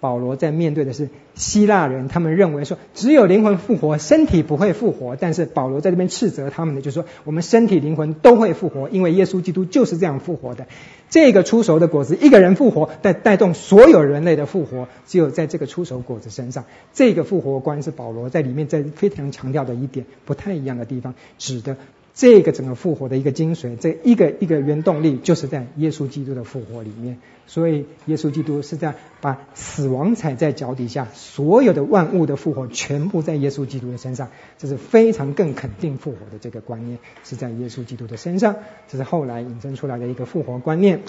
[0.00, 5.14] 保罗在面对的是希腊人，他们认为说只有灵魂复活，身体不会复活。
[5.14, 10.66] 但是保罗在这边斥责他们的，就是说我们身体灵魂都会复活，因为耶稣基督就是这样复活的。
[11.10, 21.76] 这个出熟的果子，一个人复活，带带动所有人类的复活，只有在这个出熟果子身上，这个复活观是保罗在里面在非常强调的一点，不太一样的地方，指的。
[22.12, 27.18] 这个整个复活的一个精髓，这一个一个原动力，就是在耶稣基督的复活里面。
[27.46, 34.28] 所以，耶稣基督是在把死亡踩在脚底下，所有的万物的复活全部在耶稣基督的身上。
[34.58, 38.54] 这是非常更肯定复活的这个观念，是在耶稣基督的身上。
[38.86, 41.00] 这是后来引申出来的一个复活观念。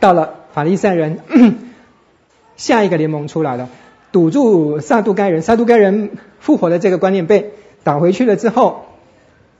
[0.00, 1.20] 到了法利赛人，
[2.56, 3.68] 下一个联盟出来了，
[4.10, 6.10] 堵住撒都该人，撒都该人
[6.40, 7.52] 复活的这个观念被
[7.84, 8.85] 打回去了之后。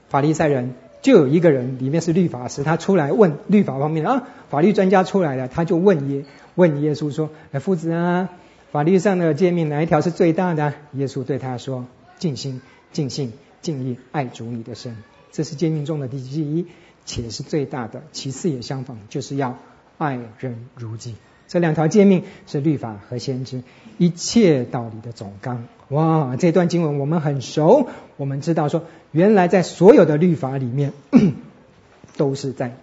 [0.09, 6.25] 法利赛人就有一个人，里面是律法师，他出来问律法方面啊，法律专家出来了，他就问耶
[6.55, 8.29] 问耶稣说：“哎，夫子啊，
[8.71, 11.85] 法律上的诫命哪一条是最大的？”耶稣对他说
[12.17, 12.61] ：“尽心、
[12.91, 14.97] 尽性、尽意爱主你的神。
[15.31, 16.65] 这是诫命中的第一，
[17.05, 18.01] 且是最大的。
[18.11, 19.59] 其次也相仿，就是要
[19.97, 21.15] 爱人如己。
[21.47, 23.63] 这两条诫命是律法和先知
[23.97, 25.65] 一切道理的总纲。
[25.89, 30.93] 哇，这段经文我们很熟，我们知道说，原来在所有的律法里面，
[32.17, 32.75] 都是在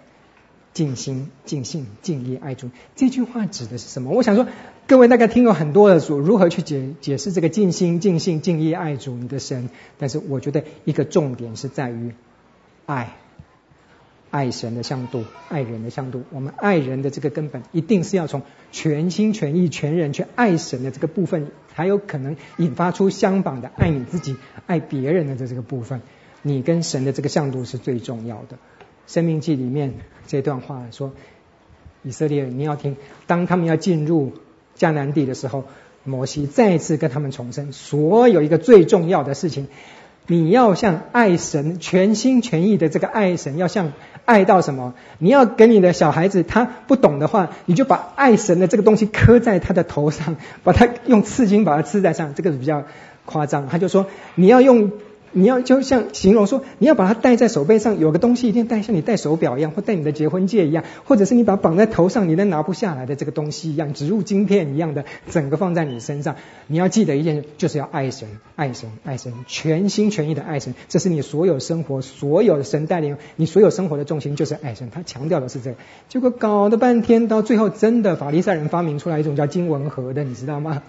[0.73, 2.69] 尽心、尽性、尽意爱主。
[2.95, 4.11] 这句话指的是什么？
[4.11, 4.47] 我想说，
[4.87, 9.69] 各位大概听过很多的书，如何去解解释这个尽心、尽性、尽意爱主你的神？
[9.97, 12.11] 但是我觉得一个重点是在于
[12.85, 13.15] 爱。
[14.31, 16.23] 爱神的向度，爱人的向度。
[16.29, 18.41] 我们爱人的这个根本，一定是要从
[18.73, 24.35] 全心全意、全人去爱神的这个部分，才有可能引发出相仿的爱你自己、
[24.65, 26.01] 爱别人的这个部分。
[26.47, 28.59] 你跟神的这个向度是最重要的。
[29.07, 29.95] 生命记里面
[30.27, 31.11] 这段话说：
[32.03, 34.31] 以色列，你要听，当他们要进入
[34.77, 35.63] 迦南地的时候，
[36.03, 39.67] 摩西再次跟他们重申，所有一个最重要的事情。
[40.27, 43.93] 你要像爱神，全心全意的这个爱神，要像
[44.25, 44.93] 爱到什么？
[45.17, 52.83] 你要给你的小孩子，他不懂的话，你就把爱神的这个东西刻在他的头上，把他用刺青把它刺在上，这个比较
[53.25, 53.67] 夸张。
[53.67, 54.05] 他就说
[54.35, 54.91] 你要用。
[55.37, 66.37] 你要就像形容说，你要把它戴在手背上，有个东西一定戴像你戴手表一样，或戴你的结婚戒一样，或者是你把绑在头上，你都拿不下来的这个东西一样，植入晶片一样的，整个放在你身上。
[66.67, 74.89] 你要记得一件事，就是要爱神，爱神，爱神，全心全意的爱神，这是你所有生活所有神带领你所有生活的重心，就是爱神。
[74.89, 80.81] 他强调的是这个，结果搞了半天，到最后真的法利赛人发明出来一种叫经文盒的，你知道吗？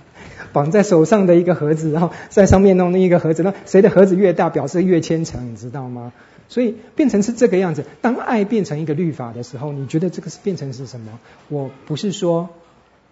[0.52, 6.12] 绑在手上的一个盒子，然后在上面弄那一个盒子，那谁的盒子越大，表示越虔诚，你知道吗？
[6.48, 7.84] 所以变成是这个样子。
[8.01, 11.18] 当爱变成一个律法的时候，你觉得这个是变成是什么？
[11.48, 12.48] 我不是说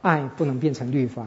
[0.03, 1.27] 爱不能变成律法。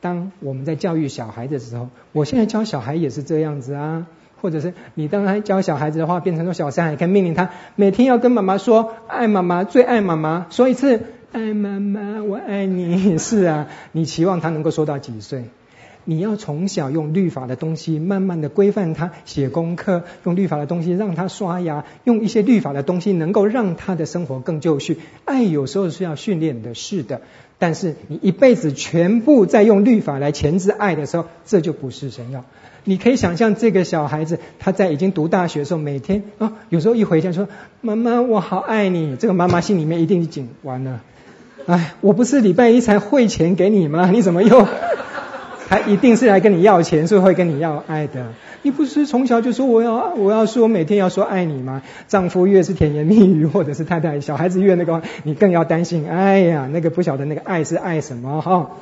[0.00, 4.06] 当我们在教育小孩的时候，我现在教小孩也是这样子啊。
[4.42, 11.02] 或者是你当他教小孩子的话，变成说小三还可以命令他每天要跟妈妈说爱妈妈，最爱妈妈，说一次。
[11.32, 13.16] 爱妈妈，我爱你。
[13.18, 15.44] 是啊，你期望他能够说到几岁？
[16.04, 24.98] 你要从小用律法的东西，慢慢的规范他写功课，用律法的东西让他刷牙，用一些律法的东西能够让他的生活更就绪。
[25.24, 27.20] 爱有时候是要训练的，是的。
[27.60, 32.44] 但是你一辈子全部在用律法来钳制爱的时候，这就不是神药。
[32.84, 37.46] 你可以想象这个小孩子，他在已经读大学的时候，每天啊、有时候一回家说
[37.82, 41.02] ：“妈妈，我好爱你。”这个妈妈心里面一定紧完了。
[41.66, 44.10] 哎，我不是礼拜一才汇钱给你吗？
[44.10, 44.66] 你怎么又？
[45.70, 48.32] 他一定是来跟你要钱，是会跟你要爱的。
[48.62, 51.82] 你不是从小就说我要我要说每天要说爱你吗？
[52.08, 56.10] 丈夫越是甜言蜜语，或者是太太小孩子越那个，你更要担心。
[56.10, 58.72] 哎呀，那个不晓得那个爱是爱什么哈？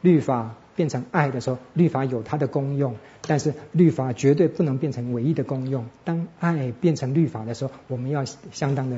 [0.00, 2.96] 律法变成爱的时候，律法有它的功用，
[3.28, 5.86] 但是律法绝对不能变成唯一的功用。
[6.02, 8.96] 当爱变成律法的时候，我们要相当的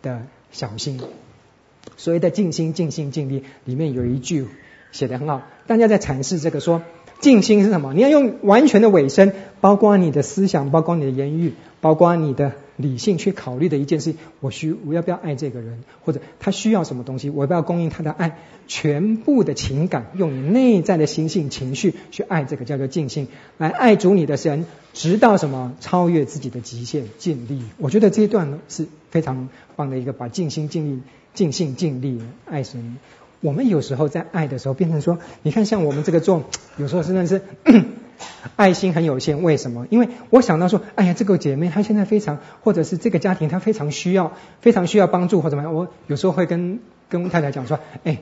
[0.00, 0.98] 的小心。
[1.98, 4.46] 所谓的尽心、尽心、尽力，里面有一句
[4.94, 6.80] 写得很好，大家在阐释这个说，
[7.18, 7.92] 尽心是什么？
[7.94, 14.14] 你要用完全的尾声，包括你的思想，包括你的言语，包括你的理性去考虑的一件事。
[14.38, 18.38] 我需我要不要爱这个人，或者他需要什么东西，我要不要供应他的爱？
[18.68, 23.26] 全部的情感，用你内在的心性、情绪去爱这个叫做尽心，
[23.58, 27.64] 来爱主你的神，直到什么超越自己的极限，尽力。
[27.78, 31.00] 我觉得这一段呢是非常棒的一个，把尽心尽力。
[31.34, 32.96] 尽心尽力爱神，
[33.44, 36.44] 我们有时候在爱的时候，变成说，你看像我们这个做，
[36.78, 37.42] 有时候真的是
[38.56, 39.42] 爱心很有限。
[39.42, 39.86] 为什么？
[39.90, 45.74] 因为我想到说，哎呀，这个姐妹她现在非常，或者是这个家庭她非常需要，非常需要帮助或怎么样。
[45.74, 46.80] 我有时候会跟
[47.10, 48.20] 跟太太讲说，哎，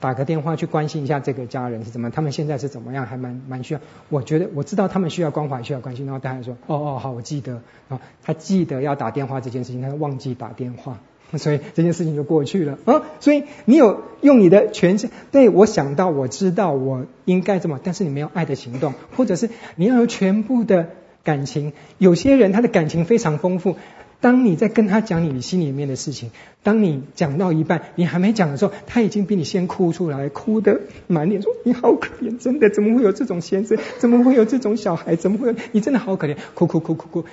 [0.00, 3.80] 打个电话去关心一下这个家人是怎么，他们现在是怎么样，还蛮蛮需要。
[4.08, 6.04] 我觉得我知道他们需要关怀，需要关心。
[6.04, 7.52] 然后太太说，哦哦好，我记得。
[7.88, 10.98] 然后他记得要打电话这件事情，他忘记打电话。
[11.38, 13.02] 所以这件事情就过去了啊！
[13.20, 20.90] 所以你有用你的全心，对，我想到，我知道我应该这么，但是你没有爱的行动，或者是你要有全部的
[21.24, 21.72] 感情。
[21.98, 23.76] 有些人他的感情非常丰富，
[24.20, 26.30] 当你在跟他讲你心里面的事情，
[26.62, 33.78] 当你讲到一半，你还没讲的时候，他已经比你先哭出来，哭得满脸说：“你好可怜，真的，怎么会有这种先生？
[33.98, 35.16] 怎么会有这种小孩？
[35.16, 35.54] 怎么会有？
[35.72, 37.24] 你真的好可怜！”哭哭哭哭哭。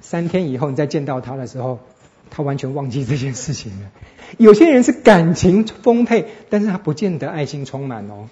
[0.00, 1.80] 三天以后你再见到他的时候。
[2.34, 3.90] 他完全忘记这件事情了。
[4.38, 8.30] 有些人是感情丰沛，但是他不见得爱心充满哦，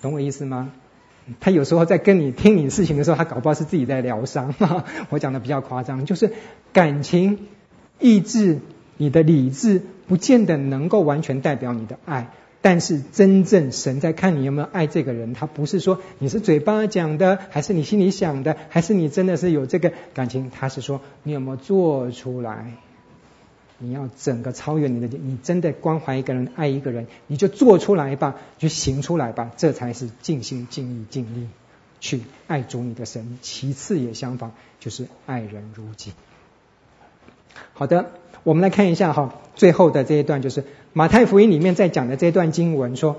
[0.00, 0.70] 懂我意思吗？
[1.40, 4.54] 他有时候在跟你听你事情的时候，他搞不好是自己在疗伤。
[5.10, 6.32] 我讲的比较夸张，就是
[6.72, 7.48] 感情、
[7.98, 8.60] 意志、
[8.96, 12.30] 你的理智，不见得能够完全代表你的爱。
[12.62, 22.72] 但是真正神在看你有没有爱这个人，他不是说你是嘴巴讲的，还是你心里想的，还是你真的是有这个感情，他是说你有没有做出来。
[23.78, 31.48] 你要整个超越你的，你真的关怀一个人，爱一个人，你就做出来吧，就行出来吧，这才是尽心尽意尽力
[32.00, 33.38] 去爱主你的神。
[33.42, 36.12] 其次也相仿，就是爱人如己。
[37.74, 38.12] 好的，
[38.44, 43.16] 我们来看一下哈，最后的这一段就是马太福音里面在讲的这段经文说，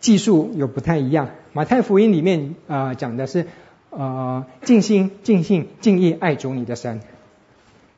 [0.00, 1.30] 技术有不太一样。
[1.52, 3.46] 马太福音里面啊、讲的是
[3.90, 7.00] 呃尽心尽性尽意爱主你的神。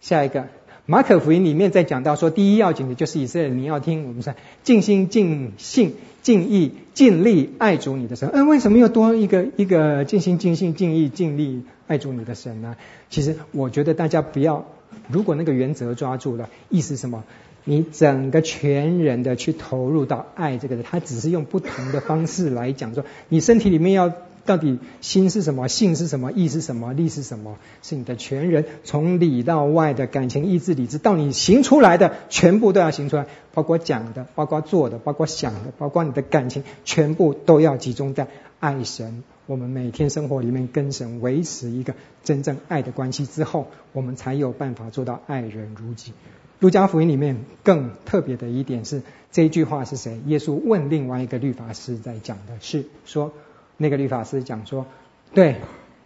[0.03, 0.49] 下一个。
[0.87, 8.29] 马可福音里面在讲到说，第一要紧的就是以色列，你要听我们说，尽心尽性尽意尽力爱主你的神。
[8.35, 12.77] 嗯，为什么又多一个一个尽心尽性尽意尽力爱主你的神呢？
[13.09, 14.67] 其实我觉得大家不要，
[15.09, 17.25] 如果那个原则抓住了，意思是什么？
[17.65, 24.13] 你整个全人的去投入到爱这个人，他只是用不同的方式来讲说，你身体里面要。
[24.45, 25.69] 到底心是什么？
[25.69, 26.31] 性是什么？
[26.33, 26.93] 意是什么？
[26.93, 27.57] 力是什么？
[27.83, 38.29] 是你的全人，从里到外的感情、意志、理智，到你行出来的，全部都要行出来，包括讲的，包括做的，包括想的，包括你的感情，全部都要集中在
[38.61, 39.25] 爱神。
[39.47, 46.13] 我们每天生活里面跟神维持一个真正爱的关系之后，我们才有办法做到爱人如己。
[46.61, 49.03] 路加福音里面更特别的一点是，
[49.33, 50.21] 这句话是谁？
[50.27, 53.33] 耶稣问另外一个律法师在讲的是说。
[53.77, 54.87] 那个律法师讲说，
[55.33, 55.57] 对，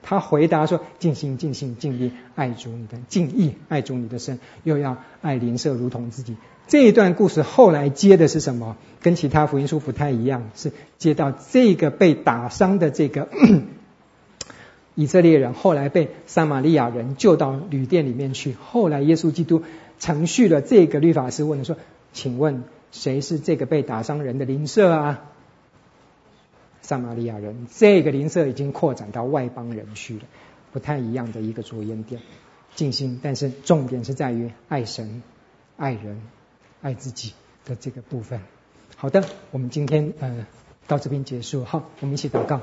[0.03, 6.37] 他回答说，尽心尽心尽力爱主你的，尽意爱主你的身，又要爱邻舍如同自己。
[6.67, 8.77] 这一段故事后来接的是什么？
[9.01, 13.29] 跟其他福音书不太一样，是接到这个被打伤的这个
[14.95, 18.55] 以色列人，后来被撒玛利亚人救到旅店里面去。
[18.55, 19.63] 后来耶稣基督
[19.99, 21.77] 承续了这个律法师问说，
[22.13, 25.25] 请问谁是这个被打伤人的邻舍啊？
[26.89, 30.23] 撒玛利亚人，这个邻舍已经扩展到外邦人去了，
[30.73, 32.23] 不太一样的一个着眼点，
[32.77, 35.23] 尽心，但是重点是在于爱神、
[35.77, 36.23] 爱人、
[36.81, 37.35] 爱自己
[37.67, 38.41] 的这个部分。
[38.97, 40.47] 好的，我们今天呃
[40.87, 42.63] 到这边结束，好，我们一起祷告。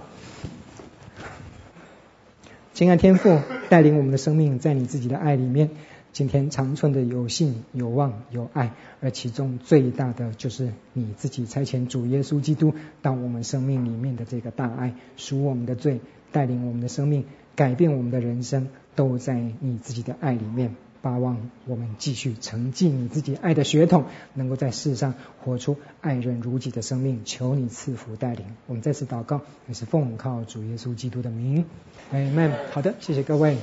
[2.74, 3.40] 亲爱天父，
[3.70, 5.70] 带领我们的生命在你自己的爱里面。
[6.16, 8.72] 今天长存的有信、有望、有爱，
[9.02, 16.00] 而其中最大的就是你自己差遣主耶稣基督到我们生命里面的这个大爱，赎我们的罪，
[16.32, 17.26] 带领我们的生命，
[17.58, 20.78] 改变我们的人生，都在你自己的爱里面。
[21.02, 24.06] 巴望我们继续承继你自己爱的血统，
[24.36, 27.24] 能够在世上活出爱人如己的生命。
[27.26, 28.46] 求你赐福带领。
[28.68, 31.66] 我们再次祷告，也是奉靠主耶稣基督的名，
[32.14, 32.54] 阿门。
[32.72, 33.58] 好的，谢谢各位。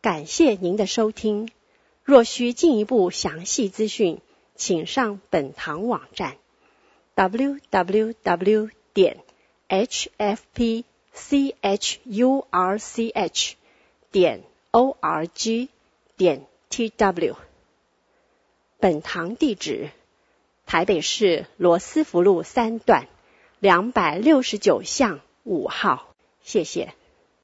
[0.00, 1.50] 感谢您的收听。
[2.04, 4.20] 若需进一步详细资讯，
[4.54, 6.36] 请上本堂网站
[7.16, 9.18] ：www 点
[9.68, 10.84] hfpchurch
[14.12, 15.68] 点 org
[16.16, 17.34] 点 tw。
[18.78, 19.90] 本堂地址：
[20.64, 23.08] 台北市罗斯福路三段
[23.58, 26.14] 两百六十九巷五号。
[26.42, 26.94] 谢谢。